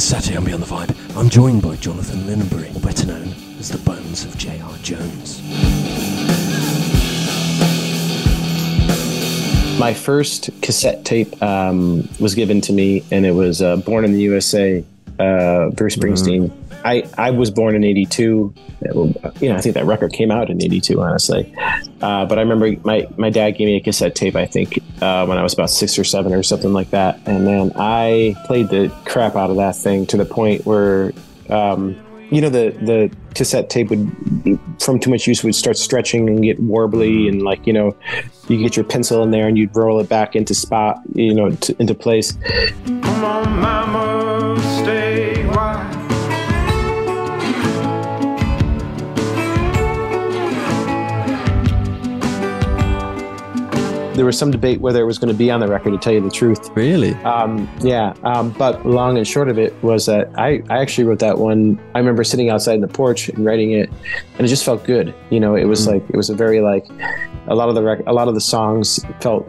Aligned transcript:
Saturday 0.00 0.36
on 0.36 0.44
Beyond 0.44 0.62
the 0.62 0.66
Vibe, 0.66 1.16
I'm 1.16 1.28
joined 1.28 1.60
by 1.60 1.76
Jonathon 1.76 2.20
Linaberry, 2.20 2.82
better 2.82 3.06
known 3.06 3.34
as 3.58 3.68
the 3.68 3.78
Bones 3.78 4.24
of 4.24 4.36
J.R. 4.38 4.76
Jones. 4.78 5.42
My 9.78 9.92
first 9.92 10.50
cassette 10.62 11.04
tape 11.04 11.42
um, 11.42 12.08
was 12.18 12.34
given 12.34 12.60
to 12.62 12.72
me, 12.72 13.04
and 13.10 13.26
it 13.26 13.32
was 13.32 13.60
uh, 13.60 13.76
Born 13.76 14.04
in 14.04 14.12
the 14.12 14.20
USA, 14.22 14.82
uh, 15.18 15.68
Bruce 15.70 15.96
Springsteen. 15.96 16.50
I, 16.84 17.04
I 17.18 17.30
was 17.30 17.50
born 17.50 17.74
in 17.74 17.84
82. 17.84 18.22
You 18.22 18.54
know, 18.82 19.54
I 19.54 19.60
think 19.60 19.74
that 19.74 19.84
record 19.84 20.12
came 20.12 20.30
out 20.30 20.50
in 20.50 20.62
82, 20.62 21.00
honestly. 21.00 21.54
Uh, 22.00 22.24
but 22.26 22.38
I 22.38 22.42
remember 22.42 22.74
my, 22.84 23.06
my 23.16 23.30
dad 23.30 23.52
gave 23.52 23.66
me 23.66 23.76
a 23.76 23.80
cassette 23.80 24.14
tape, 24.14 24.36
I 24.36 24.46
think, 24.46 24.78
uh, 25.02 25.26
when 25.26 25.38
I 25.38 25.42
was 25.42 25.52
about 25.52 25.70
six 25.70 25.98
or 25.98 26.04
seven 26.04 26.32
or 26.32 26.42
something 26.42 26.72
like 26.72 26.90
that. 26.90 27.20
And 27.26 27.46
then 27.46 27.72
I 27.76 28.34
played 28.46 28.68
the 28.68 28.94
crap 29.04 29.36
out 29.36 29.50
of 29.50 29.56
that 29.56 29.76
thing 29.76 30.06
to 30.06 30.16
the 30.16 30.24
point 30.24 30.64
where, 30.64 31.12
um, 31.48 31.98
you 32.30 32.40
know, 32.40 32.48
the, 32.48 32.70
the 32.80 33.14
cassette 33.34 33.70
tape 33.70 33.90
would, 33.90 34.58
from 34.80 35.00
too 35.00 35.10
much 35.10 35.26
use, 35.26 35.42
would 35.42 35.54
start 35.54 35.76
stretching 35.76 36.28
and 36.28 36.42
get 36.42 36.60
warbly. 36.60 37.28
And 37.28 37.42
like, 37.42 37.66
you 37.66 37.72
know, 37.72 37.96
you 38.48 38.58
get 38.58 38.76
your 38.76 38.84
pencil 38.84 39.22
in 39.22 39.30
there 39.30 39.48
and 39.48 39.58
you'd 39.58 39.76
roll 39.76 40.00
it 40.00 40.08
back 40.08 40.36
into 40.36 40.54
spot, 40.54 40.98
you 41.14 41.34
know, 41.34 41.50
to, 41.50 41.76
into 41.80 41.94
place. 41.94 42.36
Come 42.86 43.24
on, 43.24 43.60
mama, 43.60 44.60
stay 44.82 45.19
There 54.20 54.26
was 54.26 54.36
some 54.36 54.50
debate 54.50 54.82
whether 54.82 55.00
it 55.00 55.06
was 55.06 55.16
going 55.16 55.32
to 55.32 55.38
be 55.38 55.50
on 55.50 55.60
the 55.60 55.66
record, 55.66 55.92
to 55.92 55.98
tell 55.98 56.12
you 56.12 56.20
the 56.20 56.30
truth. 56.30 56.68
Really? 56.76 57.14
Um, 57.24 57.66
yeah, 57.80 58.12
um, 58.22 58.50
but 58.50 58.84
long 58.84 59.16
and 59.16 59.26
short 59.26 59.48
of 59.48 59.58
it 59.58 59.72
was 59.82 60.04
that 60.04 60.28
I, 60.36 60.62
I 60.68 60.82
actually 60.82 61.04
wrote 61.04 61.20
that 61.20 61.38
one. 61.38 61.80
I 61.94 62.00
remember 62.00 62.22
sitting 62.22 62.50
outside 62.50 62.74
in 62.74 62.82
the 62.82 62.86
porch 62.86 63.30
and 63.30 63.46
writing 63.46 63.70
it, 63.72 63.88
and 64.36 64.46
it 64.46 64.48
just 64.48 64.62
felt 64.62 64.84
good. 64.84 65.14
You 65.30 65.40
know, 65.40 65.54
it 65.54 65.64
was 65.64 65.86
like 65.86 66.02
it 66.10 66.16
was 66.16 66.28
a 66.28 66.34
very 66.34 66.60
like 66.60 66.86
a 67.46 67.54
lot 67.54 67.70
of 67.70 67.74
the 67.74 67.82
rec- 67.82 68.06
a 68.06 68.12
lot 68.12 68.28
of 68.28 68.34
the 68.34 68.42
songs 68.42 69.02
felt 69.22 69.48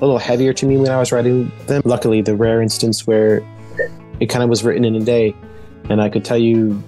a 0.00 0.04
little 0.04 0.20
heavier 0.20 0.52
to 0.52 0.64
me 0.64 0.76
when 0.76 0.92
I 0.92 0.98
was 1.00 1.10
writing 1.10 1.50
them. 1.66 1.82
Luckily, 1.84 2.22
the 2.22 2.36
rare 2.36 2.62
instance 2.62 3.08
where 3.08 3.44
it 4.20 4.26
kind 4.26 4.44
of 4.44 4.48
was 4.48 4.62
written 4.62 4.84
in 4.84 4.94
a 4.94 5.00
day, 5.00 5.34
and 5.90 6.00
I 6.00 6.08
could 6.08 6.24
tell 6.24 6.38
you, 6.38 6.80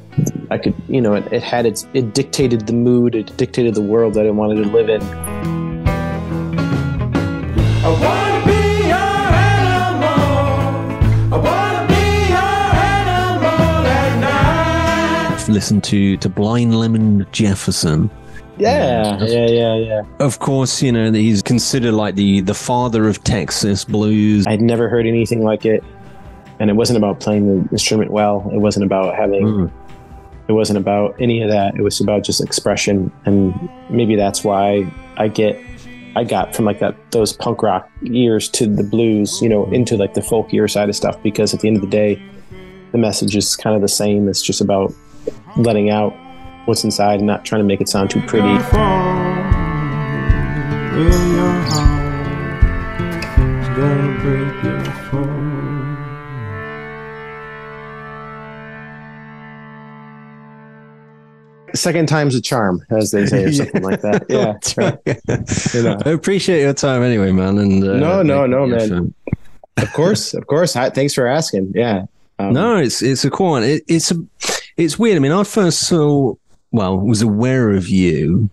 I 0.52 0.58
could 0.58 0.76
you 0.88 1.00
know 1.00 1.14
it, 1.14 1.32
it 1.32 1.42
had 1.42 1.66
its 1.66 1.88
it 1.92 2.14
dictated 2.14 2.68
the 2.68 2.72
mood, 2.72 3.16
it 3.16 3.36
dictated 3.36 3.74
the 3.74 3.82
world 3.82 4.14
that 4.14 4.26
I 4.26 4.30
wanted 4.30 4.62
to 4.62 4.70
live 4.70 4.88
in. 4.88 5.35
Listen 7.86 8.00
to, 8.02 8.46
be 8.46 8.90
a 8.90 8.96
animal. 8.96 10.18
I 11.32 11.38
want 11.38 11.74
to 11.78 11.94
be 11.94 12.32
a 12.32 12.48
animal 12.82 13.86
at 13.86 14.12
night. 15.38 15.48
Listen 15.48 15.80
to 15.82 16.16
Blind 16.28 16.76
Lemon 16.76 17.26
Jefferson. 17.30 18.10
Yeah, 18.58 19.22
yeah, 19.22 19.46
yeah, 19.46 19.76
yeah. 19.76 20.02
Of 20.18 20.40
course, 20.40 20.82
you 20.82 20.90
know, 20.90 21.12
he's 21.12 21.42
considered 21.42 21.92
like 21.92 22.16
the, 22.16 22.40
the 22.40 22.54
father 22.54 23.06
of 23.06 23.22
Texas 23.22 23.84
blues. 23.84 24.48
I'd 24.48 24.62
never 24.62 24.88
heard 24.88 25.06
anything 25.06 25.44
like 25.44 25.64
it, 25.64 25.84
and 26.58 26.70
it 26.70 26.72
wasn't 26.72 26.96
about 26.96 27.20
playing 27.20 27.46
the 27.46 27.70
instrument 27.70 28.10
well. 28.10 28.50
It 28.52 28.58
wasn't 28.58 28.84
about 28.84 29.14
having. 29.14 29.44
Mm. 29.44 29.70
It 30.48 30.52
wasn't 30.52 30.78
about 30.78 31.14
any 31.20 31.42
of 31.42 31.50
that. 31.50 31.76
It 31.76 31.82
was 31.82 32.00
about 32.00 32.24
just 32.24 32.42
expression, 32.42 33.12
and 33.26 33.68
maybe 33.90 34.16
that's 34.16 34.42
why 34.42 34.92
I 35.18 35.28
get. 35.28 35.60
I 36.16 36.24
got 36.24 36.56
from 36.56 36.64
like 36.64 36.78
that 36.78 36.96
those 37.10 37.34
punk 37.34 37.62
rock 37.62 37.90
years 38.00 38.48
to 38.50 38.66
the 38.66 38.82
blues, 38.82 39.38
you 39.42 39.50
know, 39.50 39.70
into 39.70 39.98
like 39.98 40.14
the 40.14 40.22
folkier 40.22 40.68
side 40.68 40.88
of 40.88 40.96
stuff. 40.96 41.22
Because 41.22 41.52
at 41.52 41.60
the 41.60 41.68
end 41.68 41.76
of 41.76 41.82
the 41.82 41.88
day, 41.88 42.20
the 42.92 42.98
message 42.98 43.36
is 43.36 43.54
kind 43.54 43.76
of 43.76 43.82
the 43.82 43.88
same. 43.88 44.26
It's 44.26 44.40
just 44.40 44.62
about 44.62 44.94
letting 45.58 45.90
out 45.90 46.14
what's 46.64 46.84
inside 46.84 47.18
and 47.18 47.26
not 47.26 47.44
trying 47.44 47.60
to 47.60 47.66
make 47.66 47.82
it 47.82 47.88
sound 47.90 48.08
too 48.08 48.22
pretty. 48.22 48.56
Second 61.76 62.06
time's 62.08 62.34
a 62.34 62.40
charm, 62.40 62.84
as 62.90 63.10
they 63.12 63.26
say, 63.26 63.44
or 63.44 63.52
something 63.60 63.82
like 63.82 64.00
that. 64.02 64.26
Yeah, 64.30 64.52
That's 64.54 64.76
right. 64.76 64.98
You 65.74 65.82
know. 65.82 65.98
I 66.04 66.10
appreciate 66.10 66.62
your 66.62 66.72
time 66.74 67.02
anyway, 67.02 67.32
man. 67.32 67.58
And 67.58 67.84
uh, 67.84 67.96
No, 67.98 68.22
no, 68.22 68.46
no, 68.46 68.66
man. 68.66 68.88
so- 68.88 69.12
of 69.78 69.92
course, 69.92 70.32
of 70.34 70.46
course. 70.46 70.72
Hi- 70.74 70.88
Thanks 70.90 71.12
for 71.14 71.26
asking. 71.26 71.72
Yeah. 71.74 72.06
Um, 72.38 72.52
No, 72.54 72.76
it's 72.76 73.02
it's 73.02 73.24
a 73.26 73.30
cool 73.30 73.50
one. 73.50 73.62
It, 73.62 73.82
it's 73.88 74.10
a 74.10 74.16
it's 74.78 74.98
weird. 74.98 75.16
I 75.16 75.20
mean, 75.20 75.32
I 75.32 75.44
first 75.44 75.80
saw 75.86 76.34
well 76.72 76.98
was 76.98 77.20
aware 77.22 77.70
of 77.72 77.86
you 77.88 78.48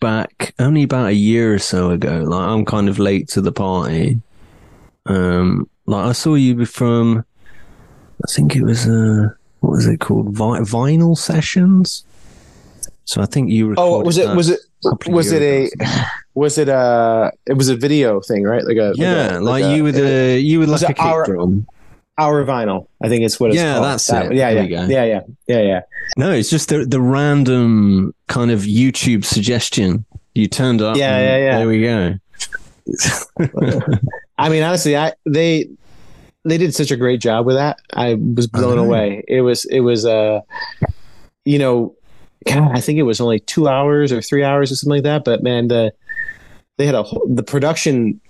back 0.00 0.54
only 0.58 0.82
about 0.82 1.06
a 1.06 1.14
year 1.14 1.54
or 1.54 1.58
so 1.58 1.90
ago. 1.90 2.18
Like 2.26 2.48
I'm 2.48 2.64
kind 2.66 2.88
of 2.90 2.98
late 2.98 3.28
to 3.28 3.40
the 3.40 3.50
party. 3.52 4.20
Um, 5.06 5.68
like 5.86 6.04
I 6.04 6.12
saw 6.12 6.34
you 6.34 6.66
from, 6.66 7.24
I 8.26 8.30
think 8.30 8.56
it 8.56 8.62
was 8.62 8.86
uh 8.86 9.28
what 9.60 9.70
was 9.72 9.86
it 9.86 10.00
called? 10.00 10.30
Vi- 10.34 10.60
vinyl 10.60 11.16
sessions. 11.16 12.04
So 13.06 13.22
I 13.22 13.26
think 13.26 13.50
you. 13.50 13.74
Oh, 13.78 14.02
was 14.02 14.18
it 14.18 14.28
was 14.36 14.50
it 14.50 14.60
a 14.84 14.90
couple 14.90 15.12
of 15.12 15.14
was 15.16 15.32
it 15.32 15.40
a 15.42 15.64
ago. 15.66 15.86
was 16.34 16.58
it 16.58 16.68
a 16.68 17.32
it 17.46 17.54
was 17.54 17.68
a 17.68 17.76
video 17.76 18.20
thing, 18.20 18.42
right? 18.42 18.64
Like 18.64 18.76
a 18.76 18.92
yeah, 18.96 19.38
like, 19.38 19.64
a- 19.64 19.76
you 19.76 19.84
with 19.84 19.96
a 19.96 20.38
you 20.38 20.58
with 20.60 20.68
like 20.68 20.82
a 20.82 20.86
kick 20.88 21.00
our- 21.02 21.24
drum. 21.24 21.66
our 22.18 22.44
vinyl. 22.44 22.88
I 23.02 23.08
think 23.08 23.24
it's 23.24 23.38
what 23.38 23.50
it's 23.50 23.56
Yeah, 23.58 23.74
called. 23.74 23.84
that's 23.84 24.06
That- 24.08 24.26
it. 24.26 24.34
Yeah, 24.34 24.52
There 24.54 24.64
yeah, 24.64 24.86
yeah, 24.86 25.04
yeah, 25.04 25.20
yeah, 25.46 25.60
yeah. 25.62 25.80
No, 26.16 26.32
it's 26.32 26.50
just 26.50 26.68
the 26.68 26.84
the 26.84 27.00
random 27.00 28.12
kind 28.28 28.50
of 28.50 28.60
YouTube 28.62 29.24
suggestion. 29.24 30.04
You 30.34 30.48
turned 30.48 30.82
up. 30.82 30.96
Yeah, 30.96 31.16
and 31.16 31.24
yeah, 31.24 31.38
yeah. 31.46 31.58
There 31.58 31.68
we 31.68 31.82
go. 31.82 32.14
I 34.38 34.48
mean, 34.48 34.62
honestly, 34.62 34.96
I 34.96 35.12
they 35.24 35.68
they 36.44 36.58
did 36.58 36.74
such 36.74 36.90
a 36.90 36.96
great 36.96 37.20
job 37.20 37.46
with 37.46 37.56
that. 37.56 37.78
I 37.94 38.14
was 38.14 38.46
blown 38.46 38.76
know. 38.76 38.84
away. 38.84 39.24
It 39.28 39.40
was 39.42 39.64
it 39.66 39.80
was 39.80 40.04
uh 40.04 40.40
you 41.44 41.58
know, 41.60 41.94
God, 42.46 42.76
I 42.76 42.80
think 42.80 42.98
it 42.98 43.02
was 43.02 43.20
only 43.20 43.40
two 43.40 43.68
hours 43.68 44.12
or 44.12 44.22
three 44.22 44.44
hours 44.44 44.70
or 44.72 44.76
something 44.76 44.96
like 44.96 45.02
that. 45.04 45.24
But 45.24 45.42
man, 45.42 45.68
the 45.68 45.92
they 46.78 46.86
had 46.86 46.94
a 46.94 47.02
whole, 47.02 47.26
the 47.28 47.42
production. 47.42 48.20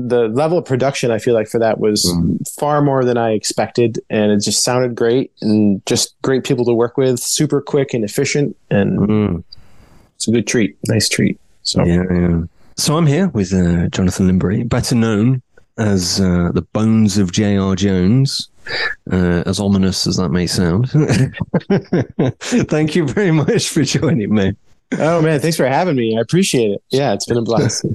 The 0.00 0.28
level 0.28 0.58
of 0.58 0.64
production 0.64 1.10
I 1.10 1.18
feel 1.18 1.34
like 1.34 1.48
for 1.48 1.58
that 1.58 1.80
was 1.80 2.08
far 2.56 2.80
more 2.80 3.04
than 3.04 3.16
I 3.18 3.32
expected, 3.32 3.98
and 4.08 4.30
it 4.30 4.40
just 4.42 4.62
sounded 4.62 4.94
great 4.94 5.32
and 5.42 5.84
just 5.86 6.14
great 6.22 6.44
people 6.44 6.64
to 6.66 6.72
work 6.72 6.96
with. 6.96 7.18
Super 7.18 7.60
quick 7.60 7.92
and 7.94 8.04
efficient, 8.04 8.56
and 8.70 8.98
Mm, 9.00 9.44
it's 10.14 10.28
a 10.28 10.30
good 10.30 10.46
treat. 10.46 10.76
Nice 10.86 11.08
treat. 11.08 11.40
So 11.62 11.84
yeah, 11.84 12.04
yeah. 12.12 12.42
So 12.76 12.96
I'm 12.96 13.06
here 13.06 13.26
with 13.28 13.52
uh, 13.52 13.88
Jonathon 13.88 14.28
Linaberry, 14.28 14.68
better 14.68 14.94
known 14.94 15.42
as 15.78 16.20
uh, 16.20 16.50
the 16.54 16.62
Bones 16.72 17.18
of 17.18 17.32
J.R. 17.32 17.74
Jones, 17.74 18.48
uh, 19.10 19.42
as 19.46 19.60
ominous 19.60 20.06
as 20.06 20.16
that 20.16 20.30
may 20.30 20.46
sound. 20.46 20.90
Thank 22.40 22.94
you 22.94 23.06
very 23.06 23.30
much 23.30 23.68
for 23.68 23.82
joining 23.82 24.34
me. 24.34 24.54
Oh 24.92 25.20
man, 25.20 25.38
thanks 25.40 25.56
for 25.56 25.66
having 25.66 25.96
me. 25.96 26.16
I 26.16 26.20
appreciate 26.20 26.70
it. 26.70 26.82
Yeah, 26.88 27.12
it's 27.12 27.26
been 27.26 27.36
a 27.36 27.42
blast. 27.42 27.84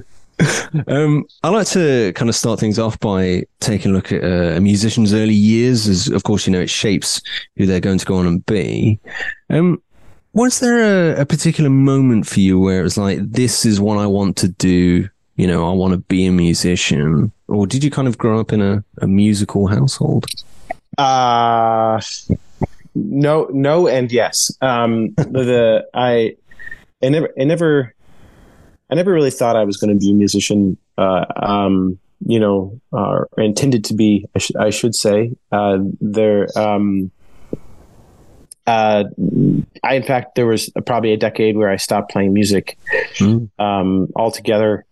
Um, 0.88 1.24
I 1.44 1.48
like 1.50 1.68
to 1.68 2.12
kind 2.14 2.28
of 2.28 2.34
start 2.34 2.58
things 2.58 2.76
off 2.76 2.98
by 2.98 3.44
taking 3.60 3.92
a 3.92 3.94
look 3.94 4.10
at 4.10 4.24
uh, 4.24 4.56
a 4.56 4.60
musician's 4.60 5.14
early 5.14 5.32
years, 5.32 5.86
as 5.86 6.08
of 6.08 6.24
course 6.24 6.44
you 6.44 6.52
know 6.52 6.60
it 6.60 6.68
shapes 6.68 7.22
who 7.56 7.66
they're 7.66 7.78
going 7.78 7.98
to 7.98 8.04
go 8.04 8.16
on 8.16 8.26
and 8.26 8.44
be. 8.44 8.98
Um, 9.48 9.80
was 10.32 10.58
there 10.58 11.14
a, 11.14 11.20
a 11.20 11.24
particular 11.24 11.70
moment 11.70 12.26
for 12.26 12.40
you 12.40 12.58
where 12.58 12.80
it 12.80 12.82
was 12.82 12.98
like, 12.98 13.20
"This 13.22 13.64
is 13.64 13.80
what 13.80 13.98
I 13.98 14.06
want 14.06 14.36
to 14.38 14.48
do"? 14.48 15.08
You 15.36 15.46
know, 15.46 15.68
I 15.70 15.72
want 15.72 15.92
to 15.92 15.98
be 15.98 16.26
a 16.26 16.32
musician, 16.32 17.30
or 17.46 17.68
did 17.68 17.84
you 17.84 17.90
kind 17.90 18.08
of 18.08 18.18
grow 18.18 18.40
up 18.40 18.52
in 18.52 18.60
a, 18.60 18.82
a 18.98 19.06
musical 19.06 19.68
household? 19.68 20.26
Uh 20.98 22.00
no, 22.94 23.48
no, 23.52 23.88
and 23.88 24.10
yes. 24.12 24.56
Um, 24.60 25.14
the, 25.16 25.84
I, 25.94 26.36
I 27.02 27.08
never, 27.08 27.28
I 27.38 27.44
never, 27.44 27.94
I 28.90 28.94
never 28.94 29.12
really 29.12 29.32
thought 29.32 29.56
I 29.56 29.64
was 29.64 29.76
going 29.78 29.92
to 29.92 29.98
be 29.98 30.12
a 30.12 30.14
musician. 30.14 30.76
Uh, 30.96 31.24
um, 31.42 31.98
you 32.26 32.38
know, 32.38 32.80
uh, 32.92 33.24
intended 33.36 33.84
to 33.86 33.94
be. 33.94 34.26
I, 34.34 34.38
sh- 34.38 34.54
I 34.58 34.70
should 34.70 34.94
say. 34.94 35.32
Uh, 35.50 35.78
there. 36.00 36.46
Um, 36.56 37.10
uh, 38.66 39.04
I 39.82 39.94
in 39.96 40.02
fact 40.04 40.36
there 40.36 40.46
was 40.46 40.70
probably 40.86 41.12
a 41.12 41.18
decade 41.18 41.56
where 41.56 41.68
I 41.68 41.76
stopped 41.76 42.10
playing 42.12 42.32
music 42.32 42.78
Mm. 43.16 43.50
um, 43.58 44.08
altogether. 44.16 44.84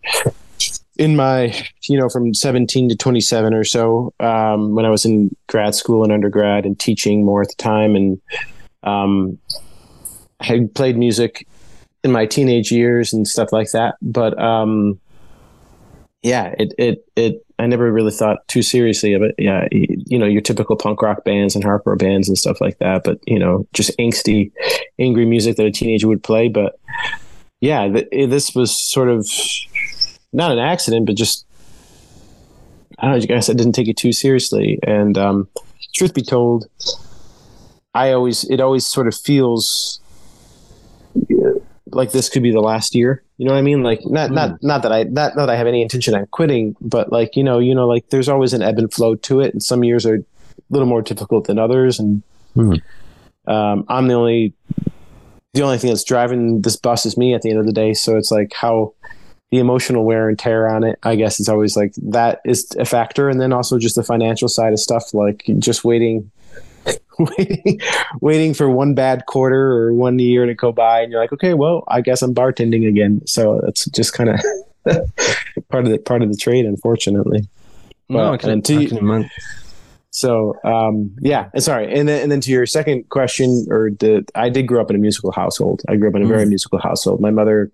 In 0.98 1.16
my, 1.16 1.54
you 1.88 1.98
know, 1.98 2.08
from 2.08 2.34
17 2.34 2.90
to 2.90 2.96
27 2.96 3.54
or 3.54 3.64
so, 3.64 4.12
um, 4.20 4.74
when 4.74 4.84
I 4.84 4.90
was 4.90 5.06
in 5.06 5.34
grad 5.48 5.74
school 5.74 6.04
and 6.04 6.12
undergrad 6.12 6.66
and 6.66 6.78
teaching 6.78 7.24
more 7.24 7.40
at 7.42 7.48
the 7.48 7.54
time, 7.54 7.96
and 7.96 8.20
um, 8.82 9.38
I 10.40 10.68
played 10.74 10.98
music 10.98 11.46
in 12.04 12.12
my 12.12 12.26
teenage 12.26 12.70
years 12.70 13.12
and 13.12 13.26
stuff 13.26 13.52
like 13.52 13.70
that. 13.70 13.94
But 14.02 14.38
um, 14.38 15.00
yeah, 16.22 16.54
it, 16.58 16.74
it, 16.78 17.06
it, 17.16 17.46
I 17.58 17.66
never 17.66 17.90
really 17.92 18.12
thought 18.12 18.46
too 18.48 18.62
seriously 18.62 19.12
of 19.14 19.22
it. 19.22 19.34
Yeah. 19.38 19.68
You 19.70 20.18
know, 20.18 20.26
your 20.26 20.40
typical 20.40 20.76
punk 20.76 21.00
rock 21.02 21.24
bands 21.24 21.54
and 21.54 21.64
hardcore 21.64 21.98
bands 21.98 22.28
and 22.28 22.36
stuff 22.36 22.60
like 22.60 22.78
that, 22.78 23.02
but 23.04 23.18
you 23.26 23.38
know, 23.38 23.66
just 23.72 23.96
angsty, 23.98 24.52
angry 24.98 25.26
music 25.26 25.56
that 25.56 25.66
a 25.66 25.70
teenager 25.70 26.08
would 26.08 26.22
play. 26.22 26.48
But 26.48 26.78
yeah, 27.60 27.88
th- 27.88 28.08
this 28.30 28.54
was 28.54 28.76
sort 28.76 29.08
of 29.08 29.28
not 30.32 30.52
an 30.52 30.58
accident, 30.58 31.06
but 31.06 31.16
just, 31.16 31.46
I 32.98 33.06
don't 33.06 33.18
know, 33.18 33.22
I 33.22 33.26
guess 33.26 33.50
I 33.50 33.54
didn't 33.54 33.72
take 33.72 33.88
it 33.88 33.96
too 33.96 34.12
seriously. 34.12 34.78
And, 34.86 35.16
um, 35.18 35.48
truth 35.94 36.14
be 36.14 36.22
told, 36.22 36.66
I 37.94 38.12
always, 38.12 38.44
it 38.44 38.60
always 38.60 38.86
sort 38.86 39.06
of 39.06 39.14
feels 39.14 40.00
like 41.94 42.12
this 42.12 42.28
could 42.28 42.42
be 42.42 42.50
the 42.50 42.60
last 42.60 42.94
year. 42.94 43.22
You 43.36 43.46
know 43.46 43.52
what 43.52 43.58
I 43.58 43.62
mean? 43.62 43.82
Like 43.82 44.00
not 44.04 44.30
not 44.30 44.62
not 44.62 44.82
that 44.82 44.92
I 44.92 45.02
not, 45.04 45.36
not 45.36 45.46
that 45.46 45.50
I 45.50 45.56
have 45.56 45.66
any 45.66 45.82
intention 45.82 46.14
on 46.14 46.26
quitting, 46.26 46.76
but 46.80 47.12
like 47.12 47.36
you 47.36 47.44
know 47.44 47.58
you 47.58 47.74
know 47.74 47.86
like 47.86 48.08
there's 48.10 48.28
always 48.28 48.52
an 48.52 48.62
ebb 48.62 48.78
and 48.78 48.92
flow 48.92 49.14
to 49.16 49.40
it, 49.40 49.52
and 49.52 49.62
some 49.62 49.84
years 49.84 50.06
are 50.06 50.14
a 50.16 50.24
little 50.70 50.88
more 50.88 51.02
difficult 51.02 51.46
than 51.46 51.58
others, 51.58 51.98
and 51.98 52.22
Hmm. 52.54 52.74
um, 53.46 53.84
I'm 53.88 54.08
the 54.08 54.14
only 54.14 54.54
the 55.54 55.62
only 55.62 55.78
thing 55.78 55.88
that's 55.88 56.04
driving 56.04 56.62
this 56.62 56.76
bus 56.76 57.06
is 57.06 57.16
me 57.16 57.34
at 57.34 57.42
the 57.42 57.50
end 57.50 57.58
of 57.58 57.66
the 57.66 57.72
day. 57.72 57.94
So 57.94 58.16
it's 58.16 58.30
like 58.30 58.52
how 58.54 58.94
the 59.52 59.58
emotional 59.58 60.04
wear 60.04 60.30
and 60.30 60.38
tear 60.38 60.66
on 60.66 60.82
it. 60.82 60.98
I 61.02 61.14
guess 61.14 61.38
it's 61.38 61.48
always 61.48 61.76
like 61.76 61.92
that 61.98 62.40
is 62.46 62.74
a 62.78 62.86
factor, 62.86 63.28
and 63.28 63.38
then 63.38 63.52
also 63.52 63.78
just 63.78 63.94
the 63.94 64.02
financial 64.02 64.48
side 64.48 64.72
of 64.72 64.80
stuff, 64.80 65.12
like 65.12 65.44
just 65.58 65.84
waiting 65.84 66.30
waiting, 67.18 67.80
waiting 68.22 68.54
for 68.54 68.70
one 68.70 68.94
bad 68.94 69.26
quarter 69.26 69.60
or 69.60 69.92
one 69.92 70.18
year 70.18 70.46
to 70.46 70.54
go 70.54 70.72
by, 70.72 71.02
and 71.02 71.12
you're 71.12 71.20
like, 71.20 71.34
okay, 71.34 71.52
well, 71.52 71.84
I 71.88 72.00
guess 72.00 72.22
I'm 72.22 72.34
bartending 72.34 72.88
again. 72.88 73.20
So 73.26 73.60
it's 73.66 73.84
just 73.90 74.14
kind 74.14 74.30
of 74.30 74.40
part 75.68 75.84
of 75.84 75.90
the 75.90 75.98
part 75.98 76.22
of 76.22 76.30
the 76.30 76.36
trade, 76.36 76.64
unfortunately. 76.64 77.46
No, 78.08 78.18
Well, 78.18 78.32
I 78.32 78.36
can, 78.38 78.50
and 78.50 78.64
to 78.64 78.78
I 78.78 78.86
can 78.86 78.96
imagine. 78.96 79.30
So 80.12 80.54
um, 80.64 81.14
yeah, 81.20 81.50
sorry, 81.58 81.92
and 81.92 82.08
then 82.08 82.22
and 82.22 82.32
then 82.32 82.40
to 82.40 82.50
your 82.50 82.64
second 82.64 83.10
question, 83.10 83.66
or 83.68 83.90
the 83.90 84.26
I 84.34 84.48
did 84.48 84.66
grow 84.66 84.80
up 84.80 84.88
in 84.88 84.96
a 84.96 84.98
musical 84.98 85.30
household. 85.30 85.82
I 85.90 85.96
grew 85.96 86.08
up 86.08 86.14
in 86.14 86.22
a 86.22 86.26
very 86.26 86.46
musical 86.46 86.78
household. 86.78 87.20
My 87.20 87.30
mother 87.30 87.70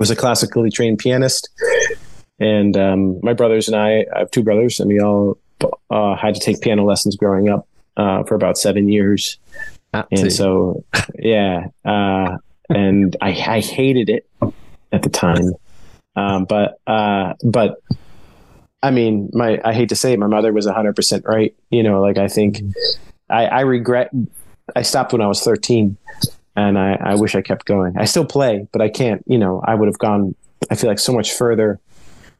was 0.00 0.10
a 0.10 0.16
classically 0.16 0.70
trained 0.70 0.98
pianist, 0.98 1.48
and 2.40 2.76
um, 2.76 3.20
my 3.22 3.34
brothers 3.34 3.68
and 3.68 3.76
I, 3.76 4.06
I 4.16 4.20
have 4.20 4.30
two 4.32 4.42
brothers, 4.42 4.80
and 4.80 4.88
we 4.88 4.98
all 4.98 5.38
uh, 5.90 6.16
had 6.16 6.34
to 6.34 6.40
take 6.40 6.60
piano 6.62 6.84
lessons 6.84 7.14
growing 7.14 7.50
up 7.50 7.68
uh, 7.96 8.24
for 8.24 8.34
about 8.34 8.58
seven 8.58 8.88
years. 8.88 9.38
Had 9.92 10.06
And 10.10 10.22
to. 10.22 10.30
so, 10.30 10.84
yeah, 11.18 11.66
uh, 11.84 12.38
and 12.68 13.16
I, 13.20 13.28
I 13.28 13.60
hated 13.60 14.08
it 14.08 14.26
at 14.90 15.02
the 15.02 15.10
time, 15.10 15.52
um, 16.16 16.46
but 16.46 16.78
uh, 16.86 17.34
but 17.44 17.76
I 18.82 18.90
mean, 18.90 19.28
my 19.34 19.60
I 19.64 19.74
hate 19.74 19.90
to 19.90 19.96
say 19.96 20.14
it, 20.14 20.18
my 20.18 20.28
mother 20.28 20.52
was 20.52 20.66
hundred 20.66 20.96
percent 20.96 21.24
right. 21.26 21.54
You 21.70 21.82
know, 21.82 22.00
like 22.00 22.18
I 22.18 22.28
think 22.28 22.62
I, 23.28 23.46
I 23.46 23.60
regret 23.60 24.10
I 24.74 24.82
stopped 24.82 25.12
when 25.12 25.20
I 25.20 25.26
was 25.26 25.42
thirteen, 25.42 25.98
and 26.56 26.78
I, 26.78 26.94
I 27.00 27.14
wish 27.14 27.34
I 27.34 27.42
kept 27.42 27.64
going. 27.66 27.96
I 27.96 28.04
still 28.04 28.24
play, 28.24 28.66
but 28.72 28.80
I 28.82 28.88
can't. 28.88 29.22
You 29.26 29.38
know, 29.38 29.60
I 29.64 29.74
would 29.74 29.86
have 29.88 29.98
gone. 29.98 30.34
I 30.70 30.74
feel 30.74 30.88
like 30.90 30.98
so 30.98 31.12
much 31.12 31.32
further, 31.32 31.80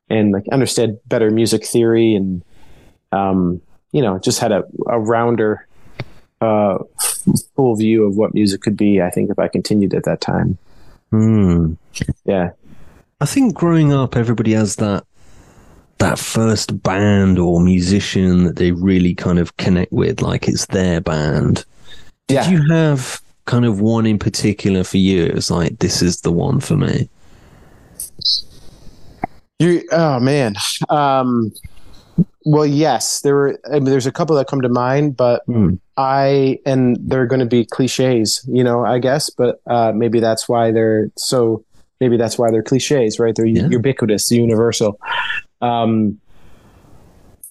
and 0.08 0.32
like 0.32 0.44
understood 0.52 0.98
better 1.06 1.30
music 1.30 1.64
theory, 1.66 2.14
and 2.14 2.42
um, 3.12 3.60
you 3.92 4.02
know, 4.02 4.18
just 4.18 4.38
had 4.40 4.52
a, 4.52 4.64
a 4.88 4.98
rounder 4.98 5.66
uh, 6.40 6.78
full 7.56 7.76
view 7.76 8.04
of 8.04 8.16
what 8.16 8.34
music 8.34 8.60
could 8.62 8.76
be. 8.76 9.00
I 9.00 9.10
think 9.10 9.30
if 9.30 9.38
I 9.38 9.48
continued 9.48 9.94
at 9.94 10.04
that 10.04 10.20
time, 10.20 10.58
Hmm. 11.10 11.74
yeah, 12.24 12.50
I 13.20 13.26
think 13.26 13.54
growing 13.54 13.92
up, 13.92 14.16
everybody 14.16 14.52
has 14.52 14.76
that 14.76 15.04
that 15.98 16.18
first 16.18 16.82
band 16.82 17.38
or 17.38 17.60
musician 17.60 18.44
that 18.44 18.56
they 18.56 18.72
really 18.72 19.14
kind 19.14 19.38
of 19.38 19.54
connect 19.58 19.92
with, 19.92 20.22
like 20.22 20.48
it's 20.48 20.64
their 20.66 21.00
band. 21.00 21.64
Did 22.26 22.34
Yeah. 22.36 22.50
you 22.50 22.62
have 22.70 23.20
kind 23.46 23.64
of 23.64 23.80
one 23.80 24.06
in 24.06 24.18
particular 24.18 24.84
for 24.84 24.98
you? 24.98 25.24
It 25.24 25.34
was 25.34 25.50
like 25.50 25.78
this 25.78 26.02
is 26.02 26.20
the 26.20 26.32
one 26.32 26.60
for 26.60 26.76
me. 26.76 27.08
You 29.58 29.82
oh 29.92 30.20
man. 30.20 30.54
Um 30.88 31.52
well 32.44 32.66
yes, 32.66 33.20
there 33.20 33.34
were 33.34 33.58
I 33.70 33.74
mean, 33.74 33.84
there's 33.84 34.06
a 34.06 34.12
couple 34.12 34.34
that 34.36 34.46
come 34.46 34.62
to 34.62 34.68
mind, 34.68 35.16
but 35.16 35.42
Hmm. 35.46 35.74
I 35.96 36.58
and 36.64 36.96
they're 37.00 37.26
going 37.26 37.40
to 37.40 37.46
be 37.46 37.66
clichés, 37.66 38.40
you 38.48 38.64
know, 38.64 38.84
I 38.86 38.98
guess, 38.98 39.28
but 39.30 39.60
uh 39.66 39.92
maybe 39.94 40.18
that's 40.20 40.48
why 40.48 40.70
they're 40.70 41.10
so 41.16 41.62
maybe 42.00 42.16
that's 42.16 42.38
why 42.38 42.50
they're 42.50 42.62
clichés, 42.62 43.18
right? 43.20 43.34
They're 43.36 43.44
Yeah. 43.46 43.68
ubiquitous, 43.68 44.30
universal. 44.30 44.98
Um 45.60 46.18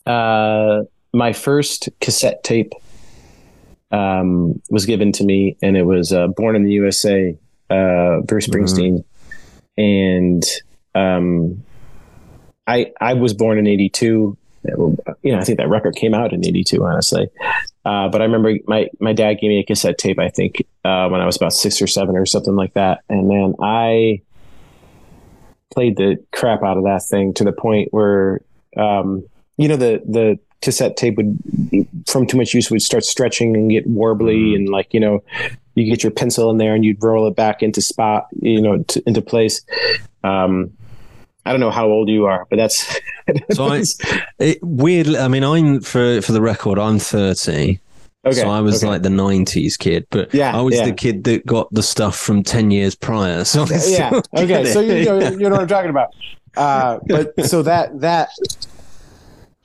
uh 0.08 0.82
my 1.14 1.34
first 1.34 1.90
cassette 2.02 2.44
tape 2.44 2.72
um 3.92 4.62
was 4.70 4.86
given 4.86 5.12
to 5.12 5.24
me 5.24 5.58
and 5.62 5.76
it 5.76 5.84
was 5.84 6.14
uh 6.14 6.28
Born 6.28 6.56
in 6.56 6.64
the 6.64 6.72
USA 6.74 7.36
uh 7.70 8.22
Bruce 8.22 8.48
Springsteen 8.48 9.04
and 9.78 10.44
um 10.96 11.64
I 12.70 12.92
I 13.02 13.16
was 13.16 13.34
born 13.34 13.58
in 13.58 13.68
'82. 13.68 14.38
You 14.66 14.98
know, 15.24 15.40
I 15.40 15.44
think 15.44 15.58
that 15.58 15.70
record 15.70 15.96
came 15.96 16.14
out 16.14 16.34
in 16.34 16.46
'82, 16.46 16.86
honestly. 16.86 17.30
Uh, 17.84 18.10
but 18.10 18.22
I 18.22 18.26
remember 18.26 18.54
my 18.68 18.88
my 19.00 19.12
dad 19.12 19.36
gave 19.36 19.50
me 19.50 19.60
a 19.60 19.64
cassette 19.64 19.98
tape. 19.98 20.20
I 20.20 20.30
think 20.30 20.68
uh, 20.86 21.10
when 21.10 21.20
I 21.20 21.26
was 21.26 21.36
about 21.36 21.54
six 21.54 21.82
or 21.82 21.88
seven 21.88 22.16
or 22.16 22.26
something 22.28 22.56
like 22.56 22.76
that, 22.76 23.00
and 23.10 23.28
man, 23.28 23.56
I 23.60 24.22
played 25.74 25.98
the 25.98 26.24
crap 26.32 26.62
out 26.64 26.78
of 26.78 26.84
that 26.84 27.02
thing 27.10 27.34
to 27.36 27.44
the 27.44 27.52
point 27.52 27.88
where, 27.92 28.42
um, 28.78 29.26
you 29.58 29.68
know, 29.68 29.78
the 29.78 30.04
the 30.06 30.40
cassette 30.62 30.98
tape 30.98 31.16
would, 31.18 31.38
from 32.08 32.28
too 32.28 32.38
much 32.38 32.54
use, 32.54 32.70
would 32.70 32.82
start 32.82 33.04
stretching 33.04 33.56
and 33.56 33.70
get 33.72 33.88
warbly, 33.88 34.56
and 34.56 34.70
like 34.70 34.94
you 34.94 35.00
know, 35.00 35.24
you 35.76 35.86
get 35.86 36.04
your 36.04 36.12
pencil 36.12 36.50
in 36.52 36.58
there 36.58 36.76
and 36.76 36.84
you'd 36.84 37.02
roll 37.04 37.28
it 37.28 37.36
back 37.36 37.64
into 37.64 37.82
spot, 37.82 38.28
you 38.42 38.62
know, 38.62 38.84
to, 38.84 39.04
into 39.08 39.22
place. 39.22 39.62
Um, 40.24 40.72
I 41.46 41.52
don't 41.52 41.62
know 41.62 41.72
how 41.72 41.88
old 41.88 42.10
you 42.10 42.26
are, 42.26 42.46
but 42.50 42.58
that's 42.58 43.00
So 43.52 43.68
I, 43.68 43.84
it, 44.40 44.60
weirdly, 44.62 45.18
I 45.18 45.28
mean, 45.28 45.44
I'm 45.44 45.82
for 45.82 46.22
for 46.22 46.32
the 46.32 46.42
record, 46.42 46.78
I'm 46.78 47.00
30. 47.00 47.80
okay. 48.26 48.36
so 48.36 48.50
I 48.50 48.60
was 48.60 48.84
okay. 48.84 48.92
like 48.92 49.02
the 49.04 49.10
90s 49.10 49.78
kid, 49.78 50.06
but 50.10 50.34
Yeah, 50.34 50.56
I 50.56 50.62
was 50.62 50.76
yeah. 50.76 50.86
the 50.86 50.94
kid 50.94 51.24
that 51.24 51.46
got 51.46 51.72
the 51.72 51.84
stuff 51.84 52.18
from 52.18 52.44
10 52.44 52.72
years 52.72 52.96
prior. 52.96 53.44
So 53.46 53.66
yeah. 53.66 54.22
Okay. 54.36 54.66
So 54.66 54.82
you 54.82 55.06
know, 55.06 55.20
you 55.30 55.38
know 55.38 55.52
what 55.52 55.62
I'm 55.62 55.68
talking 55.68 55.90
about. 55.90 56.14
Uh, 56.58 57.00
but 57.08 57.46
so 57.46 57.62
that 57.62 58.00
that 58.02 58.30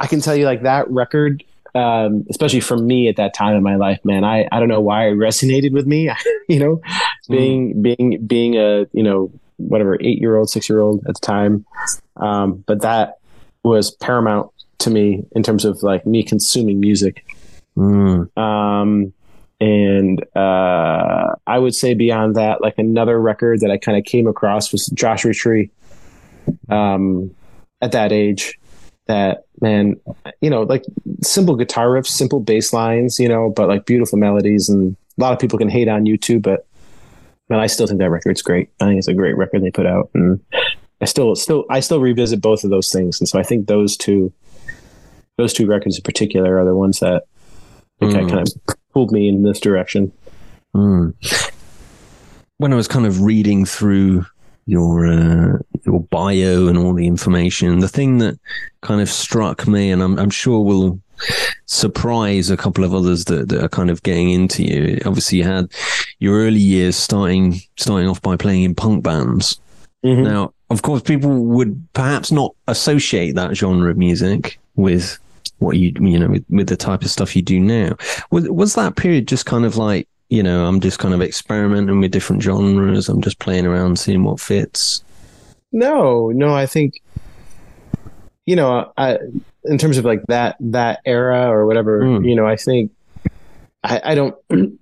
I 0.00 0.06
can 0.06 0.20
tell 0.20 0.35
you, 0.35 0.44
like 0.44 0.63
that 0.63 0.91
record, 0.91 1.44
um, 1.74 2.24
especially 2.31 2.60
for 2.60 2.77
me 2.77 3.08
at 3.08 3.17
that 3.17 3.34
time 3.34 3.56
in 3.56 3.63
my 3.63 3.77
life, 3.77 4.01
man, 4.05 4.24
I 4.24 4.48
I 4.53 4.60
don't 4.60 4.69
know 4.69 4.81
why 4.81 5.08
it 5.08 5.15
resonated 5.15 5.72
with 5.72 5.86
me. 5.86 6.10
you 6.48 6.58
know, 6.58 6.81
being 7.29 7.82
being 7.82 8.24
being 8.27 8.56
a 8.56 8.86
you 8.93 9.03
know 9.03 9.31
whatever 9.56 9.96
eight 10.01 10.20
year 10.20 10.36
old, 10.36 10.51
six 10.51 10.69
year 10.69 10.81
old 10.81 11.05
at 11.06 11.15
the 11.15 11.20
time, 11.20 11.65
um, 12.17 12.65
but 12.67 12.82
that 12.82 13.19
was 13.63 13.91
paramount 13.93 14.51
to 14.79 14.91
me 14.91 15.24
in 15.32 15.43
terms 15.43 15.65
of 15.65 15.82
like 15.82 16.06
me 16.06 16.22
consuming 16.22 16.81
music. 16.81 17.24
Mm. 17.77 18.36
Um, 18.36 19.13
and 19.60 20.24
uh, 20.36 21.34
I 21.46 21.58
would 21.58 21.74
say 21.74 21.94
beyond 21.94 22.34
that, 22.36 22.60
like 22.60 22.79
another 22.79 23.20
record 23.20 23.60
that 23.60 23.70
I 23.70 23.79
kind 23.79 23.96
of 23.96 24.05
came 24.05 24.27
across 24.27 24.72
was 24.72 24.86
Joshua 24.89 25.32
Tree. 25.32 25.70
Um, 26.69 27.34
at 27.81 27.93
that 27.93 28.13
age, 28.13 28.58
that 29.06 29.44
man, 29.61 30.01
you 30.41 30.51
know, 30.51 30.63
like 30.63 30.84
simple 31.23 31.56
guitar 31.56 31.89
riffs, 31.89 32.06
simple 32.06 32.41
bass 32.41 32.73
lines, 32.73 33.19
you 33.19 33.29
know, 33.29 33.51
but 33.55 33.69
like 33.69 33.87
beautiful 33.87 34.19
melodies. 34.19 34.69
And 34.69 34.96
a 35.19 35.20
lot 35.20 35.32
of 35.32 35.39
people 35.39 35.58
can 35.58 35.69
hate 35.69 35.89
on 35.89 36.05
U2, 36.06 36.41
but 36.41 36.67
man, 37.49 37.61
I 37.61 37.67
still 37.67 37.87
think 37.87 37.99
that 37.99 38.11
record's 38.11 38.43
great. 38.43 38.70
I 38.81 38.87
think 38.87 38.99
it's 38.99 39.08
a 39.08 39.15
great 39.15 39.37
record 39.37 39.63
they 39.63 39.70
put 39.70 39.87
out, 39.87 40.11
and 40.15 40.41
I 41.01 41.05
still, 41.05 41.34
still, 41.37 41.65
I 41.69 41.81
still 41.81 42.01
revisit 42.01 42.41
both 42.41 42.65
of 42.65 42.70
those 42.70 42.91
things. 42.91 43.20
And 43.20 43.29
so 43.29 43.39
I 43.39 43.43
think 43.43 43.67
those 43.67 43.96
two, 43.96 44.32
those 45.37 45.53
two 45.53 45.67
records 45.67 45.96
in 45.96 46.03
particular, 46.03 46.58
are 46.58 46.65
the 46.65 46.75
ones 46.75 47.01
that 47.01 47.25
Mm. 48.03 48.29
kind 48.29 48.41
of 48.41 48.77
pulled 48.93 49.13
me 49.13 49.29
in 49.29 49.44
this 49.44 49.61
direction. 49.61 50.11
Mm. 50.77 51.15
When 52.58 52.73
I 52.73 52.77
was 52.77 52.89
kind 52.89 53.06
of 53.06 53.23
reading 53.23 53.65
through 53.65 54.27
your 54.67 55.06
uh, 55.06 55.59
your 55.85 56.01
bio 56.01 56.67
and 56.67 56.79
all 56.79 56.94
the 56.94 57.06
information, 57.06 57.81
the 57.81 57.89
thing 57.89 58.19
that 58.19 58.39
kind 58.81 59.01
of 59.01 59.09
struck 59.09 59.67
me, 59.67 59.91
and 59.91 60.03
I'm, 60.03 60.19
I'm 60.19 60.31
sure 60.31 60.61
will 60.61 60.99
surprise 61.67 62.51
a 62.51 62.56
couple 62.56 62.85
of 62.85 62.94
others 62.94 63.25
that, 63.27 63.49
that 63.49 63.63
are 63.63 63.69
kind 63.69 63.91
of 63.91 64.03
getting 64.03 64.31
into 64.31 64.65
you. 64.65 65.01
Obviously, 65.06 65.39
you 65.39 65.44
had 65.44 65.71
your 66.19 66.39
early 66.39 66.61
years 66.61 66.97
starting 66.97 67.61
starting 67.77 68.09
off 68.09 68.23
by 68.23 68.37
playing 68.37 68.63
in 68.63 68.75
punk 68.75 69.03
bands. 69.05 69.61
Mhm. 70.05 70.25
Now, 70.25 70.53
of 70.71 70.83
course, 70.83 71.03
people 71.03 71.31
would 71.44 71.87
perhaps 71.93 72.31
not 72.33 72.55
associate 72.69 73.35
that 73.35 73.56
genre 73.56 73.91
of 73.91 73.97
music 73.97 74.59
with 74.77 75.19
what 75.59 75.77
you 75.77 75.93
you 76.01 76.19
know 76.19 76.29
with, 76.29 76.44
with 76.51 76.69
the 76.69 76.77
type 76.77 77.03
of 77.03 77.11
stuff 77.11 77.37
you 77.37 77.43
do 77.43 77.61
now. 77.61 77.97
Was 78.31 78.49
was 78.49 78.75
that 78.75 78.97
period 78.97 79.29
just 79.29 79.47
kind 79.47 79.65
of 79.65 79.77
like 79.77 80.09
you 80.31 80.43
know 80.43 80.67
I'm 80.67 80.81
just 80.81 80.99
kind 80.99 81.15
of 81.15 81.23
experimenting 81.23 82.01
with 82.01 82.11
different 82.13 82.43
genres. 82.43 83.09
I'm 83.09 83.23
just 83.23 83.39
playing 83.39 83.67
around, 83.67 83.99
seeing 83.99 84.25
what 84.25 84.41
fits. 84.41 85.03
No, 85.73 86.31
no, 86.31 86.55
I 86.55 86.67
think 86.67 87.01
you 88.47 88.57
know, 88.57 88.93
I, 88.99 89.19
in 89.65 89.79
terms 89.79 89.97
of 89.97 90.05
like 90.05 90.23
that 90.29 90.57
that 90.61 91.01
era 91.07 91.49
or 91.49 91.67
whatever, 91.67 92.03
Mm. 92.03 92.29
you 92.29 92.35
know, 92.37 92.47
I 92.47 92.57
think 92.57 92.91
I, 93.83 94.01
I 94.05 94.15
don't. 94.15 94.35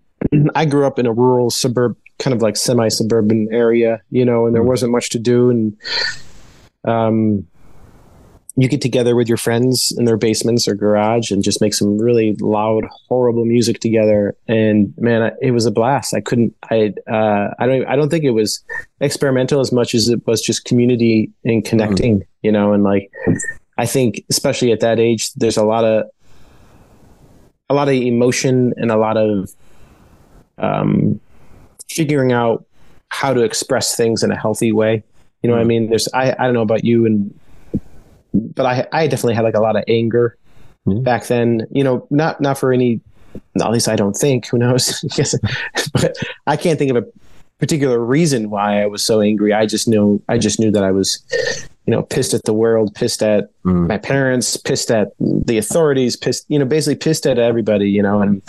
I 0.55 0.65
grew 0.67 0.87
up 0.87 0.99
in 0.99 1.07
a 1.07 1.13
rural 1.13 1.51
suburb, 1.51 1.97
kind 2.19 2.35
of 2.35 2.43
like 2.43 2.57
semi 2.57 2.89
suburban 2.89 3.49
area, 3.53 4.01
you 4.11 4.25
know, 4.25 4.47
and 4.47 4.55
there 4.55 4.63
Mm. 4.63 4.67
wasn't 4.69 4.93
much 4.93 5.11
to 5.11 5.19
do, 5.19 5.51
and 5.51 5.77
um, 6.85 7.47
you 8.55 8.69
get 8.69 8.83
together 8.83 9.17
with 9.17 9.29
your 9.29 9.39
friends 9.39 9.95
in 9.97 10.05
their 10.05 10.19
basements 10.19 10.69
or 10.69 10.75
garage 10.75 11.31
and 11.31 11.43
just 11.43 11.61
make 11.63 11.73
some 11.73 11.97
really 11.97 12.37
loud, 12.41 12.85
horrible 13.09 13.47
music 13.47 13.81
together. 13.81 14.37
And 14.47 14.93
man, 14.99 15.23
I, 15.23 15.33
it 15.41 15.53
was 15.53 15.65
a 15.65 15.71
blast. 15.71 16.13
I 16.13 16.21
couldn't. 16.21 16.55
I. 16.71 16.93
Uh, 17.11 17.55
I 17.59 17.67
don't. 17.67 17.87
I 17.87 17.97
don't 17.97 18.11
think 18.11 18.25
it 18.25 18.33
was 18.33 18.63
experimental 19.01 19.61
as 19.61 19.73
much 19.73 19.95
as 19.95 20.09
it 20.09 20.27
was 20.27 20.43
just 20.43 20.65
community 20.65 21.31
and 21.45 21.65
connecting. 21.65 22.25
You 22.43 22.53
know, 22.53 22.73
and 22.73 22.83
like 22.83 23.11
I 23.79 23.87
think, 23.87 24.25
especially 24.29 24.73
at 24.73 24.81
that 24.81 24.99
age, 24.99 25.33
there's 25.35 25.57
a 25.57 25.65
lot 25.65 25.85
of 25.85 26.07
a 27.71 27.75
lot 27.75 27.89
of 27.89 27.95
emotion 27.95 28.75
and 28.77 28.91
a 28.91 28.97
lot 28.97 29.17
of 29.17 29.51
um, 30.59 31.21
figuring 31.89 32.33
out 32.33 32.67
how 33.09 33.33
to 33.33 33.43
express 33.43 33.97
things 33.97 34.23
in 34.23 34.31
a 34.31 34.37
healthy 34.37 34.73
way. 34.73 35.03
You 35.43 35.49
know 35.49 35.57
what 35.57 35.63
I 35.63 35.65
mean? 35.65 35.89
There's 35.89 36.07
I, 36.13 36.33
I 36.33 36.45
don't 36.45 36.55
know 36.55 36.63
about 36.63 36.85
you 36.85 37.07
and 37.07 37.39
but 38.35 38.67
I 38.67 38.87
I 38.93 39.07
definitely 39.07 39.35
had 39.35 39.45
like 39.45 39.55
a 39.57 39.61
lot 39.61 39.77
of 39.77 39.85
anger 39.89 40.37
Mm. 40.87 41.05
back 41.05 41.27
then. 41.29 41.65
You 41.71 41.85
know, 41.85 42.07
not 42.11 42.41
not 42.41 42.59
for 42.59 42.73
any 42.73 43.01
at 43.61 43.71
least 43.71 43.89
I 43.89 43.95
don't 43.97 44.15
think, 44.15 44.47
who 44.49 44.59
knows? 44.59 45.05
But 45.93 46.17
I 46.47 46.57
can't 46.57 46.77
think 46.79 46.91
of 46.91 46.97
a 46.97 47.07
particular 47.59 47.99
reason 48.05 48.51
why 48.51 48.83
I 48.83 48.87
was 48.87 49.03
so 49.05 49.21
angry. 49.21 49.53
I 49.53 49.65
just 49.67 49.87
knew 49.87 50.21
I 50.29 50.39
just 50.39 50.59
knew 50.59 50.73
that 50.73 50.83
I 50.83 50.91
was 50.91 51.23
you 51.87 51.93
know 51.93 52.03
pissed 52.03 52.35
at 52.35 52.43
the 52.45 52.53
world, 52.53 52.95
pissed 52.97 53.23
at 53.23 53.49
Mm. 53.65 53.87
my 53.87 53.97
parents, 53.99 54.57
pissed 54.57 54.91
at 54.91 55.09
the 55.21 55.57
authorities, 55.57 56.17
pissed, 56.17 56.45
you 56.49 56.59
know, 56.59 56.65
basically 56.65 56.97
pissed 56.97 57.27
at 57.29 57.39
everybody, 57.39 57.89
you 57.89 58.03
know, 58.03 58.21
and 58.21 58.43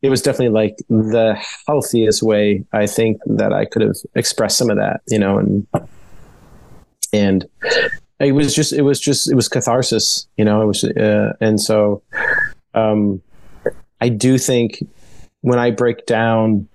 it 0.00 0.08
was 0.08 0.22
definitely 0.22 0.54
like 0.62 0.76
the 0.88 1.36
healthiest 1.66 2.22
way 2.22 2.64
I 2.72 2.86
think 2.86 3.18
that 3.26 3.52
I 3.52 3.66
could 3.66 3.82
have 3.82 3.96
expressed 4.14 4.56
some 4.56 4.70
of 4.70 4.78
that, 4.78 5.02
you 5.08 5.18
know, 5.18 5.36
and 5.38 5.66
and 7.12 7.44
it 8.20 8.32
was 8.32 8.54
just 8.54 8.72
it 8.72 8.82
was 8.82 9.00
just 9.00 9.30
it 9.30 9.34
was 9.34 9.48
catharsis, 9.48 10.26
you 10.36 10.44
know, 10.44 10.62
it 10.62 10.66
was 10.66 10.84
uh, 10.84 11.32
and 11.40 11.60
so 11.60 12.02
um 12.74 13.20
I 14.00 14.08
do 14.08 14.38
think 14.38 14.84
when 15.40 15.58
I 15.58 15.70
break 15.70 16.06
down 16.06 16.68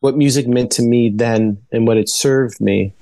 what 0.00 0.16
music 0.16 0.48
meant 0.48 0.72
to 0.72 0.82
me 0.82 1.10
then 1.14 1.58
and 1.70 1.86
what 1.86 1.96
it 1.96 2.08
served 2.08 2.60
me, 2.60 2.92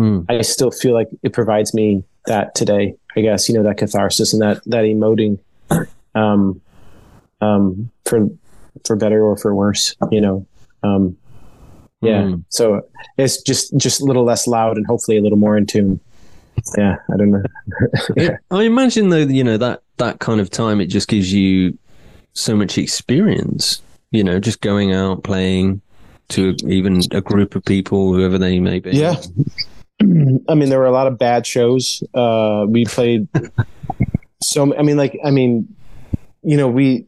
Mm. 0.00 0.24
I 0.30 0.40
still 0.40 0.70
feel 0.70 0.94
like 0.94 1.08
it 1.22 1.34
provides 1.34 1.74
me 1.74 2.02
that 2.26 2.54
today. 2.54 2.94
I 3.16 3.20
guess 3.20 3.48
you 3.48 3.54
know 3.54 3.62
that 3.64 3.76
catharsis 3.76 4.32
and 4.32 4.40
that 4.40 4.62
that 4.64 4.84
emoting, 4.84 5.38
um, 6.14 6.60
um, 7.42 7.90
for 8.06 8.28
for 8.86 8.96
better 8.96 9.22
or 9.22 9.36
for 9.36 9.54
worse. 9.54 9.94
You 10.10 10.22
know, 10.22 10.46
um, 10.82 11.18
yeah. 12.00 12.22
Mm. 12.22 12.44
So 12.48 12.88
it's 13.18 13.42
just 13.42 13.76
just 13.76 14.00
a 14.00 14.04
little 14.04 14.24
less 14.24 14.46
loud 14.46 14.78
and 14.78 14.86
hopefully 14.86 15.18
a 15.18 15.22
little 15.22 15.38
more 15.38 15.56
in 15.58 15.66
tune. 15.66 16.00
Yeah, 16.76 16.96
I 17.12 17.16
don't 17.16 17.30
know. 17.30 17.42
It- 18.16 18.38
I 18.50 18.62
imagine 18.64 19.08
though, 19.08 19.18
you 19.18 19.44
know 19.44 19.56
that 19.56 19.82
that 19.96 20.18
kind 20.20 20.40
of 20.40 20.50
time 20.50 20.80
it 20.80 20.86
just 20.86 21.08
gives 21.08 21.32
you 21.32 21.76
so 22.34 22.54
much 22.56 22.78
experience. 22.78 23.82
You 24.12 24.24
know, 24.24 24.38
just 24.40 24.60
going 24.60 24.92
out 24.92 25.22
playing 25.24 25.80
to 26.30 26.54
even 26.66 27.00
a 27.12 27.20
group 27.20 27.54
of 27.56 27.64
people, 27.64 28.12
whoever 28.12 28.38
they 28.38 28.60
may 28.60 28.78
be. 28.80 28.90
Yeah. 28.92 29.16
I 30.00 30.54
mean, 30.54 30.68
there 30.70 30.78
were 30.78 30.86
a 30.86 30.92
lot 30.92 31.06
of 31.06 31.18
bad 31.18 31.46
shows. 31.46 32.02
Uh, 32.14 32.64
we 32.68 32.84
played 32.86 33.28
so. 34.42 34.76
I 34.76 34.82
mean, 34.82 34.96
like, 34.96 35.18
I 35.24 35.30
mean, 35.30 35.74
you 36.42 36.56
know, 36.56 36.68
we 36.68 37.06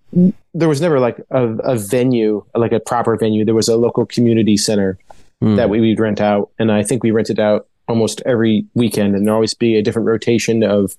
there 0.55 0.69
was 0.69 0.81
never 0.81 1.01
like 1.01 1.19
a, 1.31 1.49
a 1.59 1.77
venue, 1.77 2.45
like 2.55 2.73
a 2.73 2.81
proper 2.81 3.17
venue. 3.17 3.45
There 3.45 3.55
was 3.55 3.69
a 3.69 3.77
local 3.77 4.07
community 4.07 4.57
center 4.57 4.99
Mm. 5.43 5.57
that 5.57 5.69
we 5.69 5.81
would 5.81 5.99
rent 5.99 6.21
out, 6.21 6.51
and 6.61 6.71
I 6.71 6.85
think 6.85 7.03
we 7.03 7.11
rented 7.11 7.41
out 7.41 7.67
almost 7.93 8.23
every 8.25 8.65
weekend, 8.75 9.15
and 9.15 9.27
there 9.27 9.35
always 9.35 9.55
be 9.55 9.77
a 9.77 9.83
different 9.83 10.09
rotation 10.09 10.63
of 10.63 10.97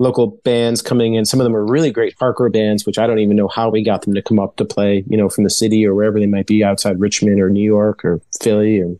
local 0.00 0.38
bands 0.44 0.82
coming 0.82 1.14
in. 1.14 1.24
Some 1.24 1.40
of 1.40 1.44
them 1.44 1.54
are 1.54 1.64
really 1.64 1.92
great 1.92 2.16
hardcore 2.18 2.52
bands, 2.52 2.84
which 2.84 2.98
I 2.98 3.06
don't 3.06 3.20
even 3.20 3.36
know 3.36 3.48
how 3.48 3.70
we 3.70 3.84
got 3.84 4.02
them 4.02 4.14
to 4.14 4.22
come 4.22 4.40
up 4.40 4.56
to 4.56 4.64
play. 4.64 5.04
You 5.08 5.16
know, 5.16 5.28
from 5.28 5.44
the 5.44 5.50
city 5.50 5.86
or 5.86 5.94
wherever 5.94 6.18
they 6.18 6.26
might 6.26 6.48
be 6.48 6.64
outside 6.64 6.98
Richmond 6.98 7.40
or 7.40 7.48
New 7.48 7.62
York 7.64 8.04
or 8.04 8.20
Philly 8.42 8.80
or 8.80 8.96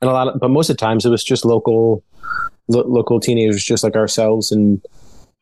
and 0.00 0.10
a 0.10 0.12
lot 0.12 0.28
of, 0.28 0.40
but 0.40 0.50
most 0.50 0.68
of 0.70 0.76
the 0.76 0.80
times 0.80 1.06
it 1.06 1.10
was 1.10 1.24
just 1.24 1.44
local, 1.44 2.04
lo- 2.68 2.86
local 2.86 3.20
teenagers 3.20 3.64
just 3.64 3.84
like 3.84 3.96
ourselves, 3.96 4.52
and 4.52 4.84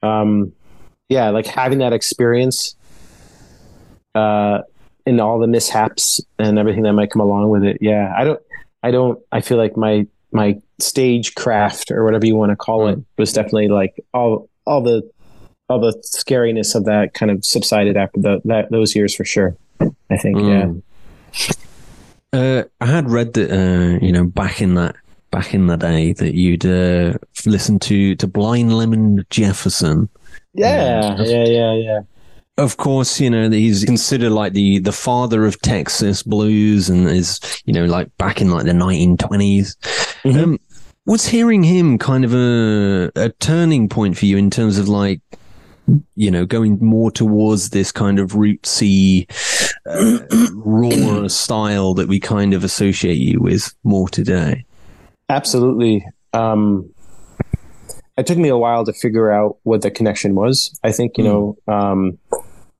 um, 0.02 0.52
yeah, 1.08 1.30
like 1.30 1.46
having 1.46 1.78
that 1.78 1.92
experience, 1.92 2.76
uh, 4.14 4.60
and 5.06 5.20
all 5.20 5.38
the 5.38 5.46
mishaps 5.46 6.20
and 6.38 6.58
everything 6.58 6.82
that 6.82 6.92
might 6.92 7.10
come 7.10 7.22
along 7.22 7.48
with 7.48 7.64
it. 7.64 7.78
Yeah, 7.80 8.12
I 8.16 8.24
don't, 8.24 8.40
I 8.82 8.90
don't, 8.90 9.18
I 9.32 9.40
feel 9.40 9.56
like 9.56 9.76
my 9.76 10.06
my 10.32 10.60
stage 10.78 11.34
craft 11.34 11.90
or 11.90 12.04
whatever 12.04 12.26
you 12.26 12.36
want 12.36 12.50
to 12.50 12.56
call 12.56 12.88
it 12.88 12.98
was 13.16 13.32
definitely 13.32 13.68
like 13.68 13.94
all 14.12 14.48
all 14.66 14.82
the 14.82 15.08
all 15.68 15.80
the 15.80 15.92
scariness 16.04 16.74
of 16.74 16.84
that 16.84 17.14
kind 17.14 17.30
of 17.30 17.44
subsided 17.44 17.96
after 17.96 18.20
the, 18.20 18.40
that 18.44 18.70
those 18.70 18.94
years 18.96 19.14
for 19.14 19.24
sure. 19.24 19.56
I 20.10 20.16
think, 20.16 20.38
yeah. 20.38 20.64
Mm. 20.64 20.82
Uh, 22.32 22.64
I 22.80 22.86
had 22.86 23.10
read 23.10 23.34
that 23.34 23.50
uh, 23.50 24.04
you 24.04 24.12
know 24.12 24.24
back 24.24 24.60
in 24.60 24.74
that 24.74 24.96
back 25.30 25.54
in 25.54 25.66
the 25.66 25.76
day 25.76 26.12
that 26.14 26.34
you'd 26.34 26.66
uh, 26.66 27.16
listened 27.46 27.82
to 27.82 28.14
to 28.16 28.26
Blind 28.26 28.76
Lemon 28.76 29.24
Jefferson. 29.30 30.08
Yeah, 30.54 31.16
yeah, 31.22 31.44
yeah, 31.44 31.74
yeah. 31.74 32.00
Of 32.58 32.76
course, 32.76 33.20
you 33.20 33.30
know 33.30 33.48
he's 33.50 33.84
considered 33.84 34.30
like 34.30 34.52
the 34.52 34.78
the 34.80 34.92
father 34.92 35.46
of 35.46 35.60
Texas 35.62 36.22
blues, 36.22 36.90
and 36.90 37.08
is 37.08 37.40
you 37.64 37.72
know 37.72 37.86
like 37.86 38.14
back 38.18 38.40
in 38.40 38.50
like 38.50 38.64
the 38.64 38.72
1920s. 38.72 39.76
Mhm. 40.24 40.42
Um, 40.42 40.58
was 41.06 41.26
hearing 41.26 41.62
him 41.62 41.96
kind 41.96 42.24
of 42.24 42.34
a 42.34 43.10
a 43.16 43.30
turning 43.40 43.88
point 43.88 44.18
for 44.18 44.26
you 44.26 44.36
in 44.36 44.50
terms 44.50 44.76
of 44.76 44.88
like 44.88 45.22
you 46.16 46.30
know 46.30 46.44
going 46.44 46.78
more 46.84 47.10
towards 47.10 47.70
this 47.70 47.90
kind 47.90 48.18
of 48.18 48.32
rootsy 48.32 49.24
uh, 49.86 50.18
raw 50.52 51.26
style 51.28 51.94
that 51.94 52.08
we 52.08 52.20
kind 52.20 52.52
of 52.52 52.62
associate 52.62 53.16
you 53.16 53.40
with 53.40 53.72
more 53.84 54.06
today 54.06 54.66
Absolutely. 55.28 56.06
Um, 56.32 56.90
it 58.16 58.26
took 58.26 58.38
me 58.38 58.48
a 58.48 58.56
while 58.56 58.84
to 58.84 58.92
figure 58.92 59.30
out 59.30 59.58
what 59.62 59.82
the 59.82 59.90
connection 59.90 60.34
was. 60.34 60.78
I 60.82 60.92
think, 60.92 61.18
you 61.18 61.24
know, 61.24 61.56
um, 61.68 62.18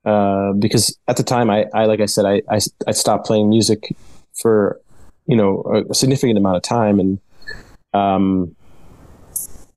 uh, 0.09 0.53
because 0.53 0.97
at 1.07 1.17
the 1.17 1.23
time, 1.23 1.51
I, 1.51 1.67
I 1.71 1.85
like 1.85 1.99
I 1.99 2.07
said, 2.07 2.25
I, 2.25 2.41
I, 2.49 2.59
I 2.87 2.91
stopped 2.91 3.27
playing 3.27 3.47
music 3.47 3.95
for, 4.41 4.81
you 5.27 5.35
know, 5.35 5.85
a, 5.87 5.93
significant 5.93 6.35
amount 6.35 6.57
of 6.57 6.63
time. 6.63 6.99
And, 6.99 7.19
um, 7.93 8.55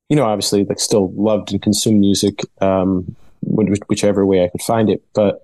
you 0.08 0.16
know, 0.16 0.24
obviously, 0.24 0.64
like, 0.64 0.80
still 0.80 1.12
loved 1.14 1.52
and 1.52 1.60
consumed 1.60 2.00
music, 2.00 2.40
um, 2.62 3.14
which, 3.42 3.78
whichever 3.88 4.24
way 4.24 4.42
I 4.42 4.48
could 4.48 4.62
find 4.62 4.88
it. 4.88 5.02
But, 5.12 5.42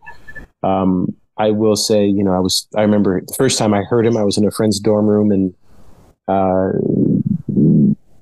um, 0.63 1.15
I 1.37 1.51
will 1.51 1.77
say, 1.77 2.07
you 2.07 2.25
know, 2.25 2.33
I 2.33 2.41
was, 2.41 2.67
I 2.75 2.81
remember 2.81 3.21
the 3.21 3.35
first 3.35 3.59
time 3.59 3.75
I 3.75 3.83
heard 3.83 4.07
him, 4.07 4.17
I 4.17 4.25
was 4.25 4.39
in 4.39 4.47
a 4.47 4.51
friend's 4.51 4.81
dorm 4.81 5.07
room 5.07 5.31
and, 5.31 5.55
uh, 6.29 6.73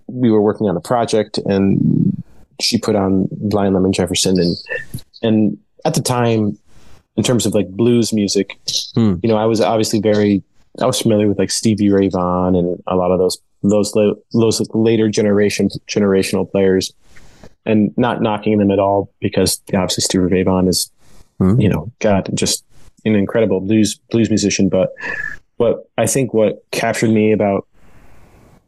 we 0.09 0.31
were 0.33 0.43
working 0.43 0.69
on 0.69 0.77
a 0.77 0.81
project 0.81 1.39
and 1.47 2.25
she 2.61 2.79
put 2.79 2.97
on 2.97 3.29
Blind 3.31 3.75
Lemon 3.75 3.93
Jefferson 3.93 4.41
and 4.41 4.57
and 5.23 5.59
at 5.87 5.95
the 5.95 6.03
time 6.03 6.59
in 7.17 7.23
terms 7.23 7.47
of 7.47 7.55
like 7.55 7.69
blues 7.71 8.13
music 8.13 8.59
Hmm. 8.95 9.15
you 9.23 9.29
know 9.31 9.37
I 9.37 9.47
was 9.47 9.61
obviously 9.61 10.01
very 10.01 10.43
I 10.81 10.87
was 10.87 11.01
familiar 11.01 11.29
with 11.29 11.39
like 11.39 11.51
Stevie 11.51 11.91
Ray 11.91 12.09
Vaughan 12.09 12.55
and 12.55 12.83
a 12.87 12.97
lot 12.97 13.11
of 13.11 13.19
those 13.19 13.39
those 13.63 13.93
those 14.33 14.61
later 14.75 15.09
generation 15.09 15.69
generational 15.89 16.45
players 16.51 16.93
and 17.65 17.93
not 17.97 18.21
knocking 18.23 18.59
them 18.59 18.71
at 18.71 18.79
all 18.79 19.11
because 19.21 19.61
obviously 19.75 20.03
Stevie 20.03 20.25
Ray 20.35 20.43
Vaughan 20.43 20.69
is 20.69 20.91
Hmm. 21.39 21.61
you 21.61 21.69
know 21.69 21.91
God 22.01 22.29
just 22.35 22.65
an 23.05 23.15
incredible 23.15 23.61
blues 23.61 24.01
blues 24.11 24.29
musician 24.31 24.69
but 24.69 24.89
what 25.59 25.89
I 25.99 26.07
think 26.07 26.33
what 26.35 26.63
captured 26.73 27.11
me 27.11 27.33
about 27.33 27.67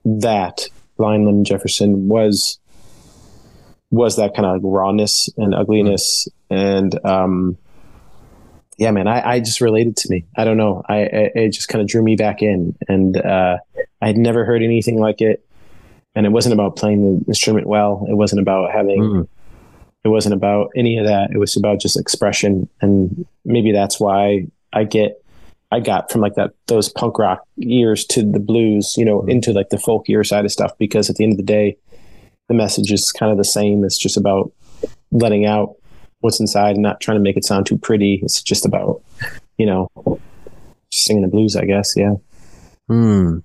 that 0.04 0.66
Lemon 0.98 1.44
Jefferson 1.44 2.08
was 2.08 2.58
was 3.90 4.16
that 4.16 4.34
kind 4.34 4.46
of 4.46 4.62
rawness 4.62 5.30
and 5.38 5.54
ugliness 5.54 6.28
and 6.50 7.04
um 7.04 7.56
yeah 8.78 8.90
man 8.90 9.08
I, 9.08 9.32
I 9.34 9.40
just 9.40 9.60
related 9.60 9.96
to 9.98 10.10
me. 10.10 10.24
I 10.36 10.44
don't 10.44 10.56
know. 10.56 10.82
I, 10.88 10.94
I 11.02 11.30
it 11.34 11.50
just 11.52 11.68
kind 11.68 11.82
of 11.82 11.88
drew 11.88 12.02
me 12.02 12.16
back 12.16 12.42
in. 12.42 12.76
And 12.88 13.16
uh 13.16 13.58
I 14.00 14.06
had 14.06 14.16
never 14.16 14.44
heard 14.44 14.62
anything 14.62 14.98
like 15.00 15.20
it. 15.20 15.44
And 16.14 16.26
it 16.26 16.30
wasn't 16.30 16.54
about 16.54 16.76
playing 16.76 17.20
the 17.20 17.24
instrument 17.26 17.66
well. 17.66 18.06
It 18.08 18.14
wasn't 18.14 18.40
about 18.40 18.72
having 18.72 19.00
Mm. 19.02 19.28
it 20.04 20.08
wasn't 20.08 20.34
about 20.34 20.70
any 20.76 20.96
of 20.98 21.06
that. 21.06 21.30
It 21.32 21.38
was 21.38 21.56
about 21.56 21.80
just 21.80 21.98
expression. 21.98 22.68
And 22.80 23.26
maybe 23.44 23.72
that's 23.72 23.98
why 24.00 24.46
i 24.72 24.84
get 24.84 25.22
i 25.72 25.80
got 25.80 26.10
from 26.12 26.20
like 26.20 26.34
that 26.34 26.50
those 26.66 26.88
punk 26.90 27.18
rock 27.18 27.40
years 27.56 28.04
to 28.04 28.22
the 28.22 28.38
blues 28.38 28.94
you 28.98 29.04
know 29.04 29.22
into 29.26 29.50
like 29.52 29.70
the 29.70 29.76
folkier 29.78 30.24
side 30.26 30.44
of 30.44 30.52
stuff. 30.52 30.72
Because 30.78 31.10
at 31.10 31.16
the 31.16 31.24
end 31.24 31.32
of 31.32 31.38
the 31.38 31.42
day 31.42 31.76
the 32.48 32.54
message 32.54 32.90
is 32.92 33.12
kind 33.12 33.30
of 33.30 33.36
the 33.38 33.44
same. 33.44 33.84
It's 33.84 33.98
just 33.98 34.16
about 34.16 34.52
letting 35.10 35.44
out 35.44 35.74
what's 36.20 36.40
inside 36.40 36.72
and 36.74 36.82
not 36.82 37.00
trying 37.00 37.16
to 37.16 37.22
make 37.22 37.36
it 37.36 37.44
sound 37.44 37.66
too 37.66 37.78
pretty. 37.78 38.20
It's 38.22 38.42
just 38.42 38.66
about, 38.66 39.00
you 39.56 39.66
know, 39.66 39.88
singing 40.90 41.22
the 41.22 41.28
blues, 41.28 41.56
I 41.56 41.64
guess. 41.64 41.94
Yeah. 41.96 42.14
Hmm. 42.88 43.38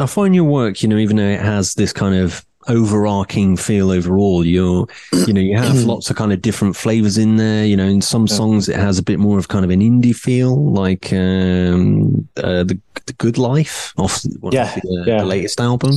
I 0.00 0.06
find 0.06 0.34
your 0.34 0.44
work, 0.44 0.82
you 0.82 0.88
know, 0.88 0.98
even 0.98 1.16
though 1.16 1.22
it 1.28 1.40
has 1.40 1.74
this 1.74 1.92
kind 1.92 2.14
of 2.14 2.44
overarching 2.68 3.56
feel 3.56 3.90
overall, 3.90 4.44
you're, 4.44 4.86
you 5.26 5.32
know, 5.32 5.40
you 5.40 5.56
have 5.56 5.84
lots 5.84 6.10
of 6.10 6.16
kind 6.16 6.32
of 6.32 6.42
different 6.42 6.74
flavors 6.76 7.16
in 7.16 7.36
there. 7.36 7.64
You 7.64 7.76
know, 7.76 7.86
in 7.86 8.02
some 8.02 8.26
songs 8.26 8.68
it 8.68 8.76
has 8.76 8.98
a 8.98 9.02
bit 9.02 9.18
more 9.18 9.38
of 9.38 9.48
kind 9.48 9.64
of 9.64 9.70
an 9.70 9.80
indie 9.80 10.14
feel, 10.14 10.72
like 10.72 11.12
um, 11.12 12.28
uh, 12.36 12.64
the 12.64 12.78
the 13.06 13.12
Good 13.14 13.38
Life 13.38 13.94
off 13.98 14.22
Yeah, 14.50 14.74
of 14.74 14.80
the, 14.82 15.04
yeah. 15.06 15.18
the 15.18 15.24
latest 15.24 15.60
album. 15.60 15.92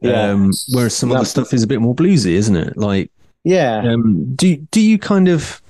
Yeah. 0.00 0.30
Um, 0.30 0.52
whereas 0.72 0.94
some 0.96 1.08
No. 1.08 1.16
other 1.16 1.24
stuff 1.24 1.52
is 1.52 1.64
a 1.64 1.66
bit 1.66 1.80
more 1.80 1.94
bluesy, 1.96 2.32
isn't 2.34 2.54
it? 2.54 2.76
Like, 2.76 3.10
Yeah. 3.44 3.92
um, 3.92 4.34
do 4.34 4.56
do 4.56 4.80
you 4.80 4.98
kind 4.98 5.28
of 5.28 5.60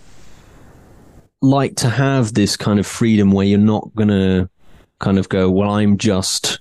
like 1.43 1.77
to 1.77 1.91
have 1.91 2.35
this 2.35 2.57
kind 2.57 2.79
of 2.79 2.87
freedom 2.87 3.33
where 3.33 3.45
you're 3.47 3.59
not 3.59 3.95
gonna 3.95 4.49
kind 5.01 5.19
of 5.19 5.29
go, 5.29 5.51
well, 5.51 5.71
I'm 5.71 5.99
just 5.99 6.61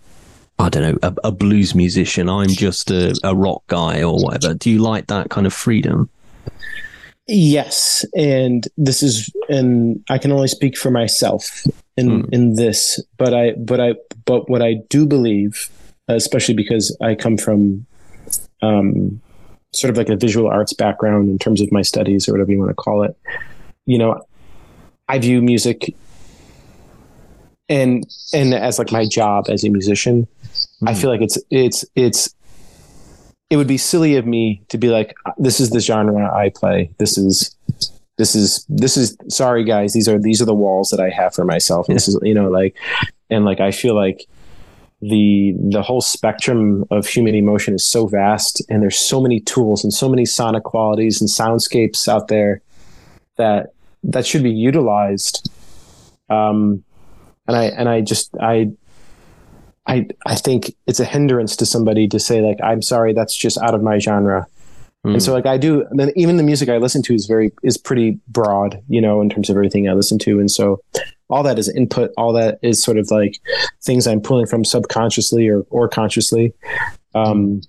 I 0.59 0.69
don't 0.69 0.83
know, 0.83 0.99
a, 1.01 1.27
a 1.27 1.31
blues 1.31 1.73
musician. 1.73 2.29
I'm 2.29 2.49
just 2.49 2.91
a, 2.91 3.15
a 3.23 3.35
rock 3.35 3.63
guy 3.67 4.03
or 4.03 4.21
whatever. 4.21 4.53
Do 4.53 4.69
you 4.69 4.79
like 4.79 5.07
that 5.07 5.29
kind 5.29 5.47
of 5.47 5.53
freedom? 5.53 6.09
Yes, 7.27 8.05
and 8.15 8.67
this 8.77 9.01
is, 9.01 9.31
and 9.49 10.03
I 10.09 10.17
can 10.17 10.31
only 10.31 10.49
speak 10.49 10.77
for 10.77 10.91
myself 10.91 11.65
in 11.95 12.21
Hmm. 12.21 12.33
in 12.33 12.55
this, 12.55 12.99
but 13.17 13.33
I, 13.33 13.53
but 13.53 13.79
I, 13.79 13.93
but 14.25 14.49
what 14.49 14.61
I 14.61 14.75
do 14.89 15.05
believe, 15.05 15.69
especially 16.07 16.53
because 16.55 16.95
I 17.01 17.15
come 17.15 17.37
from, 17.37 17.85
um, 18.61 19.21
sort 19.73 19.91
of 19.91 19.97
like 19.97 20.09
a 20.09 20.15
visual 20.15 20.47
arts 20.49 20.73
background 20.73 21.29
in 21.29 21.37
terms 21.39 21.61
of 21.61 21.71
my 21.71 21.81
studies 21.81 22.27
or 22.27 22.33
whatever 22.33 22.51
you 22.51 22.59
want 22.59 22.69
to 22.69 22.75
call 22.75 23.03
it, 23.03 23.17
you 23.85 23.97
know, 23.97 24.21
I 25.09 25.19
view 25.19 25.41
music 25.41 25.95
and 27.69 28.05
and 28.33 28.53
as 28.53 28.77
like 28.79 28.91
my 28.91 29.05
job 29.05 29.45
as 29.49 29.63
a 29.63 29.69
musician. 29.69 30.27
I 30.85 30.93
Hmm. 30.93 30.99
feel 30.99 31.09
like 31.09 31.21
it's 31.21 31.37
it's 31.49 31.85
it's 31.95 32.33
it 33.49 33.57
would 33.57 33.67
be 33.67 33.77
silly 33.77 34.15
of 34.15 34.25
me 34.25 34.61
to 34.69 34.77
be 34.77 34.89
like 34.89 35.13
this 35.37 35.59
is 35.59 35.69
the 35.69 35.79
genre 35.79 36.33
I 36.33 36.49
play. 36.49 36.91
This 36.97 37.17
is 37.17 37.55
this 38.17 38.35
is 38.35 38.65
this 38.69 38.97
is 38.97 39.17
sorry 39.29 39.63
guys, 39.63 39.93
these 39.93 40.07
are 40.07 40.19
these 40.19 40.41
are 40.41 40.45
the 40.45 40.53
walls 40.53 40.89
that 40.89 40.99
I 40.99 41.09
have 41.09 41.33
for 41.33 41.45
myself. 41.45 41.87
And 41.87 41.95
this 41.95 42.07
is 42.07 42.17
you 42.21 42.33
know 42.33 42.49
like 42.49 42.75
and 43.29 43.45
like 43.45 43.59
I 43.59 43.71
feel 43.71 43.95
like 43.95 44.25
the 45.09 45.53
the 45.69 45.81
whole 45.81 46.01
spectrum 46.01 46.85
of 46.91 47.05
human 47.05 47.35
emotion 47.35 47.73
is 47.73 47.85
so 47.85 48.07
vast 48.07 48.61
and 48.69 48.81
there's 48.81 48.97
so 48.97 49.19
many 49.19 49.39
tools 49.39 49.83
and 49.83 49.93
so 49.93 50.07
many 50.07 50.25
sonic 50.25 50.63
qualities 50.63 51.19
and 51.19 51.29
soundscapes 51.29 52.07
out 52.07 52.27
there 52.27 52.61
that 53.37 53.73
that 54.03 54.25
should 54.25 54.43
be 54.43 54.51
utilized. 54.51 55.49
Um 56.29 56.83
and 57.47 57.57
i 57.57 57.65
and 57.65 57.89
i 57.89 58.01
just 58.01 58.33
i 58.39 58.71
i 59.85 60.07
i 60.25 60.35
think 60.35 60.73
it's 60.87 60.99
a 60.99 61.05
hindrance 61.05 61.57
to 61.57 61.65
somebody 61.65 62.07
to 62.07 62.19
say 62.19 62.41
like 62.41 62.57
i'm 62.63 62.81
sorry 62.81 63.13
that's 63.13 63.35
just 63.35 63.57
out 63.57 63.75
of 63.75 63.83
my 63.83 63.99
genre. 63.99 64.47
Mm. 65.05 65.13
and 65.13 65.23
so 65.23 65.33
like 65.33 65.45
i 65.45 65.57
do 65.57 65.85
then 65.91 66.13
even 66.15 66.37
the 66.37 66.43
music 66.43 66.69
i 66.69 66.77
listen 66.77 67.01
to 67.01 67.13
is 67.13 67.25
very 67.25 67.51
is 67.61 67.77
pretty 67.77 68.17
broad 68.29 68.81
you 68.87 69.01
know 69.01 69.19
in 69.19 69.29
terms 69.29 69.49
of 69.49 69.57
everything 69.57 69.89
i 69.89 69.93
listen 69.93 70.17
to. 70.19 70.39
And 70.39 70.49
so 70.49 70.79
all 71.33 71.43
that 71.43 71.57
is 71.57 71.67
input 71.69 72.11
all 72.17 72.31
that 72.33 72.59
is 72.61 72.81
sort 72.83 72.97
of 72.97 73.09
like 73.11 73.39
things 73.83 74.05
i'm 74.07 74.21
pulling 74.21 74.45
from 74.45 74.63
subconsciously 74.63 75.47
or 75.47 75.61
or 75.69 75.87
consciously 75.87 76.53
um 77.15 77.59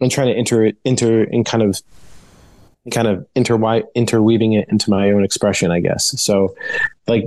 and 0.00 0.10
trying 0.10 0.28
to 0.28 0.34
enter 0.34 0.64
it 0.64 0.76
enter 0.84 1.24
and 1.24 1.44
kind 1.44 1.62
of 1.62 1.80
kind 2.92 3.06
of 3.08 3.24
interwi- 3.36 3.84
interweaving 3.94 4.52
it 4.54 4.66
into 4.68 4.88
my 4.90 5.10
own 5.10 5.22
expression 5.24 5.70
i 5.70 5.80
guess. 5.80 6.20
So 6.20 6.54
like 7.06 7.24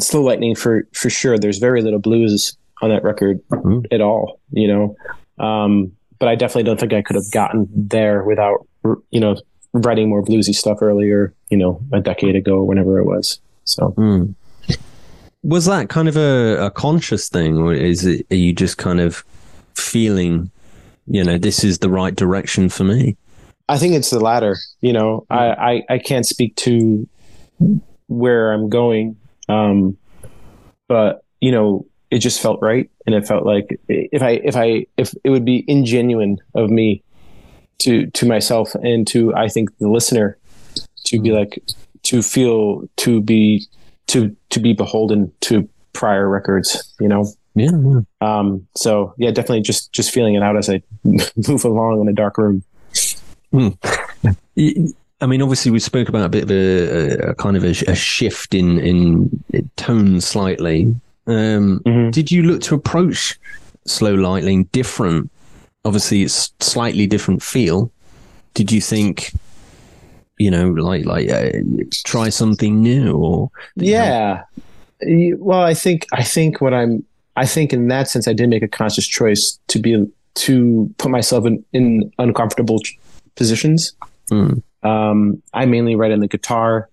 slow 0.00 0.22
lightning 0.22 0.54
for 0.54 0.86
for 0.92 1.08
sure 1.10 1.38
there's 1.38 1.58
very 1.58 1.82
little 1.82 1.98
blues 2.00 2.56
on 2.82 2.90
that 2.90 3.02
record 3.04 3.40
Mhm. 3.50 3.86
at 3.92 4.00
all 4.00 4.40
you 4.52 4.68
know? 4.68 4.96
Um 5.44 5.92
but 6.18 6.28
i 6.28 6.34
definitely 6.34 6.64
don't 6.64 6.80
think 6.80 6.92
i 6.92 7.02
could 7.02 7.16
have 7.16 7.30
gotten 7.30 7.68
there 7.74 8.24
without 8.24 8.66
you 9.10 9.20
know 9.20 9.36
writing 9.72 10.08
more 10.08 10.22
bluesy 10.24 10.54
stuff 10.54 10.78
earlier 10.82 11.32
you 11.50 11.56
know 11.56 11.80
a 11.92 12.00
decade 12.00 12.34
ago 12.34 12.54
or 12.60 12.64
whenever 12.66 12.98
it 12.98 13.04
was 13.04 13.38
so 13.68 13.94
Mm. 13.96 14.34
Was 15.44 15.66
that 15.66 15.88
kind 15.88 16.08
of 16.08 16.16
a, 16.16 16.66
a 16.66 16.70
conscious 16.70 17.28
thing, 17.28 17.56
or 17.56 17.72
is 17.72 18.04
it? 18.04 18.26
Are 18.30 18.36
you 18.36 18.52
just 18.52 18.76
kind 18.76 19.00
of 19.00 19.24
feeling, 19.74 20.50
you 21.06 21.22
know, 21.22 21.38
this 21.38 21.62
is 21.62 21.78
the 21.78 21.88
right 21.88 22.14
direction 22.14 22.68
for 22.68 22.82
me? 22.82 23.16
I 23.68 23.78
think 23.78 23.94
it's 23.94 24.10
the 24.10 24.18
latter. 24.18 24.56
You 24.80 24.92
know, 24.92 25.26
I, 25.30 25.46
I, 25.46 25.82
I 25.90 25.98
can't 25.98 26.26
speak 26.26 26.56
to 26.56 27.08
where 28.08 28.52
I'm 28.52 28.68
going, 28.68 29.16
um, 29.48 29.96
but 30.88 31.22
you 31.40 31.52
know, 31.52 31.86
it 32.10 32.18
just 32.18 32.42
felt 32.42 32.60
right, 32.60 32.90
and 33.06 33.14
it 33.14 33.26
felt 33.26 33.46
like 33.46 33.80
if 33.88 34.22
I 34.22 34.30
if 34.30 34.56
I 34.56 34.86
if 34.96 35.14
it 35.22 35.30
would 35.30 35.44
be 35.44 35.62
ingenuine 35.68 36.38
of 36.54 36.68
me 36.68 37.02
to 37.78 38.06
to 38.08 38.26
myself 38.26 38.74
and 38.74 39.06
to 39.08 39.34
I 39.34 39.48
think 39.48 39.76
the 39.78 39.88
listener 39.88 40.36
to 41.04 41.20
be 41.20 41.30
like 41.30 41.62
to 42.08 42.22
feel 42.22 42.88
to 42.98 43.20
be 43.20 43.64
to 44.08 44.34
to 44.50 44.60
be 44.60 44.72
beholden 44.72 45.32
to 45.42 45.68
prior 45.92 46.28
records. 46.28 46.94
You 47.00 47.08
know, 47.08 47.32
Yeah. 47.54 47.70
yeah. 47.72 48.00
um, 48.20 48.66
so 48.76 49.14
yeah, 49.18 49.30
definitely 49.30 49.62
just 49.62 49.92
just 49.92 50.10
feeling 50.12 50.34
it 50.34 50.42
out 50.42 50.56
as 50.56 50.68
I 50.70 50.82
move 51.04 51.64
along 51.64 52.00
in 52.02 52.08
a 52.08 52.12
dark 52.12 52.38
room. 52.38 52.62
I 55.20 55.26
mean, 55.26 55.42
obviously, 55.42 55.70
we 55.72 55.80
spoke 55.80 56.08
about 56.08 56.26
a 56.26 56.28
bit 56.28 56.44
of 56.44 56.50
a, 56.50 57.30
a 57.30 57.34
kind 57.34 57.56
of 57.56 57.64
a, 57.64 57.70
a 57.90 57.94
shift 57.94 58.54
in 58.54 58.78
in 58.78 59.70
tone 59.76 60.20
slightly. 60.20 60.94
Um, 61.26 61.80
Mhm. 61.84 62.12
Did 62.12 62.30
you 62.30 62.42
look 62.44 62.60
to 62.62 62.74
approach 62.74 63.38
slow 63.86 64.14
lightning 64.14 64.64
different? 64.72 65.30
Obviously, 65.84 66.22
it's 66.22 66.52
slightly 66.60 67.06
different 67.06 67.42
feel. 67.42 67.90
Did 68.54 68.70
you 68.72 68.80
think, 68.80 69.32
you 70.38 70.50
know, 70.50 70.68
like 70.70 71.04
like 71.04 71.28
uh, 71.30 71.50
try 72.04 72.28
something 72.28 72.80
new 72.80 73.16
or 73.16 73.50
yeah 73.76 74.42
Y- 75.02 75.32
well 75.38 75.60
i 75.60 75.74
think 75.74 76.06
i 76.12 76.22
think 76.24 76.60
what 76.60 76.74
i'm 76.74 77.04
i 77.36 77.46
think 77.46 77.72
in 77.72 77.88
that 77.88 78.08
sense 78.08 78.26
i 78.28 78.32
did 78.32 78.48
make 78.48 78.62
a 78.62 78.68
conscious 78.68 79.06
choice 79.06 79.58
to 79.68 79.78
be 79.78 80.06
to 80.34 80.94
put 80.98 81.10
myself 81.10 81.44
in, 81.46 81.64
in 81.72 82.10
uncomfortable 82.18 82.80
positions 83.36 83.92
Mm. 84.30 84.62
um, 84.82 85.42
i 85.54 85.64
mainly 85.66 85.94
write 85.96 86.12
on 86.12 86.20
the 86.20 86.28
guitar 86.28 86.88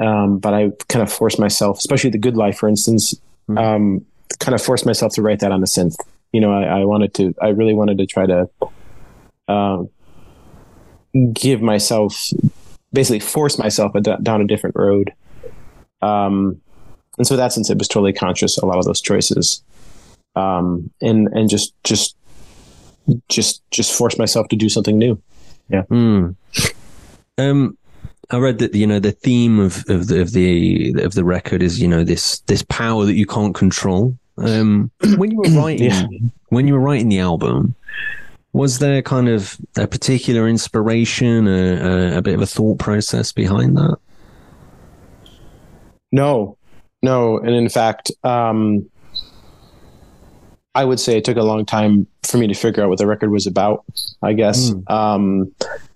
um, 0.00 0.38
but 0.38 0.52
i 0.54 0.70
kind 0.88 1.02
of 1.02 1.12
forced 1.12 1.38
myself 1.38 1.78
especially 1.78 2.10
the 2.10 2.18
good 2.18 2.36
life 2.36 2.58
for 2.58 2.68
instance 2.68 3.14
Mm. 3.48 3.58
um, 3.58 4.04
kind 4.38 4.54
of 4.54 4.62
forced 4.62 4.86
myself 4.86 5.12
to 5.14 5.22
write 5.22 5.40
that 5.40 5.50
on 5.52 5.60
the 5.60 5.66
synth 5.66 5.96
you 6.32 6.40
know 6.40 6.52
i, 6.52 6.80
I 6.80 6.84
wanted 6.84 7.14
to 7.14 7.34
i 7.40 7.48
really 7.48 7.74
wanted 7.74 7.98
to 7.98 8.06
try 8.06 8.26
to 8.26 8.48
um, 9.48 9.88
give 11.32 11.60
myself 11.62 12.30
basically 12.92 13.20
force 13.20 13.58
myself 13.58 13.94
a, 13.94 14.00
down 14.00 14.40
a 14.40 14.46
different 14.46 14.76
road 14.76 15.12
um, 16.02 16.60
and 17.18 17.26
so 17.26 17.36
that 17.36 17.52
sense 17.52 17.70
it 17.70 17.78
was 17.78 17.88
totally 17.88 18.12
conscious 18.12 18.58
a 18.58 18.66
lot 18.66 18.78
of 18.78 18.84
those 18.84 19.00
choices 19.00 19.62
um, 20.36 20.90
and 21.00 21.28
and 21.28 21.48
just 21.48 21.74
just 21.84 22.16
just 23.28 23.62
just 23.70 23.92
force 23.92 24.18
myself 24.18 24.48
to 24.48 24.56
do 24.56 24.68
something 24.68 24.96
new 24.98 25.20
Yeah. 25.68 25.82
Mm. 25.90 26.36
Um, 27.38 27.76
I 28.30 28.38
read 28.38 28.58
that 28.58 28.74
you 28.74 28.86
know 28.86 29.00
the 29.00 29.12
theme 29.12 29.58
of 29.58 29.84
of 29.88 30.06
the 30.08 30.20
of 30.20 30.32
the 30.32 30.94
of 31.02 31.14
the 31.14 31.24
record 31.24 31.62
is 31.62 31.80
you 31.80 31.88
know 31.88 32.04
this 32.04 32.40
this 32.40 32.62
power 32.62 33.04
that 33.04 33.14
you 33.14 33.26
can't 33.26 33.54
control. 33.54 34.16
Um, 34.38 34.90
when 35.16 35.30
you 35.32 35.38
were 35.38 35.50
writing 35.60 35.86
Yeah. 35.90 36.06
when 36.50 36.68
you 36.68 36.74
were 36.74 36.80
writing 36.80 37.08
the 37.08 37.18
album, 37.18 37.74
was 38.52 38.78
there 38.78 39.02
kind 39.02 39.28
of 39.28 39.56
a 39.76 39.86
particular 39.86 40.48
inspiration, 40.48 41.46
a, 41.46 42.14
a, 42.14 42.18
a 42.18 42.22
bit 42.22 42.34
of 42.34 42.42
a 42.42 42.46
thought 42.46 42.78
process 42.78 43.32
behind 43.32 43.76
that? 43.76 43.96
No, 46.12 46.56
no, 47.02 47.38
and 47.38 47.50
in 47.50 47.68
fact, 47.68 48.10
um, 48.24 48.90
I 50.74 50.84
would 50.84 50.98
say 50.98 51.16
it 51.16 51.24
took 51.24 51.36
a 51.36 51.42
long 51.42 51.64
time 51.64 52.06
for 52.24 52.38
me 52.38 52.48
to 52.48 52.54
figure 52.54 52.82
out 52.82 52.88
what 52.88 52.98
the 52.98 53.06
record 53.06 53.30
was 53.30 53.46
about. 53.46 53.84
I 54.22 54.32
guess, 54.32 54.72
um, 54.88 55.54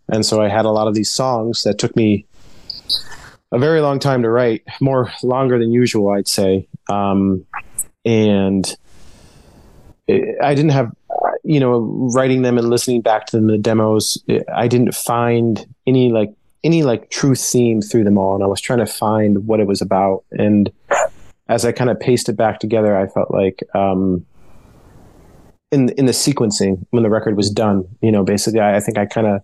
and 0.09 0.25
so 0.25 0.41
I 0.41 0.49
had 0.49 0.65
a 0.65 0.71
lot 0.71 0.87
of 0.87 0.95
these 0.95 1.11
songs 1.11 1.65
that 1.65 1.79
took 1.79 1.97
me 1.97 2.27
a 3.51 3.59
very 3.59 3.81
long 3.81 3.99
time 3.99 4.23
to 4.23 4.31
write, 4.31 4.63
more 4.81 5.13
longer 5.23 5.59
than 5.59 5.73
usual, 5.73 6.11
I'd 6.11 6.29
say, 6.29 6.69
um, 6.89 7.45
and 8.05 8.77
it, 10.07 10.37
I 10.43 10.55
didn't 10.55 10.73
have. 10.73 10.93
You 11.45 11.61
know, 11.61 11.81
writing 12.15 12.43
them 12.43 12.59
and 12.59 12.71
listening 12.71 13.03
back 13.03 13.27
to 13.27 13.37
them, 13.37 13.47
the 13.49 13.59
demos, 13.59 14.19
I 14.53 14.67
didn't 14.67 14.95
find 14.95 15.67
any 15.87 16.11
like 16.11 16.33
any 16.63 16.83
like 16.83 17.11
true 17.11 17.35
theme 17.35 17.83
through 17.83 18.05
them 18.05 18.17
all 18.17 18.35
and 18.35 18.43
i 18.43 18.47
was 18.47 18.59
trying 18.59 18.79
to 18.79 18.87
find 18.87 19.47
what 19.47 19.61
it 19.61 19.67
was 19.67 19.83
about 19.83 20.25
and 20.31 20.73
as 21.47 21.63
i 21.67 21.71
kind 21.71 21.91
of 21.91 22.01
paced 22.01 22.27
it 22.31 22.39
back 22.39 22.59
together 22.59 22.97
i 22.97 23.07
felt 23.07 23.31
like 23.31 23.63
um 23.75 24.25
in 25.75 25.89
in 25.91 26.07
the 26.07 26.13
sequencing 26.13 26.87
when 26.91 27.03
the 27.03 27.11
record 27.11 27.37
was 27.37 27.51
done. 27.51 27.85
You 28.01 28.13
know, 28.13 28.25
basically, 28.25 28.61
I, 28.61 28.77
I 28.77 28.81
think 28.81 28.97
I 28.97 29.05
kind 29.05 29.27
of 29.27 29.43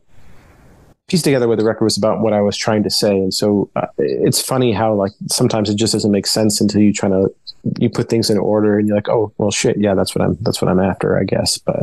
pieced 1.09 1.25
together 1.25 1.49
what 1.49 1.59
the 1.59 1.65
record 1.65 1.85
was 1.85 1.99
about, 1.99 2.21
what 2.21 2.33
I 2.33 2.41
was 2.41 2.57
trying 2.57 2.85
to 2.85 2.91
say, 2.91 3.11
and 3.11 3.35
so 3.35 3.69
uh, 3.77 3.89
it's 3.99 4.41
funny 4.41 4.73
how 4.73 4.95
like 4.95 5.13
sometimes 5.29 5.69
it 5.69 5.75
just 5.75 5.93
doesn't 5.93 6.13
make 6.13 6.27
sense 6.27 6.61
until 6.61 6.81
you 6.81 6.93
try 6.93 7.09
to 7.09 7.35
you 7.79 7.91
put 7.91 8.09
things 8.09 8.31
in 8.31 8.39
order 8.39 8.79
and 8.79 8.87
you're 8.89 8.97
like, 8.97 9.09
oh 9.09 9.33
well, 9.39 9.51
shit, 9.51 9.77
yeah, 9.79 9.95
that's 9.95 10.15
what 10.15 10.23
I'm 10.25 10.37
that's 10.41 10.61
what 10.63 10.71
I'm 10.71 10.81
after, 10.81 11.19
I 11.19 11.25
guess. 11.25 11.59
But 11.59 11.81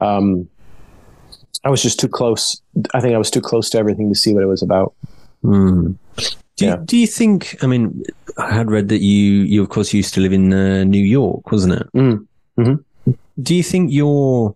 um, 0.00 0.48
I 1.64 1.70
was 1.70 1.82
just 1.82 1.98
too 2.00 2.08
close. 2.08 2.60
I 2.94 3.00
think 3.00 3.14
I 3.14 3.18
was 3.18 3.30
too 3.30 3.40
close 3.40 3.68
to 3.70 3.78
everything 3.78 4.08
to 4.08 4.14
see 4.14 4.32
what 4.34 4.42
it 4.42 4.46
was 4.46 4.62
about. 4.62 4.94
Hmm. 5.42 5.92
Do, 6.56 6.66
Yeah. 6.66 6.78
you, 6.78 6.84
do 6.86 6.96
you 6.96 7.06
think? 7.06 7.56
I 7.62 7.66
mean, 7.66 8.02
I 8.38 8.52
had 8.52 8.70
read 8.70 8.88
that 8.88 9.00
you, 9.00 9.42
you 9.42 9.62
of 9.62 9.68
course, 9.68 9.92
used 9.94 10.14
to 10.14 10.20
live 10.20 10.32
in 10.32 10.52
uh, 10.52 10.84
New 10.84 11.02
York, 11.04 11.50
wasn't 11.50 11.74
it? 11.80 11.86
Mm. 11.94 12.26
Mhm. 12.58 12.84
Do 13.42 13.54
you 13.54 13.62
think 13.62 13.90
your 13.92 14.54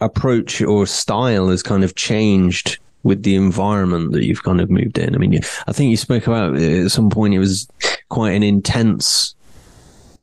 approach 0.00 0.62
or 0.62 0.86
style 0.86 1.48
has 1.48 1.62
kind 1.62 1.82
of 1.82 1.94
changed 1.96 2.78
with 3.02 3.22
the 3.24 3.34
environment 3.34 4.12
that 4.12 4.24
you've 4.24 4.44
kind 4.44 4.60
of 4.60 4.70
moved 4.70 4.98
in? 4.98 5.14
I 5.14 5.18
mean, 5.18 5.32
you, 5.32 5.40
I 5.66 5.72
think 5.72 5.90
you 5.90 5.96
spoke 5.96 6.26
about 6.28 6.56
at 6.56 6.90
some 6.92 7.10
point 7.10 7.34
it 7.34 7.38
was 7.40 7.66
quite 8.08 8.32
an 8.32 8.42
intense 8.44 9.34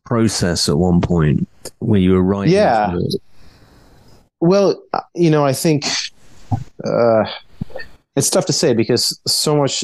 process 0.05 0.69
at 0.69 0.77
one 0.77 1.01
point 1.01 1.47
where 1.79 1.99
you 1.99 2.13
were 2.13 2.23
writing. 2.23 2.53
Yeah. 2.53 2.97
Well, 4.39 4.81
uh, 4.93 5.01
you 5.13 5.29
know, 5.29 5.45
I 5.45 5.53
think 5.53 5.85
uh, 6.83 7.25
it's 8.15 8.29
tough 8.29 8.45
to 8.45 8.53
say 8.53 8.73
because 8.73 9.19
so 9.27 9.55
much 9.55 9.83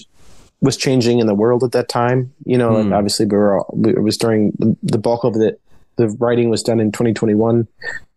was 0.62 0.78
changing 0.78 1.20
in 1.20 1.28
the 1.28 1.34
world 1.34 1.64
at 1.64 1.72
that 1.72 1.90
time. 1.90 2.32
You 2.46 2.58
know, 2.58 2.74
like 2.74 2.94
obviously 2.94 3.26
we 3.26 3.38
were 3.38 3.60
all, 3.60 3.74
we, 3.76 3.92
it 3.92 4.04
was 4.04 4.18
during 4.18 4.52
the, 4.60 4.76
the 4.84 4.98
bulk 4.98 5.24
of 5.24 5.36
it. 5.38 5.60
The 5.98 6.08
writing 6.20 6.50
was 6.50 6.64
done 6.64 6.80
in 6.80 6.92
2021, 6.92 7.68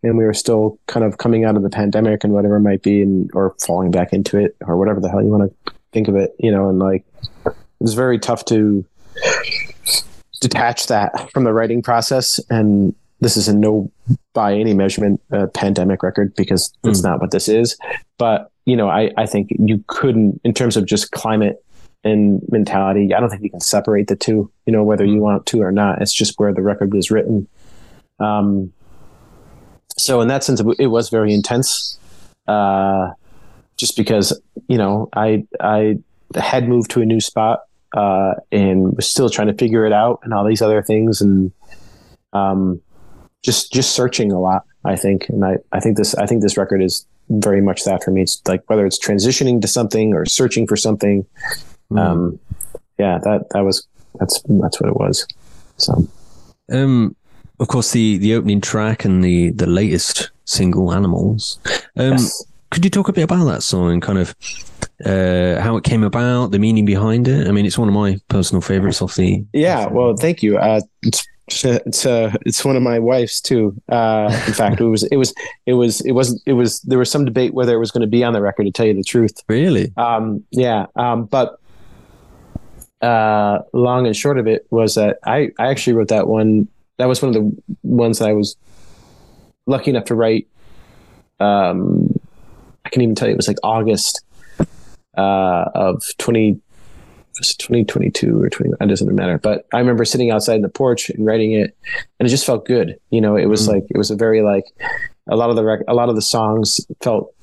and 0.03 0.17
we 0.17 0.23
were 0.23 0.33
still 0.33 0.79
kind 0.87 1.05
of 1.05 1.17
coming 1.17 1.43
out 1.43 1.57
of 1.57 1.63
the 1.63 1.69
pandemic 1.69 2.23
and 2.23 2.33
whatever 2.33 2.55
it 2.55 2.61
might 2.61 2.81
be, 2.81 3.01
and 3.01 3.29
or 3.33 3.55
falling 3.59 3.91
back 3.91 4.13
into 4.13 4.37
it 4.37 4.55
or 4.65 4.77
whatever 4.77 4.99
the 4.99 5.09
hell 5.09 5.21
you 5.21 5.29
want 5.29 5.51
to 5.65 5.73
think 5.91 6.07
of 6.07 6.15
it. 6.15 6.35
You 6.39 6.51
know, 6.51 6.69
and 6.69 6.79
like 6.79 7.05
it 7.45 7.53
was 7.79 7.95
very 7.95 8.17
tough 8.17 8.45
to 8.45 8.85
detach 10.47 10.87
that 10.87 11.31
from 11.31 11.43
the 11.43 11.53
writing 11.53 11.81
process. 11.81 12.39
And 12.49 12.93
this 13.21 13.37
is 13.37 13.47
a 13.47 13.55
no 13.55 13.91
by 14.33 14.53
any 14.53 14.73
measurement 14.73 15.21
uh, 15.31 15.47
pandemic 15.47 16.03
record 16.03 16.35
because 16.35 16.71
that's 16.83 17.01
not 17.01 17.19
what 17.19 17.31
this 17.31 17.47
is. 17.47 17.77
But 18.17 18.51
you 18.65 18.75
know 18.75 18.89
I, 18.89 19.11
I 19.17 19.25
think 19.25 19.49
you 19.51 19.83
couldn't 19.87 20.41
in 20.43 20.53
terms 20.53 20.77
of 20.77 20.85
just 20.85 21.11
climate 21.11 21.63
and 22.03 22.41
mentality 22.49 23.13
i 23.13 23.19
don't 23.19 23.29
think 23.29 23.41
you 23.41 23.49
can 23.49 23.61
separate 23.61 24.07
the 24.07 24.15
two 24.15 24.51
you 24.65 24.73
know 24.73 24.83
whether 24.83 25.05
you 25.05 25.21
want 25.21 25.45
to 25.47 25.61
or 25.61 25.71
not. 25.71 26.01
It's 26.01 26.13
just 26.13 26.39
where 26.39 26.53
the 26.53 26.61
record 26.61 26.93
was 26.93 27.09
written. 27.09 27.47
Um, 28.19 28.73
so 29.97 30.21
in 30.21 30.27
that 30.27 30.43
sense 30.43 30.61
it 30.79 30.87
was 30.87 31.09
very 31.09 31.33
intense 31.33 31.97
uh, 32.47 33.11
just 33.77 33.95
because 33.95 34.39
you 34.67 34.77
know 34.77 35.09
i 35.13 35.45
i 35.59 35.97
had 36.35 36.67
moved 36.67 36.91
to 36.91 37.01
a 37.01 37.05
new 37.05 37.19
spot 37.19 37.61
uh, 37.93 38.33
and 38.51 38.95
was 38.95 39.07
still 39.07 39.29
trying 39.29 39.47
to 39.47 39.53
figure 39.53 39.85
it 39.85 39.93
out 39.93 40.19
and 40.23 40.33
all 40.33 40.45
these 40.45 40.61
other 40.61 40.81
things. 40.81 41.21
And 41.21 41.51
um, 42.33 42.81
just 43.43 43.71
just 43.71 43.95
searching 43.95 44.31
a 44.31 44.39
lot 44.39 44.65
i 44.85 44.95
think. 44.95 45.29
And 45.29 45.45
i 45.45 45.57
i 45.71 45.79
think 45.79 45.97
this 45.97 46.15
i 46.15 46.25
think 46.25 46.41
this 46.41 46.57
record 46.57 46.81
is 46.81 47.05
very 47.29 47.61
much 47.61 47.85
that 47.85 48.03
for 48.03 48.11
me. 48.11 48.21
It's 48.21 48.41
like 48.47 48.63
whether 48.67 48.85
it's 48.85 48.99
transitioning 48.99 49.61
to 49.61 49.67
something 49.67 50.13
or 50.13 50.25
searching 50.25 50.67
for 50.67 50.75
something 50.75 51.25
um 51.95 52.39
yeah 52.97 53.19
that 53.19 53.49
that 53.51 53.61
was 53.61 53.87
that's 54.19 54.41
that's 54.47 54.81
what 54.81 54.89
it 54.89 54.95
was. 54.95 55.27
So. 55.77 56.07
Um, 56.71 57.15
of 57.59 57.67
course, 57.67 57.91
the 57.91 58.17
the 58.17 58.33
opening 58.35 58.61
track 58.61 59.05
and 59.05 59.23
the 59.23 59.51
the 59.51 59.67
latest 59.67 60.31
single, 60.45 60.93
"Animals." 60.93 61.59
Um, 61.97 62.13
yes. 62.13 62.45
Could 62.71 62.83
you 62.83 62.89
talk 62.91 63.07
a 63.07 63.13
bit 63.13 63.23
about 63.23 63.45
that 63.45 63.63
song 63.63 63.91
and 63.91 64.01
kind 64.01 64.19
of 64.19 64.35
uh, 65.05 65.61
how 65.61 65.77
it 65.77 65.83
came 65.83 66.03
about, 66.03 66.51
the 66.51 66.59
meaning 66.59 66.85
behind 66.85 67.27
it? 67.27 67.47
I 67.47 67.51
mean, 67.51 67.65
it's 67.65 67.77
one 67.77 67.87
of 67.87 67.93
my 67.93 68.17
personal 68.27 68.61
favorites 68.61 69.01
off 69.01 69.15
the. 69.15 69.43
yeah 69.53 69.87
well 69.87 70.15
thank 70.15 70.41
you 70.43 70.57
uh 70.57 70.81
it's 71.03 71.25
it's 71.47 72.05
uh, 72.05 72.33
it's 72.45 72.65
one 72.65 72.75
of 72.75 72.81
my 72.81 72.97
wife's 72.99 73.39
too. 73.39 73.79
Uh, 73.89 74.29
in 74.47 74.53
fact, 74.55 74.81
it 74.81 74.85
was 74.85 75.03
it 75.03 75.17
was 75.17 75.33
it 75.65 75.73
was 75.73 76.01
it 76.01 76.13
was 76.13 76.41
it 76.45 76.53
was 76.53 76.81
there 76.81 76.97
was 76.97 77.11
some 77.11 77.25
debate 77.25 77.53
whether 77.53 77.73
it 77.73 77.77
was 77.77 77.91
going 77.91 78.01
to 78.01 78.07
be 78.07 78.23
on 78.23 78.33
the 78.33 78.41
record. 78.41 78.65
To 78.65 78.71
tell 78.71 78.85
you 78.85 78.93
the 78.93 79.03
truth, 79.03 79.43
Really? 79.47 79.93
Um, 79.97 80.43
yeah. 80.51 80.87
Um, 80.95 81.25
but 81.25 81.59
uh, 83.01 83.59
long 83.73 84.07
and 84.07 84.15
short 84.15 84.39
of 84.39 84.47
it 84.47 84.65
was 84.71 84.95
that 84.95 85.19
I, 85.23 85.51
I 85.59 85.67
actually 85.67 85.93
wrote 85.93 86.07
that 86.07 86.27
one. 86.27 86.67
That 86.97 87.07
was 87.07 87.21
one 87.21 87.35
of 87.35 87.41
the 87.41 87.63
ones 87.83 88.19
that 88.19 88.29
I 88.29 88.33
was 88.33 88.55
lucky 89.67 89.91
enough 89.91 90.05
to 90.05 90.15
write. 90.15 90.47
Um, 91.39 92.04
I 92.85 92.89
can't 92.89 93.03
even 93.03 93.15
tell 93.15 93.27
you 93.27 93.33
it 93.33 93.37
was 93.37 93.47
like 93.47 93.57
August 93.63 94.23
uh, 95.17 95.65
of 95.73 96.03
20, 96.19 96.53
2022 97.33 98.41
or 98.43 98.49
20, 98.49 98.71
it 98.79 98.85
doesn't 98.87 99.13
matter. 99.15 99.37
But 99.39 99.65
I 99.73 99.79
remember 99.79 100.05
sitting 100.05 100.31
outside 100.31 100.55
in 100.57 100.61
the 100.61 100.69
porch 100.69 101.09
and 101.09 101.25
writing 101.25 101.53
it 101.53 101.75
and 102.19 102.27
it 102.27 102.29
just 102.29 102.45
felt 102.45 102.65
good. 102.65 102.97
You 103.09 103.21
know, 103.21 103.35
it 103.35 103.45
was 103.47 103.67
Mhm. 103.67 103.73
like, 103.73 103.83
it 103.89 103.97
was 103.97 104.11
a 104.11 104.15
very 104.15 104.41
like, 104.41 104.65
a 105.27 105.35
lot 105.35 105.49
of 105.49 105.55
the, 105.55 105.63
rec- 105.63 105.83
a 105.87 105.93
lot 105.93 106.09
of 106.09 106.15
the 106.15 106.21
songs 106.21 106.85
felt 107.01 107.33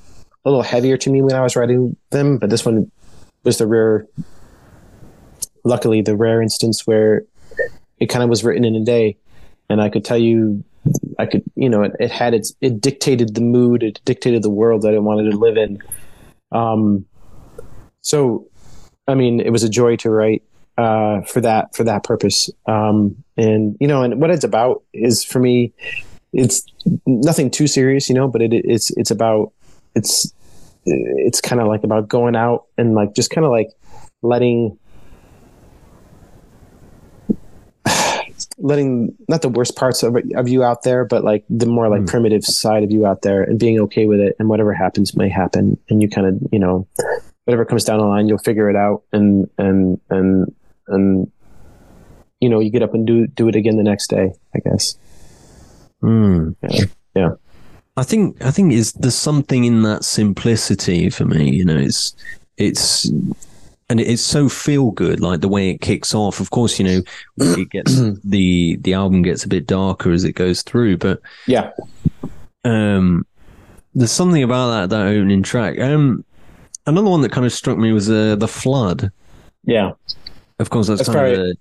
a 0.44 0.48
little 0.50 0.62
heavier 0.62 0.96
to 0.98 1.11
me 1.11 1.22
when 1.22 1.35
I 1.35 1.40
was 1.40 1.57
writing 1.57 1.96
them, 2.11 2.38
but 2.38 2.50
this 2.50 2.64
one 2.64 2.90
was 3.44 3.59
the 3.59 3.66
rare, 3.66 4.07
luckily 5.64 6.02
the 6.02 6.16
rare 6.16 6.40
instance 6.42 6.87
where 6.87 7.24
it 7.98 8.07
kind 8.07 8.22
of 8.22 8.28
was 8.31 8.44
written 8.44 8.64
in 8.64 8.74
a 8.74 8.85
day, 8.85 9.16
and 9.68 9.81
I 9.81 9.88
could 9.88 10.05
tell 10.05 10.18
you, 10.18 10.64
I 11.22 11.26
could, 11.26 11.42
you 11.54 11.68
know, 11.68 11.82
it, 11.82 11.92
it 12.00 12.11
had 12.11 12.35
its, 12.35 12.54
it 12.61 12.80
dictated 12.80 13.35
the 13.35 13.40
mood, 13.40 13.82
it 13.82 14.00
dictated 14.04 14.42
the 14.42 14.50
world 14.50 14.82
that 14.82 14.92
it 14.92 15.02
wanted 15.02 15.30
to 15.30 15.37
live 15.37 15.56
in. 15.56 15.78
Um, 16.50 17.06
so, 18.00 18.48
I 19.06 19.14
mean, 19.14 19.40
it 19.40 19.50
was 19.50 19.62
a 19.62 19.68
joy 19.68 19.96
to 19.96 20.11
write 20.11 20.42
uh, 20.78 21.20
for 21.22 21.40
that 21.40 21.74
for 21.74 21.85
that 21.85 22.04
purpose. 22.04 22.50
Um, 22.66 23.22
and 23.37 23.76
you 23.80 23.87
know, 23.87 24.02
and 24.02 24.20
what 24.20 24.30
it's 24.30 24.44
about 24.44 24.82
is 24.92 25.24
for 25.24 25.38
me, 25.38 25.72
it's 26.32 26.64
nothing 27.06 27.50
too 27.50 27.66
serious, 27.66 28.08
you 28.08 28.14
know, 28.14 28.28
but 28.28 28.42
it, 28.42 28.52
it's 28.52 28.90
it's 28.96 29.11
about 29.11 29.52
it's 29.94 30.32
it's 30.85 31.40
kind 31.40 31.61
of 31.61 31.68
like 31.68 31.85
about 31.85 32.08
going 32.08 32.35
out 32.35 32.66
and 32.76 32.94
like 32.94 33.14
just 33.14 33.30
kind 33.30 33.44
of 33.44 33.52
like 33.52 33.68
letting 34.22 34.76
letting 38.58 39.14
not 39.28 39.42
the 39.42 39.48
worst 39.48 39.76
parts 39.76 40.02
of, 40.02 40.16
of 40.36 40.48
you 40.48 40.62
out 40.62 40.82
there 40.82 41.04
but 41.04 41.24
like 41.24 41.44
the 41.48 41.66
more 41.66 41.88
like 41.88 42.00
Hmm. 42.00 42.06
primitive 42.06 42.44
side 42.44 42.82
of 42.84 42.90
you 42.90 43.06
out 43.06 43.22
there 43.22 43.42
and 43.42 43.58
being 43.58 43.78
okay 43.80 44.06
with 44.06 44.20
it 44.20 44.36
and 44.38 44.48
whatever 44.48 44.72
happens 44.74 45.16
may 45.16 45.28
happen 45.28 45.78
and 45.88 46.02
you 46.02 46.08
kind 46.08 46.26
of 46.26 46.38
you 46.52 46.58
know 46.58 46.86
whatever 47.44 47.64
comes 47.64 47.84
down 47.84 47.98
the 47.98 48.04
line 48.04 48.28
you'll 48.28 48.38
figure 48.38 48.68
it 48.70 48.76
out 48.76 49.02
and 49.12 49.48
and 49.58 50.00
and 50.10 50.52
and 50.88 51.30
you 52.40 52.48
know 52.48 52.60
you 52.60 52.70
get 52.70 52.82
up 52.82 52.94
and 52.94 53.06
do 53.06 53.26
do 53.26 53.48
it 53.48 53.56
again 53.56 53.76
the 53.76 53.82
next 53.82 54.08
day 54.08 54.32
i 54.54 54.58
guess 54.60 54.96
Mm. 56.02 56.56
Yeah. 56.68 56.84
Yeah. 57.14 57.30
I 57.96 58.02
think 58.02 58.42
I 58.44 58.50
think 58.50 58.72
is 58.72 58.92
there's 58.94 59.14
something 59.14 59.64
in 59.64 59.82
that 59.82 60.02
simplicity 60.02 61.10
for 61.10 61.24
me. 61.26 61.48
You 61.50 61.64
know, 61.64 61.76
it's 61.76 62.16
it's 62.56 63.08
and 63.92 64.00
it's 64.00 64.22
so 64.22 64.48
feel 64.48 64.90
good, 64.90 65.20
like 65.20 65.42
the 65.42 65.48
way 65.48 65.68
it 65.68 65.83
kicks 65.83 66.14
off. 66.14 66.40
Of 66.40 66.48
course, 66.48 66.78
you 66.78 66.85
know, 66.87 67.02
it 67.37 67.68
gets 67.68 67.94
the 68.24 68.76
the 68.81 68.94
album 68.94 69.20
gets 69.20 69.44
a 69.44 69.48
bit 69.48 69.66
darker 69.66 70.12
as 70.12 70.24
it 70.24 70.33
goes 70.33 70.62
through, 70.62 70.96
but 70.96 71.20
yeah 71.46 71.70
um, 72.64 73.26
there's 73.94 74.11
something 74.11 74.42
about 74.42 74.70
that 74.70 74.96
that 74.96 75.07
opening 75.09 75.42
track. 75.42 75.78
Um, 75.78 76.24
another 76.87 77.11
one 77.11 77.20
that 77.20 77.33
kind 77.33 77.44
of 77.44 77.52
struck 77.52 77.76
me 77.76 77.92
was 77.92 78.11
uh, 78.11 78.37
the 78.37 78.48
flood. 78.48 79.12
yeah 79.64 79.92
Of 80.59 80.70
course, 80.70 80.87
that's, 80.87 81.00
That's 81.07 81.14
kind 81.14 81.35
of 81.35 81.38
a 81.38 81.55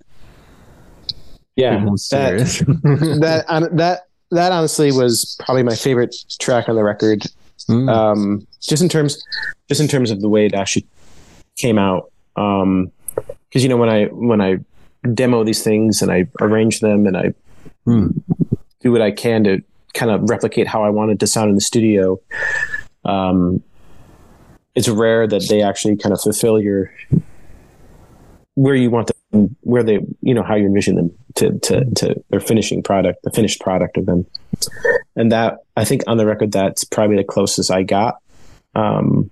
yeah 1.57 1.83
that, 1.83 2.65
that 3.21 3.69
that 3.75 4.07
that 4.31 4.51
honestly 4.53 4.93
was 4.93 5.35
probably 5.45 5.63
my 5.63 5.75
favorite 5.75 6.15
track 6.39 6.69
on 6.69 6.75
the 6.75 6.83
record 6.83 7.25
Mm. 7.69 7.93
um, 7.93 8.47
just 8.59 8.81
in 8.81 8.89
terms 8.89 9.23
just 9.69 9.79
in 9.79 9.87
terms 9.87 10.09
of 10.09 10.19
the 10.19 10.27
way 10.27 10.47
it 10.47 10.55
actually 10.55 10.87
came 11.57 11.77
out 11.77 12.10
um 12.35 12.91
because 13.49 13.63
you 13.63 13.69
know 13.69 13.77
when 13.77 13.89
i 13.89 14.05
when 14.05 14.41
i 14.41 14.57
demo 15.13 15.43
these 15.43 15.63
things 15.63 16.01
and 16.01 16.11
i 16.11 16.25
arrange 16.39 16.79
them 16.79 17.05
and 17.05 17.17
i 17.17 17.33
Mm. 17.87 18.21
do 18.79 18.91
what 18.91 19.01
i 19.01 19.09
can 19.11 19.43
to 19.43 19.61
kind 19.93 20.11
of 20.11 20.29
replicate 20.29 20.67
how 20.67 20.83
i 20.83 20.89
want 20.89 21.09
it 21.11 21.19
to 21.19 21.25
sound 21.27 21.49
in 21.49 21.55
the 21.55 21.61
studio 21.61 22.19
um 23.05 23.61
it's 24.75 24.87
rare 24.87 25.27
that 25.27 25.47
they 25.49 25.61
actually 25.63 25.95
kind 25.97 26.13
of 26.13 26.21
fulfill 26.21 26.61
your 26.61 26.93
where 28.55 28.75
you 28.75 28.89
want 28.91 29.09
them 29.31 29.55
where 29.61 29.81
they 29.83 29.99
you 30.21 30.33
know 30.33 30.43
how 30.43 30.55
you 30.55 30.65
envision 30.65 30.95
them 30.95 31.11
to 31.35 31.57
to 31.59 31.85
to 31.95 32.15
their 32.29 32.39
finishing 32.39 32.83
product 32.83 33.23
the 33.23 33.31
finished 33.31 33.59
product 33.61 33.97
of 33.97 34.05
them 34.05 34.25
and 35.15 35.31
that 35.31 35.57
I 35.75 35.83
think 35.85 36.03
on 36.07 36.17
the 36.17 36.25
record 36.25 36.51
that's 36.51 36.83
probably 36.83 37.17
the 37.17 37.23
closest 37.23 37.71
I 37.71 37.83
got. 37.83 38.17
Um, 38.75 39.31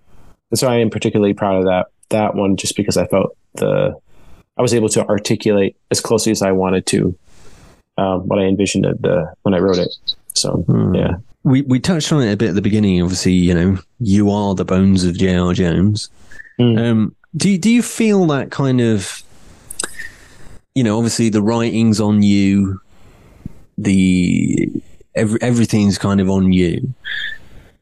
so 0.56 0.68
I 0.68 0.78
am 0.78 0.90
particularly 0.90 1.34
proud 1.34 1.58
of 1.60 1.66
that 1.66 1.88
that 2.10 2.36
one 2.36 2.56
just 2.58 2.76
because 2.76 2.98
I 2.98 3.06
felt 3.08 3.36
the 3.56 3.96
I 4.58 4.62
was 4.62 4.74
able 4.74 4.90
to 4.90 5.06
articulate 5.08 5.76
as 5.90 6.02
closely 6.02 6.32
as 6.32 6.42
I 6.42 6.52
wanted 6.52 6.86
to 6.88 7.18
um, 7.98 8.28
what 8.28 8.40
I 8.40 8.44
envisioned 8.44 8.86
at 8.86 9.02
the 9.02 9.34
when 9.44 9.54
I 9.54 9.60
wrote 9.60 9.78
it. 9.78 9.94
So 10.34 10.64
Hmm. 10.68 10.96
yeah, 10.96 11.16
we 11.44 11.62
we 11.64 11.80
touched 11.80 12.12
on 12.12 12.22
it 12.22 12.32
a 12.32 12.38
bit 12.38 12.50
at 12.50 12.56
the 12.56 12.62
beginning. 12.62 13.02
Obviously, 13.02 13.34
you 13.34 13.54
know, 13.54 13.78
you 14.00 14.30
are 14.32 14.56
the 14.56 14.66
bones 14.66 15.04
of 15.04 15.18
J.R. 15.18 15.54
Jones. 15.54 16.10
Mm. 16.60 16.80
Um, 16.80 17.16
do 17.36 17.50
you, 17.50 17.58
do 17.58 17.70
you 17.70 17.82
feel 17.82 18.26
that 18.28 18.52
kind 18.52 18.82
of, 18.82 19.24
you 20.76 20.84
know, 20.84 20.98
obviously 20.98 21.30
the 21.30 21.42
writing's 21.42 22.02
on 22.02 22.22
you, 22.24 22.82
the 23.78 24.70
every, 25.16 25.42
everything's 25.42 25.98
kind 25.98 26.20
of 26.20 26.30
on 26.30 26.52
you. 26.52 26.94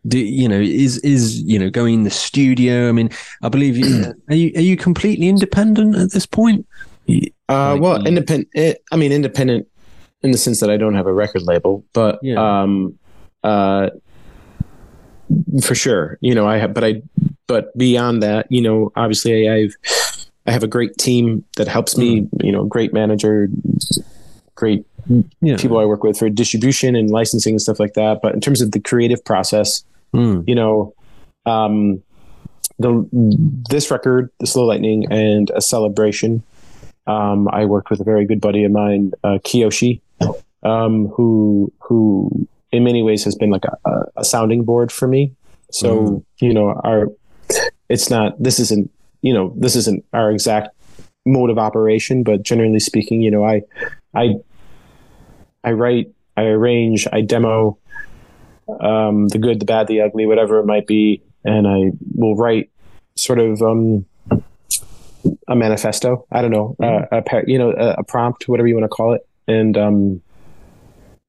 Do 0.07 0.19
you 0.19 0.47
know 0.47 0.59
is 0.59 0.97
is 0.99 1.41
you 1.41 1.59
know 1.59 1.69
going 1.69 1.93
in 1.95 2.03
the 2.03 2.09
studio? 2.11 2.87
I 2.87 2.91
mean, 2.91 3.09
I 3.41 3.49
believe 3.49 3.77
you 3.77 4.13
are 4.29 4.35
you 4.35 4.51
are 4.55 4.61
you 4.61 4.77
completely 4.77 5.27
independent 5.27 5.95
at 5.95 6.11
this 6.11 6.25
point? 6.25 6.65
Uh, 7.49 7.73
Like 7.73 7.81
well, 7.81 8.05
independent. 8.07 8.49
It, 8.53 8.83
I 8.91 8.95
mean, 8.95 9.11
independent 9.11 9.67
in 10.21 10.31
the 10.31 10.37
sense 10.37 10.59
that 10.59 10.69
I 10.69 10.77
don't 10.77 10.95
have 10.95 11.07
a 11.07 11.13
record 11.13 11.43
label, 11.43 11.83
but 11.93 12.19
Yeah. 12.21 12.35
um, 12.63 12.97
uh, 13.43 13.89
for 15.61 15.75
sure, 15.75 16.17
you 16.21 16.33
know, 16.33 16.47
I 16.47 16.57
have, 16.57 16.73
but 16.73 16.83
I, 16.83 17.01
but 17.47 17.77
beyond 17.77 18.23
that, 18.23 18.47
you 18.49 18.61
know, 18.61 18.91
obviously, 18.95 19.49
I've, 19.49 19.75
I 20.45 20.51
have 20.51 20.63
a 20.63 20.67
great 20.67 20.97
team 20.97 21.43
that 21.57 21.67
helps 21.67 21.97
me. 21.97 22.27
You 22.41 22.51
know, 22.51 22.63
great 22.65 22.93
manager, 22.93 23.49
great 24.55 24.85
Yeah. 25.41 25.57
people 25.57 25.77
I 25.79 25.85
work 25.85 26.03
with 26.03 26.17
for 26.17 26.29
distribution 26.29 26.95
and 26.95 27.09
licensing 27.09 27.53
and 27.53 27.61
stuff 27.61 27.79
like 27.79 27.93
that. 27.93 28.19
But 28.21 28.33
in 28.33 28.41
terms 28.41 28.61
of 28.61 28.71
the 28.71 28.79
creative 28.79 29.23
process, 29.23 29.83
Mm. 30.13 30.47
you 30.47 30.55
know, 30.55 30.93
um, 31.45 32.01
the 32.79 33.07
this 33.69 33.91
record, 33.91 34.31
the 34.39 34.47
Slow 34.47 34.65
Lightning, 34.65 35.05
and 35.11 35.51
a 35.55 35.61
celebration. 35.61 36.43
Um, 37.05 37.47
I 37.51 37.65
worked 37.65 37.89
with 37.89 38.01
a 38.01 38.03
very 38.03 38.25
good 38.25 38.41
buddy 38.41 38.63
of 38.63 38.71
mine, 38.71 39.13
uh, 39.23 39.39
Kiyoshi, 39.43 40.01
um, 40.63 41.07
who 41.07 41.71
who 41.79 42.47
in 42.71 42.83
many 42.83 43.01
ways 43.01 43.23
has 43.23 43.35
been 43.35 43.49
like 43.49 43.65
a, 43.65 43.89
a, 43.89 44.05
a 44.17 44.23
sounding 44.23 44.63
board 44.63 44.91
for 44.91 45.07
me. 45.07 45.33
So 45.71 46.23
you 46.39 46.53
know, 46.53 46.79
our 46.83 47.07
it's 47.89 48.09
not 48.09 48.41
this 48.41 48.59
isn't 48.59 48.91
you 49.21 49.33
know 49.33 49.53
this 49.57 49.75
isn't 49.75 50.05
our 50.13 50.31
exact 50.31 50.69
mode 51.25 51.49
of 51.49 51.57
operation, 51.57 52.23
but 52.23 52.43
generally 52.43 52.79
speaking, 52.79 53.21
you 53.21 53.31
know, 53.31 53.43
I 53.43 53.61
I 54.15 54.35
I 55.63 55.71
write, 55.71 56.11
I 56.35 56.43
arrange, 56.43 57.07
I 57.11 57.21
demo 57.21 57.77
um, 58.79 59.27
the 59.27 59.37
good, 59.37 59.59
the 59.59 59.65
bad, 59.65 59.87
the 59.87 60.01
ugly, 60.01 60.25
whatever 60.25 60.59
it 60.59 60.65
might 60.65 60.87
be, 60.87 61.23
and 61.43 61.67
I 61.67 61.91
will 62.15 62.35
write 62.35 62.69
sort 63.15 63.39
of 63.39 63.61
um, 63.61 64.05
a 65.47 65.55
manifesto. 65.55 66.25
I 66.31 66.41
don't 66.41 66.51
know, 66.51 66.75
uh, 66.81 67.17
a 67.17 67.21
par- 67.21 67.45
you 67.47 67.57
know, 67.57 67.71
a, 67.71 67.95
a 67.99 68.03
prompt, 68.03 68.47
whatever 68.47 68.67
you 68.67 68.75
want 68.75 68.85
to 68.85 68.89
call 68.89 69.13
it, 69.13 69.27
and 69.47 69.77
um, 69.77 70.21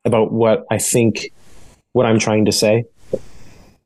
about 0.04 0.32
what 0.32 0.66
I 0.70 0.78
think, 0.78 1.32
what 1.92 2.06
I'm 2.06 2.18
trying 2.18 2.46
to 2.46 2.52
say. 2.52 2.84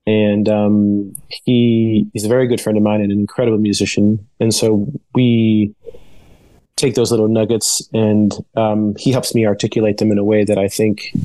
And 0.04 0.48
um, 0.48 1.14
he 1.28 2.06
he's 2.12 2.24
a 2.24 2.28
very 2.28 2.48
good 2.48 2.60
friend 2.60 2.76
of 2.76 2.82
mine 2.82 3.00
and 3.02 3.12
an 3.12 3.20
incredible 3.20 3.58
musician, 3.58 4.26
and 4.40 4.52
so 4.52 4.90
we 5.14 5.74
take 6.82 6.94
those 6.94 7.12
little 7.12 7.28
nuggets 7.28 7.88
and 7.92 8.32
um, 8.56 8.94
he 8.98 9.12
helps 9.12 9.34
me 9.34 9.46
articulate 9.46 9.98
them 9.98 10.10
in 10.10 10.18
a 10.18 10.24
way 10.24 10.42
that 10.42 10.58
I 10.58 10.66
think 10.66 11.16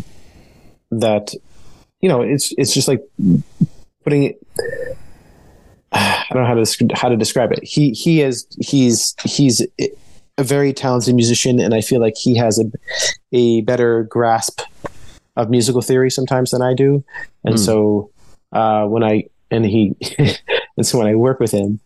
that 0.92 1.34
you 2.02 2.10
know 2.10 2.22
it's 2.22 2.54
it's 2.58 2.74
just 2.74 2.88
like 2.88 3.02
putting 4.04 4.24
it 4.24 4.40
I 5.92 6.26
don't 6.32 6.44
know 6.44 6.48
how 6.48 6.54
to 6.62 6.88
how 6.96 7.10
to 7.10 7.16
describe 7.18 7.52
it. 7.52 7.64
He 7.64 7.92
he 7.92 8.22
is 8.22 8.46
he's 8.60 9.16
he's 9.24 9.66
a 10.38 10.44
very 10.44 10.74
talented 10.74 11.16
musician, 11.16 11.60
and 11.60 11.74
I 11.74 11.82
feel 11.82 12.02
like 12.02 12.16
he 12.18 12.36
has 12.38 12.60
a 12.60 12.66
a 13.32 13.62
better 13.62 14.04
grasp 14.04 14.62
of 15.36 15.50
musical 15.50 15.82
theory 15.82 16.12
sometimes 16.12 16.52
than 16.52 16.62
I 16.62 16.74
do. 16.74 17.04
And 17.44 17.56
Hmm. 17.56 17.64
so 17.64 18.12
uh, 18.52 18.86
when 18.86 19.04
I 19.04 19.26
and 19.50 19.66
he 19.66 19.96
and 20.78 20.86
so 20.86 20.98
when 20.98 21.08
I 21.08 21.16
work 21.16 21.40
with 21.40 21.52
him, 21.52 21.80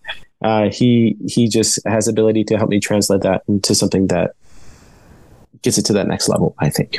uh, 0.44 0.70
he 0.72 1.16
he 1.28 1.48
just 1.48 1.80
has 1.86 2.08
ability 2.08 2.44
to 2.46 2.58
help 2.58 2.70
me 2.70 2.80
translate 2.80 3.22
that 3.22 3.44
into 3.48 3.76
something 3.76 4.08
that 4.08 4.32
gets 5.62 5.78
it 5.78 5.86
to 5.86 5.94
that 5.94 6.08
next 6.08 6.30
level. 6.30 6.56
I 6.60 6.70
think. 6.70 6.98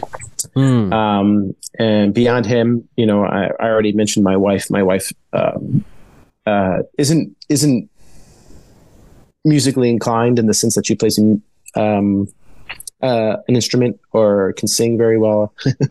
Mm. 0.56 0.92
Um, 0.92 1.54
and 1.78 2.12
beyond 2.12 2.46
him, 2.46 2.88
you 2.96 3.06
know, 3.06 3.24
I, 3.24 3.50
I 3.60 3.68
already 3.68 3.92
mentioned 3.92 4.24
my 4.24 4.36
wife. 4.36 4.70
My 4.70 4.82
wife 4.82 5.12
um, 5.32 5.84
uh, 6.46 6.78
isn't 6.98 7.36
isn't 7.48 7.90
musically 9.44 9.90
inclined 9.90 10.38
in 10.38 10.46
the 10.46 10.54
sense 10.54 10.74
that 10.74 10.86
she 10.86 10.94
plays 10.94 11.18
um, 11.74 12.28
uh, 13.02 13.36
an 13.48 13.54
instrument 13.54 13.98
or 14.12 14.52
can 14.54 14.68
sing 14.68 14.96
very 14.96 15.18
well, 15.18 15.54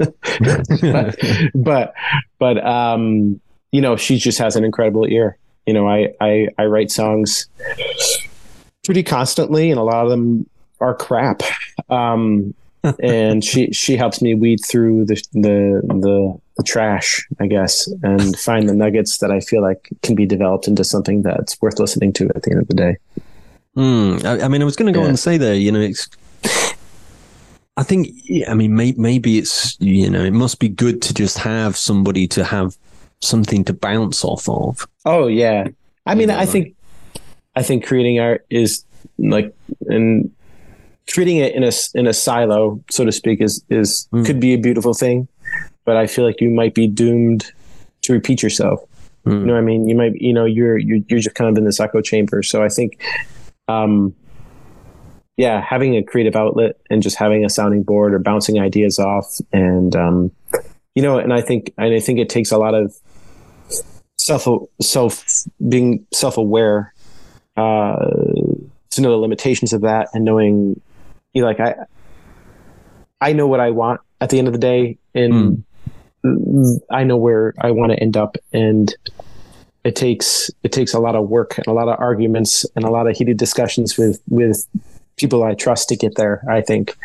but 0.81 1.19
but 1.53 1.93
but 2.39 2.65
um, 2.65 3.39
you 3.71 3.81
know, 3.81 3.95
she 3.95 4.17
just 4.17 4.37
has 4.39 4.55
an 4.55 4.63
incredible 4.63 5.05
ear. 5.07 5.37
You 5.65 5.73
know, 5.73 5.87
I 5.87 6.13
I, 6.21 6.47
I 6.57 6.65
write 6.65 6.91
songs 6.91 7.47
pretty 8.85 9.03
constantly, 9.03 9.71
and 9.71 9.79
a 9.79 9.83
lot 9.83 10.03
of 10.03 10.09
them 10.09 10.49
are 10.79 10.95
crap. 10.95 11.43
Um, 11.89 12.53
and 13.01 13.43
she 13.43 13.71
she 13.71 13.95
helps 13.95 14.21
me 14.21 14.33
weed 14.35 14.59
through 14.65 15.05
the, 15.05 15.15
the 15.33 15.81
the 15.87 16.39
the 16.57 16.63
trash, 16.63 17.27
I 17.39 17.47
guess, 17.47 17.87
and 18.03 18.37
find 18.37 18.67
the 18.67 18.73
nuggets 18.75 19.19
that 19.19 19.31
I 19.31 19.39
feel 19.39 19.61
like 19.61 19.89
can 20.03 20.15
be 20.15 20.25
developed 20.25 20.67
into 20.67 20.83
something 20.83 21.21
that's 21.21 21.59
worth 21.61 21.79
listening 21.79 22.13
to 22.13 22.29
at 22.35 22.43
the 22.43 22.51
end 22.51 22.61
of 22.61 22.67
the 22.67 22.73
day. 22.75 22.97
Mm. 23.77 24.25
I, 24.25 24.45
I 24.45 24.47
mean, 24.47 24.61
I 24.61 24.65
was 24.65 24.75
going 24.75 24.91
to 24.91 24.97
go 24.97 24.99
Yeah. 25.01 25.05
on 25.05 25.09
and 25.11 25.19
say 25.19 25.37
there, 25.37 25.53
you 25.53 25.71
know, 25.71 25.79
it's. 25.79 26.09
I 27.77 27.83
think, 27.83 28.09
I 28.49 28.53
mean, 28.53 28.75
may, 28.75 28.91
maybe 28.97 29.37
it's, 29.37 29.77
you 29.79 30.09
know, 30.09 30.23
it 30.23 30.31
must 30.33 30.59
be 30.59 30.67
good 30.67 31.01
to 31.03 31.13
just 31.13 31.37
have 31.37 31.77
somebody 31.77 32.27
to 32.27 32.43
have 32.43 32.75
something 33.21 33.63
to 33.65 33.73
bounce 33.73 34.25
off 34.25 34.47
of. 34.49 34.85
Oh 35.05 35.27
yeah, 35.27 35.67
I 36.05 36.13
mean, 36.15 36.27
You 36.29 36.35
know, 36.35 36.39
I 36.39 36.45
think 36.45 36.75
I 37.55 37.63
think 37.63 37.85
creating 37.85 38.19
art 38.19 38.45
is 38.49 38.83
like 39.17 39.55
and 39.87 40.29
treating 41.07 41.37
it 41.37 41.53
in 41.55 41.63
a 41.63 41.71
in 41.95 42.07
a 42.07 42.13
silo, 42.13 42.81
so 42.89 43.05
to 43.05 43.11
speak, 43.11 43.41
is 43.41 43.63
is 43.69 44.07
Mm. 44.13 44.25
could 44.25 44.39
be 44.39 44.53
a 44.53 44.57
beautiful 44.57 44.93
thing, 44.93 45.27
but 45.85 45.97
I 45.97 46.07
feel 46.07 46.25
like 46.25 46.41
you 46.41 46.49
might 46.49 46.73
be 46.73 46.87
doomed 46.87 47.51
to 48.03 48.13
repeat 48.13 48.41
yourself. 48.43 48.81
You 49.25 49.31
Mm. 49.33 49.45
know 49.45 49.53
what 49.53 49.59
I 49.59 49.61
mean? 49.61 49.87
You 49.87 49.95
might, 49.95 50.13
you 50.19 50.33
know, 50.33 50.45
you're 50.45 50.77
you're 50.77 50.99
you're 51.07 51.19
just 51.19 51.35
kind 51.35 51.49
of 51.49 51.57
in 51.57 51.63
this 51.65 51.79
echo 51.79 52.01
chamber. 52.01 52.41
So 52.43 52.63
I 52.63 52.69
think, 52.69 52.97
um, 53.67 54.15
yeah, 55.37 55.61
having 55.61 55.95
a 55.95 56.03
creative 56.03 56.35
outlet 56.35 56.77
and 56.89 57.01
just 57.03 57.17
having 57.17 57.45
a 57.45 57.49
sounding 57.49 57.83
board 57.83 58.13
or 58.13 58.19
bouncing 58.19 58.59
ideas 58.59 58.97
off, 58.99 59.37
and 59.53 59.95
um, 59.95 60.31
you 60.95 61.01
know, 61.03 61.17
and 61.19 61.33
I 61.33 61.41
think 61.41 61.71
and 61.77 61.93
I 61.93 61.99
think 61.99 62.19
it 62.19 62.29
takes 62.29 62.51
a 62.51 62.57
lot 62.57 62.73
of 62.73 62.95
self 64.17 64.47
self 64.81 65.25
being 65.69 66.05
self 66.13 66.37
aware 66.37 66.93
uh, 67.57 68.05
to 68.91 69.01
know 69.01 69.09
the 69.11 69.17
limitations 69.17 69.73
of 69.73 69.81
that 69.81 70.09
and 70.13 70.25
knowing, 70.25 70.79
you 71.33 71.41
know, 71.41 71.47
like 71.47 71.59
I 71.59 71.75
I 73.21 73.33
know 73.33 73.47
what 73.47 73.59
I 73.59 73.69
want 73.71 74.01
at 74.19 74.29
the 74.29 74.39
end 74.39 74.47
of 74.47 74.53
the 74.53 74.59
day, 74.59 74.97
and 75.13 75.63
I 76.89 77.03
know 77.03 77.17
where 77.17 77.53
I 77.59 77.71
want 77.71 77.91
to 77.91 77.99
end 77.99 78.17
up, 78.17 78.37
and 78.53 78.93
it 79.83 79.95
takes 79.95 80.51
it 80.63 80.71
takes 80.71 80.93
a 80.93 80.99
lot 80.99 81.15
of 81.15 81.29
work 81.29 81.57
and 81.57 81.67
a 81.67 81.73
lot 81.73 81.87
of 81.87 81.99
arguments 81.99 82.65
and 82.75 82.85
a 82.85 82.91
lot 82.91 83.07
of 83.07 83.15
heated 83.15 83.37
discussions 83.37 83.97
with 83.97 84.21
with 84.29 84.65
people 85.17 85.43
I 85.43 85.53
trust 85.53 85.89
to 85.89 85.95
get 85.95 86.15
there. 86.15 86.43
I 86.49 86.61
think, 86.61 86.95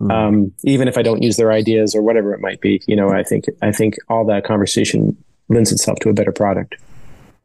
Mm. 0.00 0.12
um, 0.12 0.52
even 0.62 0.86
if 0.86 0.96
I 0.96 1.02
don't 1.02 1.22
use 1.24 1.36
their 1.36 1.50
ideas 1.50 1.92
or 1.94 2.02
whatever 2.02 2.32
it 2.32 2.40
might 2.40 2.60
be, 2.60 2.80
you 2.86 2.94
know, 2.94 3.10
I 3.10 3.24
think 3.24 3.46
I 3.62 3.72
think 3.72 3.96
all 4.08 4.24
that 4.26 4.44
conversation 4.44 5.16
lends 5.48 5.72
itself 5.72 5.98
to 6.00 6.08
a 6.08 6.12
better 6.12 6.30
product. 6.30 6.76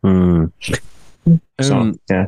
Mm. 0.04 0.52
So 1.62 1.76
Um, 1.76 2.00
yeah, 2.10 2.28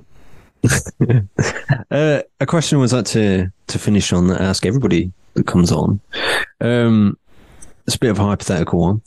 uh, 1.92 2.22
a 2.40 2.46
question 2.46 2.80
was 2.80 2.92
that 2.92 3.06
to 3.08 3.52
to 3.68 3.80
finish 3.80 4.14
on 4.14 4.28
that 4.28 4.42
I 4.42 4.46
ask 4.46 4.66
everybody 4.66 5.12
that 5.34 5.48
comes 5.48 5.72
on. 5.72 6.00
Um, 6.62 7.18
it's 7.88 7.96
a 7.96 8.00
bit 8.00 8.12
of 8.12 8.20
a 8.20 8.24
hypothetical 8.24 8.80
one. 8.80 9.02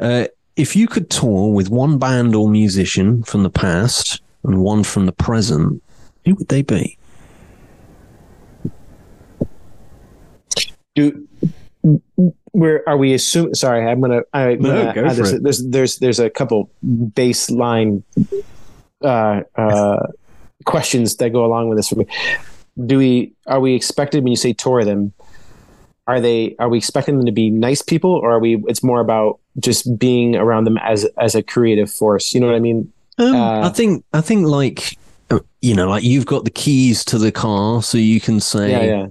Uh, 0.00 0.26
if 0.56 0.76
you 0.76 0.86
could 0.86 1.10
tour 1.10 1.52
with 1.52 1.68
one 1.68 1.98
band 1.98 2.34
or 2.34 2.48
musician 2.48 3.22
from 3.24 3.42
the 3.42 3.50
past 3.50 4.22
and 4.44 4.62
one 4.62 4.84
from 4.84 5.06
the 5.06 5.12
present, 5.12 5.82
who 6.24 6.34
would 6.34 6.48
they 6.48 6.62
be? 6.62 6.98
do 10.94 11.26
where 12.52 12.88
are 12.88 12.96
we 12.96 13.12
assuming? 13.14 13.54
Sorry, 13.54 13.86
I'm 13.86 14.00
gonna. 14.00 14.22
I, 14.32 14.54
No, 14.54 14.70
uh, 14.70 14.92
go 14.92 15.08
for 15.08 15.14
there's, 15.14 15.32
it. 15.32 15.42
there's 15.42 15.66
there's 15.66 15.98
there's 15.98 16.18
a 16.20 16.30
couple 16.30 16.70
baseline 16.84 18.02
uh, 19.02 19.42
uh, 19.56 20.06
questions 20.64 21.16
that 21.16 21.30
go 21.30 21.44
along 21.44 21.68
with 21.68 21.78
this 21.78 21.88
for 21.88 21.96
me. 21.96 22.06
Do 22.86 22.98
we 22.98 23.32
are 23.46 23.60
we 23.60 23.74
expected 23.74 24.24
when 24.24 24.30
you 24.32 24.36
say 24.36 24.52
tour 24.52 24.84
them? 24.84 25.12
Are 26.06 26.20
they 26.20 26.54
are 26.58 26.68
we 26.68 26.76
expecting 26.78 27.16
them 27.16 27.26
to 27.26 27.32
be 27.32 27.50
nice 27.50 27.82
people, 27.82 28.10
or 28.10 28.32
are 28.32 28.38
we? 28.40 28.62
It's 28.68 28.82
more 28.82 29.00
about 29.00 29.38
just 29.58 29.98
being 29.98 30.36
around 30.36 30.64
them 30.64 30.78
as 30.78 31.06
as 31.18 31.34
a 31.34 31.42
creative 31.42 31.90
force. 31.90 32.34
You 32.34 32.40
know 32.40 32.46
what 32.46 32.56
I 32.56 32.60
mean? 32.60 32.92
Um, 33.18 33.34
Uh, 33.34 33.66
I 33.66 33.70
think 33.70 34.04
I 34.12 34.20
think 34.20 34.46
like 34.46 34.98
uh, 35.30 35.38
you 35.62 35.74
know, 35.74 35.88
like 35.88 36.04
you've 36.04 36.26
got 36.26 36.44
the 36.44 36.50
keys 36.50 37.04
to 37.06 37.18
the 37.18 37.32
car, 37.32 37.82
so 37.82 37.96
you 37.96 38.20
can 38.20 38.40
say, 38.40 38.70
Yeah, 38.70 38.82
yeah. 38.82 39.06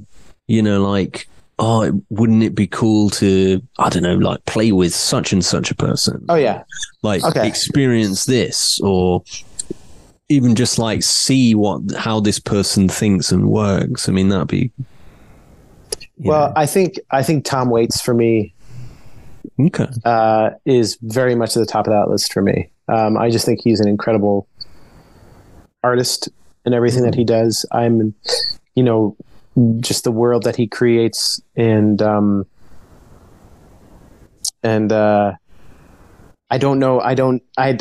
you 0.47 0.61
know, 0.61 0.83
like 0.87 1.27
oh, 1.59 2.01
wouldn't 2.09 2.43
it 2.43 2.55
be 2.55 2.65
cool 2.67 3.11
to, 3.11 3.61
I 3.77 3.87
don't 3.89 4.01
know, 4.01 4.15
like 4.15 4.43
play 4.45 4.71
with 4.71 4.93
such 4.93 5.31
and 5.31 5.45
such 5.45 5.71
a 5.71 5.75
person? 5.75 6.25
Oh 6.27 6.35
yeah, 6.35 6.63
like 7.03 7.23
Okay. 7.23 7.47
experience 7.47 8.25
this 8.25 8.79
or 8.81 9.23
even 10.29 10.55
just 10.55 10.79
like 10.79 11.03
see 11.03 11.53
what 11.53 11.81
how 11.97 12.19
this 12.19 12.39
person 12.39 12.89
thinks 12.89 13.31
and 13.31 13.49
works. 13.49 14.07
I 14.07 14.11
mean, 14.11 14.29
that'd 14.29 14.47
be 14.47 14.71
well, 16.17 16.53
I 16.55 16.65
think 16.65 16.99
I 17.11 17.23
think 17.23 17.45
Tom 17.45 17.69
Waits 17.69 18.01
for 18.01 18.13
me 18.13 18.53
know, 19.57 19.65
okay. 19.67 19.87
uh, 20.05 20.51
is 20.65 20.97
very 21.01 21.35
much 21.35 21.55
at 21.55 21.59
the 21.59 21.65
top 21.65 21.87
of 21.87 21.93
that 21.93 22.09
list 22.09 22.33
for 22.33 22.41
me. 22.41 22.69
Um, 22.87 23.17
I 23.17 23.29
just 23.29 23.45
think 23.45 23.61
he's 23.63 23.79
an 23.79 23.87
incredible 23.87 24.47
artist 25.83 26.29
and 26.65 26.73
everything 26.73 27.03
that 27.03 27.15
he 27.15 27.23
does. 27.23 27.65
I'm, 27.71 28.13
you 28.75 28.83
know, 28.83 29.15
just 29.79 30.03
the 30.03 30.11
world 30.11 30.43
that 30.43 30.55
he 30.55 30.67
creates 30.67 31.41
and 31.55 32.01
um, 32.01 32.45
and 34.63 34.91
uh, 34.91 35.33
I 36.49 36.57
don't 36.57 36.79
know. 36.79 36.99
I 37.01 37.15
don't. 37.15 37.43
I 37.57 37.77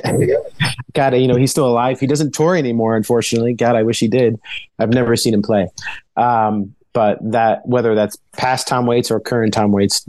God, 0.95 1.15
you 1.17 1.29
know, 1.29 1.37
he's 1.37 1.51
still 1.51 1.67
alive. 1.69 2.01
He 2.01 2.07
doesn't 2.07 2.35
tour 2.35 2.57
anymore, 2.57 2.97
unfortunately. 2.97 3.55
God, 3.55 3.77
I 3.77 3.83
wish 3.83 4.01
he 4.01 4.09
did. 4.09 4.41
I've 4.79 4.91
never 4.91 5.17
seen 5.17 5.35
him 5.35 5.43
play. 5.43 5.69
Um, 6.17 6.75
but 6.93 7.19
that 7.33 7.67
whether 7.67 7.95
that's 7.95 8.17
past 8.37 8.69
Tom 8.69 8.87
Waits 8.87 9.11
or 9.11 9.21
current 9.21 9.55
Tom 9.55 9.73
Waits 9.73 10.05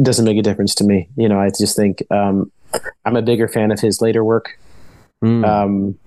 doesn't 0.00 0.24
make 0.24 0.38
a 0.38 0.42
difference 0.42 0.74
to 0.76 0.84
me. 0.84 1.08
You 1.16 1.28
know, 1.28 1.40
I 1.40 1.50
just 1.50 1.76
think 1.76 2.02
um, 2.10 2.50
I'm 3.04 3.16
a 3.16 3.22
bigger 3.22 3.48
fan 3.48 3.72
of 3.72 3.80
his 3.80 4.00
later 4.00 4.24
work. 4.24 4.58
Mm. 5.22 5.44
Um, 5.44 5.98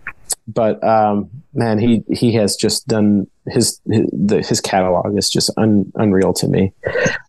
but 0.48 0.84
um, 0.84 1.30
man, 1.54 1.78
he 1.78 2.04
he 2.12 2.34
has 2.34 2.56
just 2.56 2.88
done 2.88 3.28
his 3.48 3.80
his, 3.90 4.10
the, 4.12 4.42
his 4.42 4.62
catalog 4.62 5.18
is 5.18 5.30
just 5.30 5.50
un, 5.58 5.92
unreal 5.96 6.34
to 6.34 6.48
me. 6.48 6.74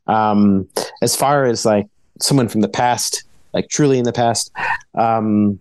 Um, 0.06 0.68
as 1.02 1.14
far 1.14 1.44
as 1.44 1.64
like 1.64 1.86
someone 2.20 2.48
from 2.48 2.60
the 2.60 2.68
past, 2.68 3.24
like 3.52 3.68
truly 3.68 3.98
in 3.98 4.04
the 4.04 4.12
past, 4.12 4.52
um, 4.94 5.60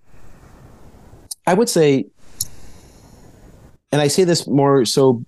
I 1.46 1.54
would 1.54 1.70
say, 1.70 2.06
and 3.92 4.02
I 4.02 4.08
say 4.08 4.24
this 4.24 4.48
more 4.48 4.86
so 4.86 5.24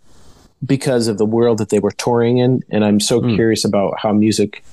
because 0.66 1.08
of 1.08 1.18
the 1.18 1.26
world 1.26 1.58
that 1.60 1.70
they 1.70 1.80
were 1.80 1.92
touring 1.92 2.38
in, 2.38 2.62
and 2.72 2.84
I'm 2.84 3.00
so 3.00 3.22
Mm. 3.22 3.36
curious 3.36 3.66
about 3.66 3.96
how 4.00 4.14
music 4.14 4.64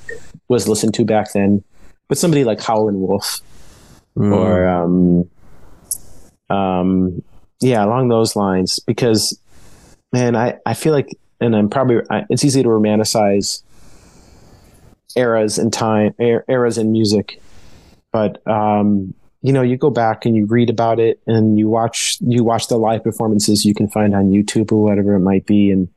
was 0.48 0.68
listened 0.68 0.94
to 0.94 1.04
back 1.04 1.32
then. 1.32 1.62
But 2.08 2.18
somebody 2.18 2.44
like 2.44 2.60
Howlin' 2.60 3.00
Wolf, 3.00 3.40
Mm. 4.16 4.32
or 4.32 4.68
um, 6.48 6.56
um, 6.56 7.22
yeah, 7.60 7.84
along 7.84 8.08
those 8.08 8.36
lines. 8.36 8.78
Because 8.86 9.38
man, 10.12 10.36
I 10.36 10.58
I 10.66 10.74
feel 10.74 10.92
like, 10.92 11.08
and 11.40 11.56
I'm 11.56 11.68
probably 11.68 11.98
I, 12.10 12.24
it's 12.30 12.44
easy 12.44 12.62
to 12.62 12.68
romanticize 12.68 13.62
eras 15.16 15.58
and 15.58 15.72
time, 15.72 16.14
er, 16.20 16.44
eras 16.48 16.78
in 16.78 16.92
music, 16.92 17.40
but 18.12 18.46
um, 18.46 19.12
you 19.42 19.52
know, 19.52 19.62
you 19.62 19.76
go 19.76 19.90
back 19.90 20.24
and 20.24 20.34
you 20.36 20.46
read 20.46 20.70
about 20.70 20.98
it, 21.00 21.20
and 21.26 21.58
you 21.58 21.68
watch 21.68 22.16
you 22.20 22.44
watch 22.44 22.68
the 22.68 22.76
live 22.78 23.02
performances 23.04 23.64
you 23.64 23.74
can 23.74 23.88
find 23.88 24.14
on 24.14 24.30
YouTube 24.30 24.72
or 24.72 24.82
whatever 24.82 25.14
it 25.14 25.20
might 25.20 25.46
be, 25.46 25.70
and 25.70 25.88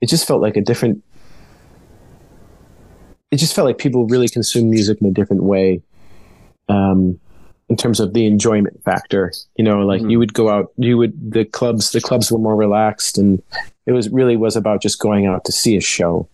it 0.00 0.08
just 0.08 0.26
felt 0.26 0.40
like 0.42 0.56
a 0.56 0.60
different. 0.60 1.02
It 3.30 3.36
just 3.36 3.54
felt 3.54 3.66
like 3.66 3.78
people 3.78 4.06
really 4.06 4.28
consume 4.28 4.70
music 4.70 4.98
in 5.00 5.06
a 5.06 5.12
different 5.12 5.44
way. 5.44 5.82
Um, 6.68 7.20
in 7.68 7.76
terms 7.76 8.00
of 8.00 8.12
the 8.14 8.26
enjoyment 8.26 8.82
factor. 8.84 9.32
You 9.56 9.64
know, 9.64 9.86
like 9.86 10.02
Mhm. 10.02 10.10
you 10.10 10.18
would 10.18 10.34
go 10.34 10.48
out, 10.48 10.72
you 10.76 10.98
would 10.98 11.32
the 11.32 11.44
clubs, 11.44 11.92
the 11.92 12.00
clubs 12.00 12.30
were 12.30 12.38
more 12.38 12.56
relaxed, 12.56 13.16
and 13.16 13.40
it 13.86 13.92
was 13.92 14.10
really 14.10 14.36
was 14.36 14.56
about 14.56 14.82
just 14.82 14.98
going 14.98 15.26
out 15.26 15.44
to 15.44 15.52
see 15.52 15.76
a 15.76 15.80
show, 15.80 16.26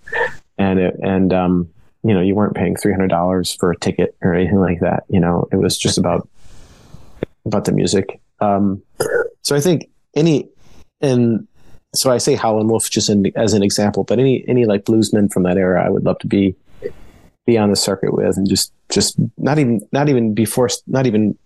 and 0.56 0.78
it, 0.78 0.96
and 1.02 1.34
um, 1.34 1.68
you 2.02 2.14
know, 2.14 2.22
you 2.22 2.34
weren't 2.34 2.54
paying 2.54 2.74
three 2.74 2.92
hundred 2.92 3.08
dollars 3.10 3.52
for 3.54 3.70
a 3.70 3.76
ticket 3.76 4.16
or 4.22 4.32
anything 4.32 4.60
like 4.60 4.80
that. 4.80 5.04
You 5.08 5.20
know, 5.20 5.46
it 5.52 5.56
was 5.56 5.76
just 5.76 5.98
about 5.98 6.26
about 7.46 7.64
the 7.64 7.72
music. 7.72 8.20
Um, 8.40 8.82
so 9.42 9.56
I 9.56 9.60
think 9.60 9.88
any 10.14 10.48
and 11.00 11.46
so 11.94 12.10
I 12.10 12.18
say 12.18 12.34
Howlin' 12.34 12.68
Wolf 12.68 12.90
just 12.90 13.08
in, 13.08 13.32
as 13.36 13.54
an 13.54 13.62
example, 13.62 14.04
but 14.04 14.18
any 14.18 14.46
any 14.48 14.66
like 14.66 14.84
bluesmen 14.84 15.32
from 15.32 15.44
that 15.44 15.56
era, 15.56 15.84
I 15.84 15.88
would 15.88 16.04
love 16.04 16.18
to 16.20 16.26
be 16.26 16.54
be 17.46 17.56
on 17.56 17.70
the 17.70 17.76
circuit 17.76 18.12
with 18.12 18.36
and 18.36 18.48
just 18.48 18.72
just 18.88 19.16
not 19.38 19.58
even 19.58 19.80
not 19.92 20.08
even 20.08 20.34
be 20.34 20.44
forced 20.44 20.82
not 20.88 21.06
even 21.06 21.38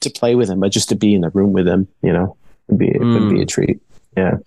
to 0.00 0.10
play 0.10 0.34
with 0.34 0.50
him 0.50 0.60
but 0.60 0.70
just 0.70 0.90
to 0.90 0.94
be 0.94 1.14
in 1.14 1.22
the 1.22 1.30
room 1.30 1.54
with 1.54 1.66
him 1.66 1.88
you 2.02 2.12
know 2.12 2.36
would 2.68 2.78
be 2.78 2.88
it 2.88 3.00
would 3.00 3.30
be 3.30 3.42
a 3.42 3.46
treat. 3.46 3.80
Yeah. 4.16 4.38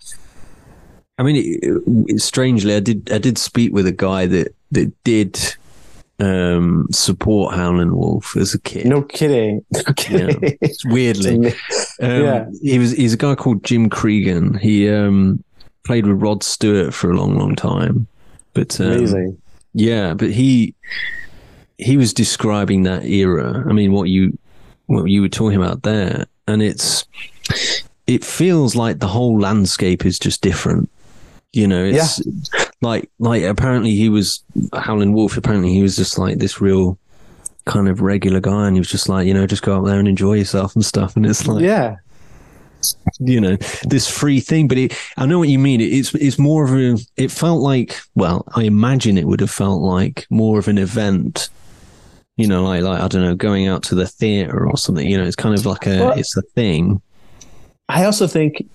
I 1.18 1.22
mean, 1.22 1.36
it, 1.36 1.82
it, 2.08 2.20
strangely, 2.22 2.74
I 2.74 2.80
did 2.80 3.10
I 3.12 3.18
did 3.18 3.38
speak 3.38 3.72
with 3.72 3.86
a 3.86 3.92
guy 3.92 4.26
that 4.26 4.54
that 4.72 4.92
did 5.04 5.38
um, 6.20 6.86
support 6.90 7.54
Howlin' 7.54 7.96
Wolf 7.96 8.36
as 8.36 8.54
a 8.54 8.60
kid. 8.60 8.86
no 8.86 9.02
kidding 9.02 9.64
no 9.72 9.82
kidding 9.96 10.58
weirdly, 10.86 11.48
um, 11.48 12.24
Yeah. 12.24 12.46
he 12.62 12.78
was 12.78 12.92
he's 12.92 13.14
a 13.14 13.16
guy 13.16 13.34
called 13.34 13.64
Jim 13.64 13.88
Cregan. 13.88 14.54
He 14.54 14.88
um, 14.88 15.42
played 15.84 16.06
with 16.06 16.20
Rod 16.20 16.42
Stewart 16.42 16.92
for 16.94 17.10
a 17.10 17.16
long, 17.16 17.38
long 17.38 17.54
time. 17.56 18.06
But 18.54 18.80
um, 18.80 18.86
amazing 18.92 19.40
yeah, 19.72 20.14
but 20.14 20.30
he 20.30 20.74
he 21.78 21.96
was 21.96 22.12
describing 22.12 22.82
that 22.82 23.04
era. 23.04 23.64
I 23.68 23.72
mean, 23.72 23.92
what 23.92 24.08
you 24.08 24.36
what 24.86 25.04
you 25.04 25.22
were 25.22 25.28
talking 25.28 25.56
about 25.56 25.82
there, 25.84 26.26
and 26.48 26.60
it's 26.60 27.06
it 28.06 28.24
feels 28.24 28.74
like 28.74 28.98
the 28.98 29.06
whole 29.06 29.38
landscape 29.38 30.04
is 30.04 30.18
just 30.18 30.42
different. 30.42 30.90
You 31.52 31.68
know, 31.68 31.84
it's 31.84 32.20
like 32.82 33.10
like 33.18 33.42
apparently 33.42 33.90
he 33.94 34.08
was 34.08 34.42
Howlin' 34.74 35.12
Wolf. 35.12 35.36
Apparently 35.36 35.72
he 35.72 35.82
was 35.82 35.96
just 35.96 36.18
like 36.18 36.38
this 36.38 36.60
real 36.60 36.98
kind 37.66 37.88
of 37.88 38.00
regular 38.00 38.40
guy, 38.40 38.66
and 38.66 38.76
he 38.76 38.80
was 38.80 38.88
just 38.90 39.08
like 39.08 39.26
you 39.26 39.34
know 39.34 39.46
just 39.46 39.62
go 39.62 39.78
up 39.78 39.84
there 39.84 39.98
and 39.98 40.08
enjoy 40.08 40.34
yourself 40.34 40.74
and 40.74 40.84
stuff. 40.84 41.16
And 41.16 41.26
it's 41.26 41.46
like 41.46 41.62
yeah 41.62 41.96
you 43.18 43.38
know 43.38 43.56
this 43.90 44.10
free 44.10 44.40
thing 44.40 44.66
but 44.66 44.78
it 44.78 44.96
i 45.18 45.26
know 45.26 45.38
what 45.38 45.50
you 45.50 45.58
mean 45.58 45.82
It- 45.82 45.92
it's 45.92 46.14
it's 46.14 46.38
more 46.38 46.64
of 46.64 46.72
a 46.72 46.96
it 47.18 47.30
felt 47.30 47.60
like 47.60 48.00
well 48.14 48.42
i 48.56 48.62
imagine 48.62 49.18
it 49.18 49.26
would 49.26 49.40
have 49.40 49.50
felt 49.50 49.82
like 49.82 50.26
more 50.30 50.58
of 50.58 50.66
an 50.66 50.78
event 50.78 51.50
you 52.38 52.46
know 52.46 52.64
like 52.64 52.82
like 52.82 52.98
i 53.02 53.06
don't 53.06 53.20
know 53.20 53.34
going 53.34 53.66
out 53.68 53.82
to 53.82 53.94
the 53.94 54.06
theater 54.06 54.66
or 54.66 54.78
something 54.78 55.06
you 55.06 55.18
know 55.18 55.24
it's 55.24 55.36
kind 55.36 55.54
of 55.54 55.66
like 55.66 55.86
a 55.86 55.98
Well- 55.98 56.18
it's 56.18 56.34
a 56.38 56.42
thing 56.54 57.02
i 57.90 58.06
also 58.06 58.26
think 58.26 58.66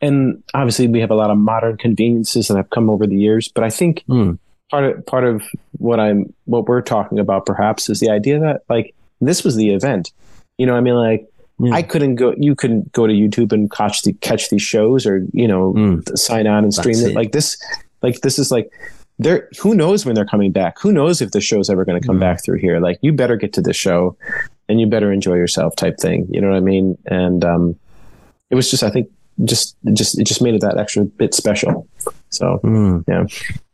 and 0.00 0.42
obviously 0.54 0.88
we 0.88 1.00
have 1.00 1.10
a 1.10 1.14
lot 1.14 1.30
of 1.30 1.38
modern 1.38 1.76
conveniences 1.76 2.48
that 2.48 2.56
have 2.56 2.70
come 2.70 2.88
over 2.90 3.06
the 3.06 3.16
years 3.16 3.48
but 3.48 3.64
i 3.64 3.70
think 3.70 4.02
Hmm. 4.06 4.32
part 4.70 4.84
of 4.84 5.06
part 5.06 5.24
of 5.24 5.42
what 5.78 6.00
i'm 6.00 6.32
what 6.46 6.66
we're 6.68 6.82
talking 6.82 7.18
about 7.18 7.46
perhaps 7.46 7.88
is 7.90 8.00
the 8.00 8.10
idea 8.10 8.38
that 8.40 8.62
like 8.68 8.94
this 9.20 9.44
was 9.44 9.56
the 9.56 9.74
event 9.74 10.12
you 10.58 10.66
know 10.66 10.74
i 10.76 10.80
mean 10.80 10.94
like 10.94 11.26
Yeah. 11.62 11.74
I 11.76 11.82
couldn't 11.82 12.14
go. 12.16 12.32
You 12.38 12.54
couldn't 12.56 12.90
go 12.92 13.06
to 13.06 13.12
YouTube 13.12 13.52
and 13.52 13.68
catch 13.70 14.00
the 14.00 14.14
catch 14.24 14.48
these 14.48 14.62
shows, 14.62 15.04
or 15.04 15.26
you 15.34 15.46
know, 15.46 15.74
Mm. 15.76 16.16
sign 16.16 16.46
on 16.46 16.64
and 16.64 16.72
stream 16.72 16.96
it. 16.96 17.10
it. 17.10 17.14
Like 17.14 17.32
this, 17.32 17.58
like 18.00 18.22
this 18.22 18.38
is 18.38 18.50
like 18.50 18.72
there. 19.18 19.46
Who 19.60 19.74
knows 19.74 20.06
when 20.06 20.14
they're 20.14 20.24
coming 20.34 20.52
back? 20.52 20.80
Who 20.80 20.90
knows 20.90 21.20
if 21.20 21.32
the 21.32 21.40
show's 21.42 21.68
ever 21.68 21.84
going 21.84 22.00
to 22.00 22.06
come 22.06 22.16
Mm. 22.16 22.20
back 22.24 22.42
through 22.42 22.60
here? 22.64 22.80
Like 22.80 22.96
you 23.02 23.12
better 23.12 23.36
get 23.36 23.52
to 23.58 23.60
the 23.60 23.74
show, 23.74 24.16
and 24.70 24.80
you 24.80 24.86
better 24.88 25.12
enjoy 25.12 25.34
yourself, 25.36 25.76
type 25.76 25.98
thing. 26.00 26.26
You 26.32 26.40
know 26.40 26.48
what 26.48 26.56
I 26.56 26.60
mean? 26.64 26.96
And 27.04 27.44
um, 27.44 27.76
it 28.48 28.54
was 28.54 28.70
just, 28.72 28.82
I 28.82 28.88
think, 28.88 29.10
just 29.44 29.76
just 29.92 30.18
it 30.18 30.24
just 30.24 30.42
made 30.42 30.54
it 30.54 30.60
that 30.60 30.78
extra 30.78 31.04
bit 31.04 31.34
special. 31.34 31.86
So 32.30 32.58
Hmm. 32.62 33.00
Yeah. 33.08 33.24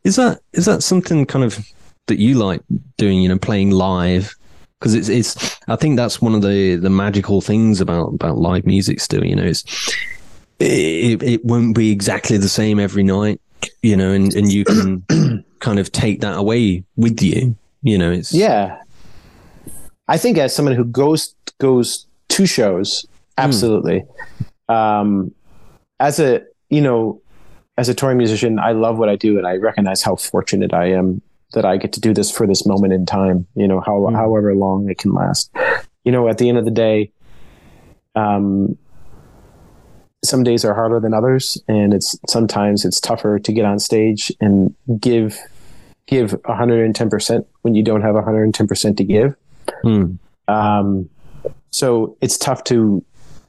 is 0.05 0.17
that 0.17 0.41
is 0.53 0.65
that 0.67 0.83
something 0.83 1.27
kind 1.27 1.45
of 1.45 1.59
that 2.07 2.19
you 2.19 2.35
like 2.35 2.63
doing 2.97 3.21
you 3.21 3.29
know 3.29 3.39
playing 3.39 3.71
live 3.71 4.35
because 4.79 4.95
it's 4.95 5.09
it's 5.09 5.59
i 5.69 5.75
think 5.75 5.97
that's 5.97 6.21
one 6.23 6.35
of 6.35 6.43
the 6.43 6.77
the 6.77 6.91
magical 6.91 7.41
things 7.41 7.81
about 7.81 8.15
about 8.15 8.39
live 8.39 8.65
music 8.65 9.01
still 9.01 9.25
you 9.25 9.35
know 9.35 9.43
it's 9.43 9.65
it, 10.61 11.21
it 11.23 11.45
won't 11.45 11.75
be 11.75 11.91
exactly 11.91 12.37
the 12.37 12.49
same 12.49 12.79
every 12.79 13.03
night 13.03 13.41
you 13.83 13.97
know 13.97 14.13
and 14.13 14.35
and 14.35 14.53
you 14.53 14.65
can 14.65 15.03
kind 15.61 15.79
of 15.81 15.91
take 15.91 16.21
that 16.21 16.37
away 16.39 16.85
with 16.97 17.21
you 17.23 17.57
you 17.83 17.99
know 17.99 18.13
it's 18.13 18.33
Yeah. 18.33 18.81
I 20.09 20.17
think 20.19 20.39
as 20.39 20.55
someone 20.55 20.77
who 20.77 20.85
goes 20.85 21.35
goes 21.59 22.07
to 22.29 22.47
shows, 22.47 23.05
absolutely. 23.39 24.05
Um, 24.69 25.35
as 26.01 26.19
a 26.21 26.43
you 26.69 26.81
know, 26.81 27.21
as 27.79 27.89
a 27.89 27.95
touring 27.95 28.19
musician, 28.19 28.59
I 28.59 28.73
love 28.73 28.99
what 28.99 29.09
I 29.09 29.17
do, 29.17 29.39
and 29.39 29.47
I 29.47 29.57
recognize 29.57 30.03
how 30.03 30.17
fortunate 30.17 30.73
I 30.73 30.87
am 30.87 31.23
that 31.53 31.65
I 31.65 31.77
get 31.77 31.93
to 31.93 32.01
do 32.01 32.13
this 32.13 32.31
for 32.31 32.47
this 32.47 32.67
moment 32.67 32.93
in 32.93 33.07
time. 33.07 33.47
You 33.55 33.69
know, 33.69 33.81
how 33.81 33.99
Mm. 34.01 34.15
however 34.15 34.55
long 34.55 34.91
it 34.91 34.99
can 34.99 35.13
last. 35.13 35.51
You 36.05 36.13
know, 36.13 36.29
at 36.29 36.39
the 36.39 36.49
end 36.49 36.59
of 36.59 36.65
the 36.65 36.71
day, 36.71 37.11
um, 38.15 38.77
some 40.25 40.43
days 40.43 40.65
are 40.65 40.75
harder 40.75 40.99
than 41.01 41.15
others, 41.15 41.61
and 41.69 41.95
it's 41.95 42.19
sometimes 42.29 42.85
it's 42.85 43.01
tougher 43.01 43.39
to 43.39 43.53
get 43.53 43.65
on 43.65 43.79
stage 43.79 44.33
and 44.41 44.75
give 45.01 45.39
give 46.07 46.41
110% 46.45 47.45
when 47.63 47.75
you 47.75 47.83
don't 47.83 48.03
have 48.03 48.15
110% 48.15 48.97
to 48.97 49.03
give. 49.05 49.35
Hmm. 49.83 50.13
Um, 50.47 51.09
so 51.71 52.17
it's 52.21 52.39
tough 52.39 52.63
to 52.65 53.05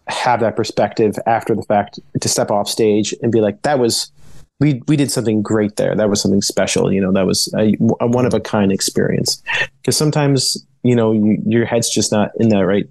have 0.07 0.39
that 0.39 0.55
perspective 0.55 1.15
after 1.25 1.55
the 1.55 1.63
fact 1.63 1.99
to 2.19 2.29
step 2.29 2.51
off 2.51 2.67
stage 2.67 3.13
and 3.21 3.31
be 3.31 3.41
like, 3.41 3.61
that 3.63 3.79
was 3.79 4.11
we 4.59 4.81
we 4.87 4.95
did 4.95 5.11
something 5.11 5.41
great 5.41 5.75
there. 5.75 5.95
That 5.95 6.09
was 6.09 6.21
something 6.21 6.41
special. 6.41 6.91
You 6.91 7.01
know, 7.01 7.11
that 7.11 7.25
was 7.25 7.53
a, 7.55 7.75
a 7.99 8.07
one 8.07 8.25
of 8.25 8.33
a 8.33 8.39
kind 8.39 8.71
experience. 8.71 9.41
Because 9.81 9.97
sometimes 9.97 10.65
you 10.83 10.95
know 10.95 11.11
you, 11.11 11.41
your 11.45 11.65
head's 11.65 11.89
just 11.89 12.11
not 12.11 12.31
in 12.39 12.49
the 12.49 12.65
right 12.65 12.87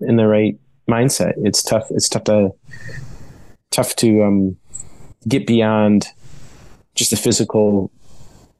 in 0.00 0.16
the 0.16 0.26
right 0.26 0.58
mindset. 0.88 1.34
It's 1.36 1.62
tough. 1.62 1.86
It's 1.90 2.08
tough 2.08 2.24
to 2.24 2.50
tough 3.70 3.96
to 3.96 4.22
um, 4.22 4.56
get 5.28 5.46
beyond 5.46 6.08
just 6.94 7.10
the 7.10 7.16
physical 7.16 7.90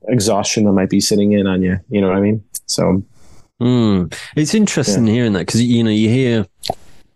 exhaustion 0.08 0.64
that 0.64 0.72
might 0.72 0.90
be 0.90 1.00
sitting 1.00 1.32
in 1.32 1.46
on 1.46 1.62
you. 1.62 1.78
You 1.88 2.00
know 2.00 2.08
what 2.08 2.16
I 2.16 2.20
mean? 2.20 2.44
So 2.66 3.04
Mm. 3.60 4.14
It's 4.36 4.54
interesting 4.54 5.06
hearing 5.06 5.32
that 5.34 5.40
because 5.40 5.62
you 5.62 5.84
know 5.84 5.90
you 5.90 6.08
hear. 6.08 6.46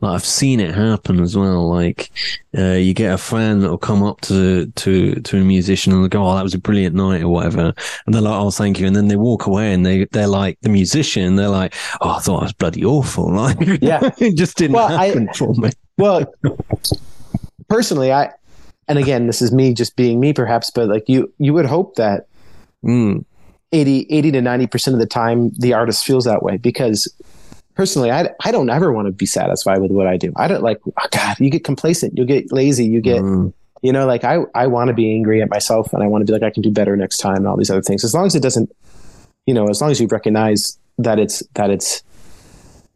Like 0.00 0.14
I've 0.14 0.24
seen 0.24 0.60
it 0.60 0.74
happen 0.74 1.20
as 1.20 1.36
well. 1.36 1.68
Like 1.68 2.10
uh, 2.56 2.74
you 2.74 2.94
get 2.94 3.12
a 3.12 3.18
fan 3.18 3.58
that 3.60 3.68
will 3.70 3.78
come 3.78 4.02
up 4.02 4.20
to 4.22 4.66
to 4.66 5.14
to 5.16 5.36
a 5.40 5.44
musician 5.44 5.92
and 5.92 6.08
go, 6.10 6.24
"Oh, 6.26 6.36
that 6.36 6.42
was 6.44 6.54
a 6.54 6.58
brilliant 6.58 6.94
night" 6.94 7.22
or 7.22 7.28
whatever, 7.28 7.72
and 8.06 8.14
they're 8.14 8.22
like, 8.22 8.40
"Oh, 8.40 8.50
thank 8.52 8.78
you," 8.78 8.86
and 8.86 8.94
then 8.94 9.08
they 9.08 9.16
walk 9.16 9.46
away 9.46 9.72
and 9.72 9.84
they 9.84 10.04
they're 10.12 10.28
like 10.28 10.58
the 10.62 10.68
musician. 10.68 11.34
They're 11.36 11.48
like, 11.48 11.74
"Oh, 12.00 12.10
I 12.10 12.20
thought 12.20 12.42
it 12.42 12.44
was 12.44 12.52
bloody 12.52 12.84
awful." 12.84 13.32
Like, 13.32 13.58
Yeah. 13.82 14.10
it 14.18 14.36
just 14.36 14.56
didn't 14.56 14.76
Well, 14.76 14.86
I- 14.86 15.06
happen 15.08 15.28
for 15.34 15.52
me. 15.54 15.70
Well, 15.96 16.32
personally, 17.68 18.12
I, 18.12 18.30
and 18.86 18.98
again, 18.98 19.26
this 19.26 19.42
is 19.42 19.52
me 19.52 19.74
just 19.74 19.96
being 19.96 20.20
me, 20.20 20.32
perhaps, 20.32 20.70
but 20.70 20.88
like 20.88 21.08
you, 21.08 21.32
you 21.38 21.52
would 21.54 21.66
hope 21.66 21.96
that 21.96 22.26
Mm. 22.84 23.24
80, 23.72 24.06
80 24.08 24.30
to 24.32 24.40
90% 24.40 24.92
of 24.92 25.00
the 25.00 25.06
time 25.06 25.50
the 25.58 25.74
artist 25.74 26.04
feels 26.06 26.24
that 26.24 26.44
way 26.44 26.56
because 26.58 27.12
personally, 27.78 28.10
I, 28.10 28.28
I 28.44 28.50
don't 28.50 28.68
ever 28.68 28.92
want 28.92 29.06
to 29.06 29.12
be 29.12 29.24
satisfied 29.24 29.80
with 29.80 29.92
what 29.92 30.08
I 30.08 30.16
do. 30.16 30.32
I 30.34 30.48
don't 30.48 30.62
like, 30.64 30.80
oh 30.84 31.06
God, 31.12 31.36
you 31.38 31.48
get 31.48 31.62
complacent, 31.62 32.18
you 32.18 32.24
get 32.26 32.50
lazy, 32.52 32.84
you 32.84 33.00
get, 33.00 33.22
Mm. 33.22 33.52
you 33.82 33.92
know, 33.92 34.04
like 34.04 34.24
I, 34.24 34.38
I 34.52 34.66
want 34.66 34.88
to 34.88 34.94
be 34.94 35.14
angry 35.14 35.40
at 35.40 35.48
myself 35.48 35.92
and 35.92 36.02
I 36.02 36.08
want 36.08 36.22
to 36.22 36.26
be 36.26 36.32
like, 36.36 36.42
I 36.42 36.50
can 36.50 36.62
do 36.64 36.72
better 36.72 36.96
next 36.96 37.18
time 37.18 37.36
and 37.36 37.46
all 37.46 37.56
these 37.56 37.70
other 37.70 37.80
things. 37.80 38.02
As 38.02 38.12
long 38.14 38.26
as 38.26 38.34
it 38.34 38.42
doesn't, 38.42 38.68
you 39.46 39.54
know, 39.54 39.68
as 39.68 39.80
long 39.80 39.92
as 39.92 40.00
you 40.00 40.08
recognize 40.08 40.76
that 40.98 41.20
it's, 41.20 41.40
that 41.54 41.70
it's, 41.70 42.02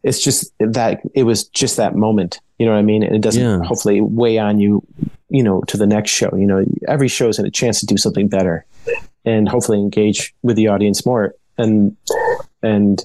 it's 0.03 0.20
just 0.20 0.53
that 0.59 1.01
it 1.14 1.22
was 1.22 1.45
just 1.45 1.76
that 1.76 1.95
moment, 1.95 2.41
you 2.59 2.66
know 2.66 2.72
what 2.72 2.78
I 2.78 2.83
mean? 2.83 3.05
And 3.05 3.14
it 3.14 3.22
doesn't 3.22 3.41
Yeah. 3.41 3.62
hopefully 3.62 4.01
weigh 4.01 4.39
on 4.39 4.59
you, 4.59 4.83
you 5.28 5.45
know, 5.45 5.61
to 5.68 5.76
the 5.76 5.87
next 5.87 6.11
show, 6.11 6.30
you 6.37 6.45
know, 6.47 6.64
every 6.89 7.07
show 7.07 7.28
is 7.28 7.39
a 7.39 7.49
chance 7.53 7.78
to 7.80 7.87
do 7.87 7.97
something 7.97 8.26
better 8.26 8.66
and 9.24 9.49
hopefully 9.49 9.78
engage 9.78 10.35
with 10.43 10.57
the 10.57 10.66
audience 10.66 11.07
more. 11.07 11.37
And, 11.57 11.97
and 12.64 13.01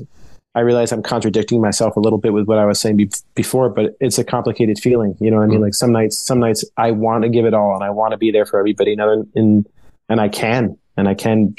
I 0.57 0.61
realize 0.61 0.91
I'm 0.91 1.03
contradicting 1.03 1.61
myself 1.61 1.95
a 1.97 1.99
little 1.99 2.17
bit 2.17 2.33
with 2.33 2.47
what 2.47 2.57
I 2.57 2.65
was 2.65 2.79
saying 2.79 2.97
be- 2.97 3.11
before, 3.35 3.69
but 3.69 3.95
it's 3.99 4.17
a 4.17 4.23
complicated 4.23 4.79
feeling. 4.79 5.15
You 5.19 5.29
know 5.29 5.37
what 5.37 5.43
I 5.43 5.47
mean? 5.47 5.61
Like 5.61 5.75
some 5.75 5.91
nights, 5.91 6.17
some 6.17 6.39
nights 6.39 6.65
I 6.77 6.89
want 6.89 7.23
to 7.25 7.29
give 7.29 7.45
it 7.45 7.53
all 7.53 7.75
and 7.75 7.83
I 7.83 7.91
want 7.91 8.13
to 8.13 8.17
be 8.17 8.31
there 8.31 8.43
for 8.43 8.57
everybody. 8.57 8.93
And 8.93 9.01
other, 9.01 9.23
and, 9.35 9.67
and 10.09 10.19
I 10.19 10.29
can, 10.29 10.75
and 10.97 11.07
I 11.07 11.13
can 11.13 11.55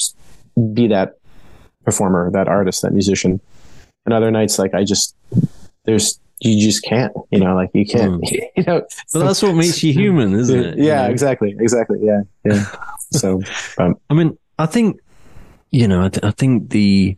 be 0.74 0.88
that 0.88 1.16
performer, 1.84 2.28
that 2.32 2.48
artist, 2.48 2.82
that 2.82 2.92
musician. 2.92 3.40
And 4.04 4.12
other 4.12 4.32
nights, 4.32 4.58
like 4.58 4.74
I 4.74 4.82
just, 4.82 5.14
there's, 5.84 6.18
you 6.40 6.60
just 6.60 6.82
can't, 6.82 7.12
you 7.30 7.38
know, 7.38 7.54
like 7.54 7.70
you 7.74 7.86
can't, 7.86 8.20
you 8.30 8.64
know, 8.66 8.82
But 9.12 9.20
that's 9.20 9.42
what 9.42 9.54
makes 9.54 9.80
you 9.84 9.92
human, 9.92 10.34
isn't 10.34 10.58
it? 10.58 10.76
You 10.76 10.86
yeah, 10.86 11.06
know? 11.06 11.12
exactly. 11.12 11.54
Exactly. 11.60 12.00
Yeah. 12.02 12.22
Yeah. 12.44 12.64
so, 13.12 13.40
um, 13.78 13.94
I 14.10 14.14
mean, 14.14 14.36
I 14.58 14.66
think 14.66 14.98
you 15.70 15.86
know, 15.86 16.04
I, 16.04 16.08
th- 16.08 16.24
I 16.24 16.30
think 16.30 16.70
the 16.70 17.16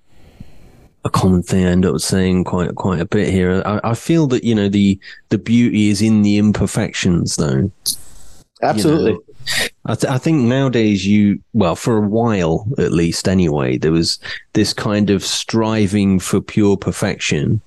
a 1.05 1.11
common 1.11 1.43
thing 1.43 1.65
I 1.65 1.71
end 1.71 1.87
up 1.87 1.99
saying 2.01 2.45
quite 2.45 2.75
quite 2.75 3.01
a 3.01 3.07
bit 3.07 3.33
here. 3.33 3.63
I, 3.65 3.81
I 3.85 3.95
feel 3.95 4.27
that 4.29 4.45
you 4.45 4.55
know 4.55 4.69
the 4.69 4.99
the 5.31 5.39
beauty 5.39 5.89
is 5.89 6.03
in 6.03 6.23
the 6.23 6.39
imperfections, 6.39 7.37
though. 7.37 7.71
absolutely. 8.63 9.19
I, 9.87 9.95
th- 9.95 10.13
I 10.13 10.19
think 10.19 10.43
nowadays 10.43 11.07
you 11.07 11.41
well 11.55 11.75
for 11.75 11.97
a 11.97 12.07
while 12.07 12.67
at 12.77 12.93
least 12.93 13.27
anyway 13.27 13.79
there 13.79 13.91
was 13.91 14.19
this 14.53 14.75
kind 14.75 15.09
of 15.09 15.25
striving 15.25 16.21
for 16.21 16.41
pure 16.43 16.77
perfection, 16.77 17.61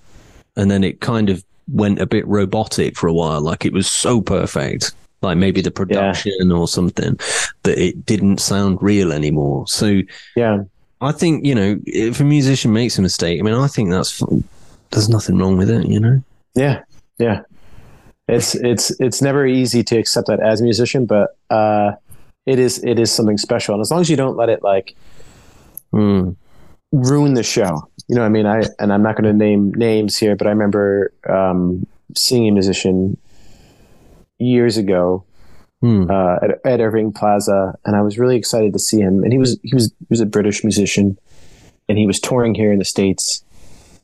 and 0.56 0.70
then 0.70 0.84
it 0.84 1.02
kind 1.02 1.30
of 1.30 1.44
went 1.72 2.00
a 2.00 2.06
bit 2.06 2.28
robotic 2.28 2.96
for 2.96 3.08
a 3.08 3.14
while. 3.14 3.42
Like 3.42 3.66
it 3.66 3.74
was 3.74 3.90
so 3.90 4.22
perfect, 4.22 4.94
like 5.24 5.38
maybe 5.38 5.62
the 5.62 5.72
production 5.72 6.52
or 6.52 6.68
something, 6.68 7.18
that 7.64 7.78
it 7.80 8.06
didn't 8.06 8.40
sound 8.40 8.78
real 8.82 9.12
anymore. 9.12 9.66
So 9.68 10.02
Yeah. 10.36 10.64
I 11.04 11.12
think 11.12 11.46
you 11.46 11.56
know 11.56 11.80
if 11.86 12.20
a 12.20 12.24
musician 12.24 12.74
makes 12.74 12.98
a 12.98 13.02
mistake, 13.02 13.40
I 13.40 13.44
mean 13.44 13.54
I 13.56 13.68
think 13.68 13.90
that's 13.90 14.22
there's 14.92 15.10
nothing 15.10 15.38
wrong 15.38 15.58
with 15.58 15.70
it, 15.70 15.88
you 15.88 16.00
know. 16.00 16.24
Yeah, 16.56 16.84
yeah. 17.20 17.42
It's 18.28 18.56
it's 18.56 18.92
it's 19.00 19.22
never 19.22 19.46
easy 19.46 19.84
to 19.84 19.98
accept 19.98 20.28
that 20.28 20.40
as 20.40 20.62
a 20.62 20.64
musician, 20.64 21.06
but 21.06 21.36
uh, 21.50 21.92
it 22.46 22.58
is 22.60 22.84
it 22.84 23.00
is 23.00 23.12
something 23.12 23.38
special, 23.38 23.76
and 23.76 23.82
as 23.82 23.92
long 23.92 24.02
as 24.02 24.10
you 24.10 24.16
don't 24.16 24.38
let 24.38 24.50
it 24.50 24.64
like 24.64 24.96
Mm. 25.94 26.36
ruin 26.92 27.36
the 27.36 27.44
show, 27.44 27.88
you 28.08 28.16
know. 28.16 28.22
what 28.22 28.26
I 28.26 28.30
mean, 28.30 28.46
I 28.48 28.64
and 28.80 28.92
I'm 28.92 29.04
not 29.04 29.16
going 29.16 29.26
to 29.26 29.34
name 29.34 29.72
names 29.76 30.18
here, 30.18 30.36
but 30.36 30.48
I 30.48 30.50
remember 30.50 31.14
um, 31.30 31.86
seeing 32.16 32.48
a 32.50 32.52
musician 32.52 33.18
years 34.40 34.78
ago 34.78 35.24
Mm. 35.84 36.10
uh, 36.10 36.40
at, 36.46 36.74
at 36.74 36.80
Irving 36.80 37.12
Plaza, 37.12 37.78
and 37.86 37.96
I 37.96 38.02
was 38.02 38.18
really 38.18 38.38
excited 38.38 38.72
to 38.72 38.80
see 38.80 39.00
him. 39.02 39.22
And 39.24 39.34
he 39.34 39.38
was 39.38 39.60
he 39.64 39.76
was 39.76 39.92
he 40.00 40.06
was 40.10 40.22
a 40.22 40.26
British 40.26 40.64
musician, 40.64 41.18
and 41.90 41.98
he 41.98 42.08
was 42.08 42.20
touring 42.22 42.56
here 42.56 42.72
in 42.72 42.80
the 42.80 42.86
states. 42.86 43.44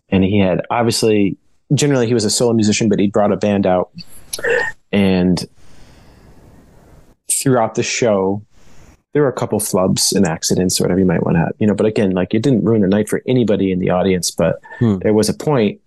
And 0.09 0.23
he 0.23 0.39
had 0.39 0.61
obviously, 0.69 1.37
generally, 1.73 2.05
he 2.07 2.13
was 2.13 2.25
a 2.25 2.29
solo 2.29 2.51
musician, 2.53 2.89
but 2.89 2.99
he 2.99 3.07
brought 3.07 3.31
a 3.31 3.37
band 3.37 3.65
out. 3.65 3.91
And 4.91 5.47
throughout 7.31 7.75
the 7.75 7.83
show, 7.83 8.41
there 9.13 9.21
were 9.21 9.29
a 9.29 9.33
couple 9.33 9.59
flubs 9.59 10.13
and 10.15 10.25
accidents 10.25 10.79
or 10.79 10.83
whatever 10.83 10.99
you 10.99 11.05
might 11.05 11.23
want 11.23 11.35
to 11.35 11.39
have, 11.41 11.53
you 11.59 11.67
know. 11.67 11.73
But 11.75 11.85
again, 11.85 12.11
like 12.11 12.33
it 12.33 12.41
didn't 12.43 12.63
ruin 12.65 12.81
the 12.81 12.87
night 12.87 13.07
for 13.07 13.21
anybody 13.27 13.71
in 13.71 13.79
the 13.79 13.89
audience. 13.91 14.31
But 14.31 14.59
Hmm. 14.79 14.97
there 14.97 15.13
was 15.13 15.29
a 15.29 15.33
point 15.33 15.79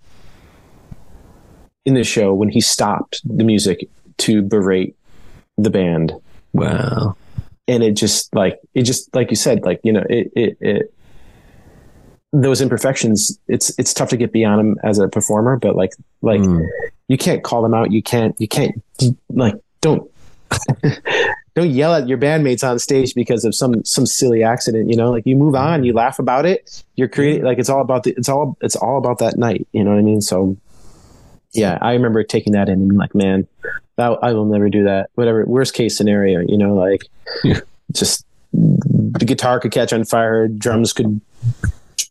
in 1.84 1.94
the 1.94 2.04
show 2.04 2.32
when 2.32 2.48
he 2.48 2.60
stopped 2.60 3.20
the 3.24 3.44
music 3.44 3.88
to 4.18 4.40
berate 4.42 4.96
the 5.62 5.70
band 5.70 6.12
Wow. 6.52 7.16
and 7.68 7.82
it 7.82 7.92
just 7.92 8.34
like 8.34 8.58
it 8.74 8.82
just 8.82 9.14
like 9.14 9.30
you 9.30 9.36
said 9.36 9.62
like 9.64 9.80
you 9.84 9.92
know 9.92 10.04
it 10.10 10.30
it, 10.36 10.56
it 10.60 10.94
those 12.32 12.60
imperfections 12.60 13.38
it's 13.48 13.76
it's 13.78 13.92
tough 13.92 14.08
to 14.10 14.16
get 14.16 14.32
beyond 14.32 14.58
them 14.58 14.76
as 14.84 14.98
a 14.98 15.08
performer 15.08 15.56
but 15.58 15.76
like 15.76 15.92
like 16.22 16.40
Mm. 16.40 16.66
you 17.08 17.18
can't 17.18 17.42
call 17.44 17.62
them 17.62 17.74
out 17.74 17.92
you 17.92 18.02
can't 18.02 18.34
you 18.40 18.48
can't 18.48 18.82
like 19.30 19.54
don't 19.82 20.10
don't 21.54 21.70
yell 21.70 21.94
at 21.94 22.08
your 22.08 22.16
bandmates 22.18 22.66
on 22.66 22.78
stage 22.78 23.14
because 23.14 23.44
of 23.44 23.54
some 23.54 23.84
some 23.84 24.06
silly 24.06 24.42
accident 24.42 24.88
you 24.90 24.96
know 24.96 25.10
like 25.10 25.26
you 25.26 25.36
move 25.36 25.54
on 25.54 25.84
you 25.84 25.92
laugh 25.92 26.18
about 26.18 26.46
it 26.46 26.82
you're 26.96 27.08
creating 27.08 27.44
like 27.44 27.58
it's 27.58 27.68
all 27.68 27.80
about 27.82 28.02
the 28.04 28.12
it's 28.16 28.28
all 28.28 28.56
it's 28.62 28.76
all 28.76 28.96
about 28.98 29.18
that 29.18 29.36
night 29.36 29.66
you 29.72 29.84
know 29.84 29.90
what 29.90 29.98
i 29.98 30.02
mean 30.02 30.20
so 30.22 30.56
yeah 31.52 31.76
i 31.82 31.92
remember 31.92 32.22
taking 32.24 32.52
that 32.54 32.68
in 32.68 32.74
and 32.80 32.88
being 32.88 32.98
like 32.98 33.14
man 33.14 33.46
that, 33.96 34.18
i 34.22 34.32
will 34.32 34.44
never 34.46 34.68
do 34.68 34.84
that. 34.84 35.10
Whatever 35.14 35.44
worst 35.46 35.74
case 35.74 35.96
scenario 35.96 36.40
you 36.40 36.56
know 36.58 36.74
like 36.74 37.02
Yeah. 37.44 37.60
just 37.92 38.24
the 38.52 39.24
guitar 39.24 39.60
could 39.60 39.72
catch 39.72 39.92
on 39.92 40.04
fire 40.04 40.46
drums 40.48 40.92
could 40.92 41.20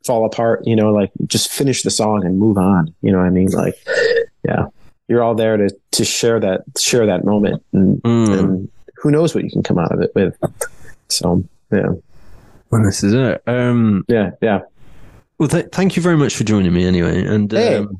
fall 0.06 0.26
apart 0.26 0.66
you 0.66 0.76
know 0.76 0.92
like 0.92 1.12
just 1.28 1.52
finish 1.52 1.84
the 1.84 1.92
song 1.92 2.26
and 2.26 2.40
move 2.40 2.58
on 2.58 2.94
you 3.02 3.12
know 3.12 3.20
what 3.20 3.28
i 3.28 3.30
mean? 3.30 3.50
Like 3.50 3.76
yeah. 4.48 4.66
You're 5.08 5.22
all 5.24 5.36
there 5.36 5.58
to 5.58 5.70
to 5.92 6.06
share 6.06 6.40
that 6.40 6.62
share 6.80 7.06
that 7.06 7.26
moment 7.26 7.62
and, 7.74 8.02
Mm. 8.04 8.40
and 8.40 8.70
who 8.98 9.12
knows 9.12 9.36
what 9.36 9.44
you 9.44 9.50
can 9.52 9.62
come 9.64 9.78
out 9.78 9.92
of 9.92 10.00
it 10.02 10.12
with. 10.16 10.38
So 11.10 11.44
yeah. 11.72 11.90
Well, 12.70 12.84
this 12.84 13.04
is 13.04 13.14
it. 13.14 13.44
Um, 13.46 14.06
yeah 14.08 14.32
yeah. 14.42 14.62
well, 15.38 15.50
th- 15.50 15.68
thank 15.74 15.96
you 15.98 16.02
very 16.02 16.16
much 16.18 16.36
for 16.36 16.44
joining 16.46 16.72
me 16.74 16.86
anyway. 16.86 17.26
And 17.26 17.52
Hey. 17.52 17.76
um, 17.78 18.00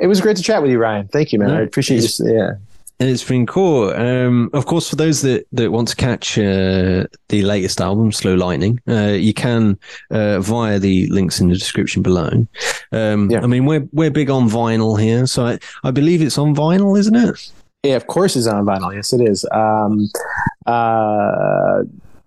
it 0.00 0.06
was 0.08 0.20
great 0.20 0.36
to 0.38 0.42
chat 0.42 0.60
with 0.62 0.70
you 0.72 0.78
ryan. 0.78 1.06
Thank 1.08 1.32
you 1.32 1.38
man. 1.38 1.48
No, 1.48 1.58
i 1.58 1.60
appreciate 1.60 2.02
you. 2.18 2.34
Yeah 2.34 2.52
It's 3.00 3.24
been 3.24 3.46
cool. 3.46 3.90
Um, 3.94 4.50
of 4.52 4.66
course, 4.66 4.90
for 4.90 4.96
those 4.96 5.22
that, 5.22 5.46
that 5.52 5.72
want 5.72 5.88
to 5.88 5.96
catch 5.96 6.36
uh, 6.36 7.06
the 7.30 7.42
latest 7.42 7.80
album, 7.80 8.12
Slow 8.12 8.34
Lightning, 8.34 8.78
uh, 8.86 9.16
you 9.18 9.32
can 9.32 9.78
uh, 10.10 10.40
via 10.40 10.78
the 10.78 11.08
links 11.08 11.40
in 11.40 11.48
the 11.48 11.54
description 11.54 12.02
below. 12.02 12.46
Um, 12.92 13.30
Yeah. 13.30 13.40
I 13.42 13.46
mean, 13.46 13.64
we're 13.64 13.88
we're 13.92 14.10
big 14.10 14.28
on 14.28 14.50
vinyl 14.50 15.00
here, 15.00 15.26
so 15.26 15.46
I, 15.46 15.58
I 15.82 15.90
believe 15.92 16.20
it's 16.20 16.36
on 16.36 16.54
vinyl, 16.54 16.98
isn't 16.98 17.16
it? 17.16 17.50
Yeah, 17.82 17.96
of 17.96 18.06
course 18.06 18.36
it's 18.36 18.46
on 18.46 18.66
vinyl. 18.66 18.94
Yes, 18.94 19.14
it 19.14 19.22
is. 19.22 19.46
Um, 19.50 20.10
uh, 20.66 21.84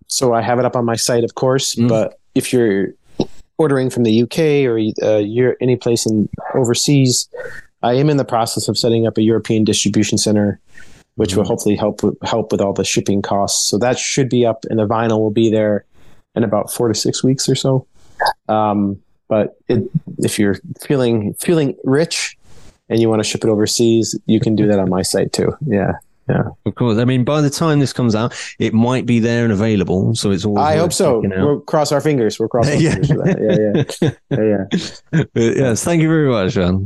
so 0.08 0.34
I 0.34 0.42
have 0.42 0.58
it 0.58 0.66
up 0.66 0.76
on 0.76 0.86
my 0.86 0.96
site, 0.96 1.24
of 1.24 1.36
course. 1.36 1.76
Mm. 1.76 1.88
But 1.88 2.20
if 2.34 2.52
you're 2.52 2.96
ordering 3.60 3.92
from 3.92 4.04
the 4.04 4.24
UK 4.24 4.66
or 4.66 4.80
uh, 5.08 5.18
you're 5.20 5.56
any 5.62 5.76
place 5.76 6.08
in 6.08 6.28
overseas, 6.56 7.30
I 7.84 7.94
am 7.94 8.10
in 8.10 8.18
the 8.18 8.26
process 8.26 8.68
of 8.68 8.78
setting 8.78 9.06
up 9.06 9.18
a 9.18 9.22
European 9.22 9.64
distribution 9.64 10.18
center, 10.18 10.60
which 11.16 11.36
will 11.36 11.44
hopefully 11.44 11.76
help 11.76 12.02
with, 12.02 12.18
help 12.24 12.52
with 12.52 12.62
all 12.62 12.74
the 12.74 12.84
shipping 12.86 13.22
costs. 13.22 13.70
So 13.70 13.78
that 13.78 14.00
should 14.00 14.30
be 14.30 14.46
up, 14.46 14.66
and 14.70 14.80
the 14.80 14.88
vinyl 14.88 15.20
will 15.20 15.32
be 15.32 15.50
there 15.52 15.86
in 16.36 16.44
about 16.44 16.72
four 16.74 16.88
to 16.88 16.96
six 16.96 17.24
weeks 17.24 17.48
or 17.48 17.56
so. 17.56 17.86
Um, 18.50 19.00
but 19.28 19.58
it, 19.68 19.84
if 20.20 20.40
you're 20.40 20.56
feeling 20.82 21.34
feeling 21.36 21.76
rich 21.84 22.38
and 22.90 23.00
you 23.02 23.10
want 23.10 23.22
to 23.22 23.28
ship 23.28 23.44
it 23.44 23.50
overseas, 23.50 24.18
you 24.26 24.40
can 24.40 24.56
do 24.56 24.68
that 24.68 24.80
on 24.80 24.90
my 24.90 25.02
site 25.02 25.34
too. 25.34 25.56
Yeah. 25.66 25.94
Yeah. 26.30 26.44
Of 26.66 26.76
course. 26.76 26.98
I 27.00 27.06
mean, 27.06 27.26
by 27.26 27.42
the 27.42 27.50
time 27.50 27.80
this 27.82 27.92
comes 27.92 28.16
out, 28.16 28.34
it 28.58 28.74
might 28.74 29.06
be 29.06 29.20
there 29.20 29.44
and 29.44 29.52
available. 29.52 30.16
So 30.16 30.32
it's 30.32 30.46
all. 30.46 30.58
I 30.58 30.78
hope 30.78 30.94
so. 30.94 31.20
We'll 31.20 31.60
cross 31.62 31.92
our 31.92 32.00
fingers. 32.00 32.40
We'll 32.40 32.48
cross 32.48 32.68
our 32.70 32.76
Yeah. 32.78 32.92
fingers 32.92 33.08
for 33.12 33.18
that. 33.24 33.98
Yeah, 34.00 34.08
yeah, 34.30 34.70
yeah, 35.34 35.34
yeah. 35.36 35.54
yes. 35.68 35.84
Thank 35.84 36.02
you 36.02 36.08
very 36.08 36.30
much, 36.30 36.56
man. 36.56 36.86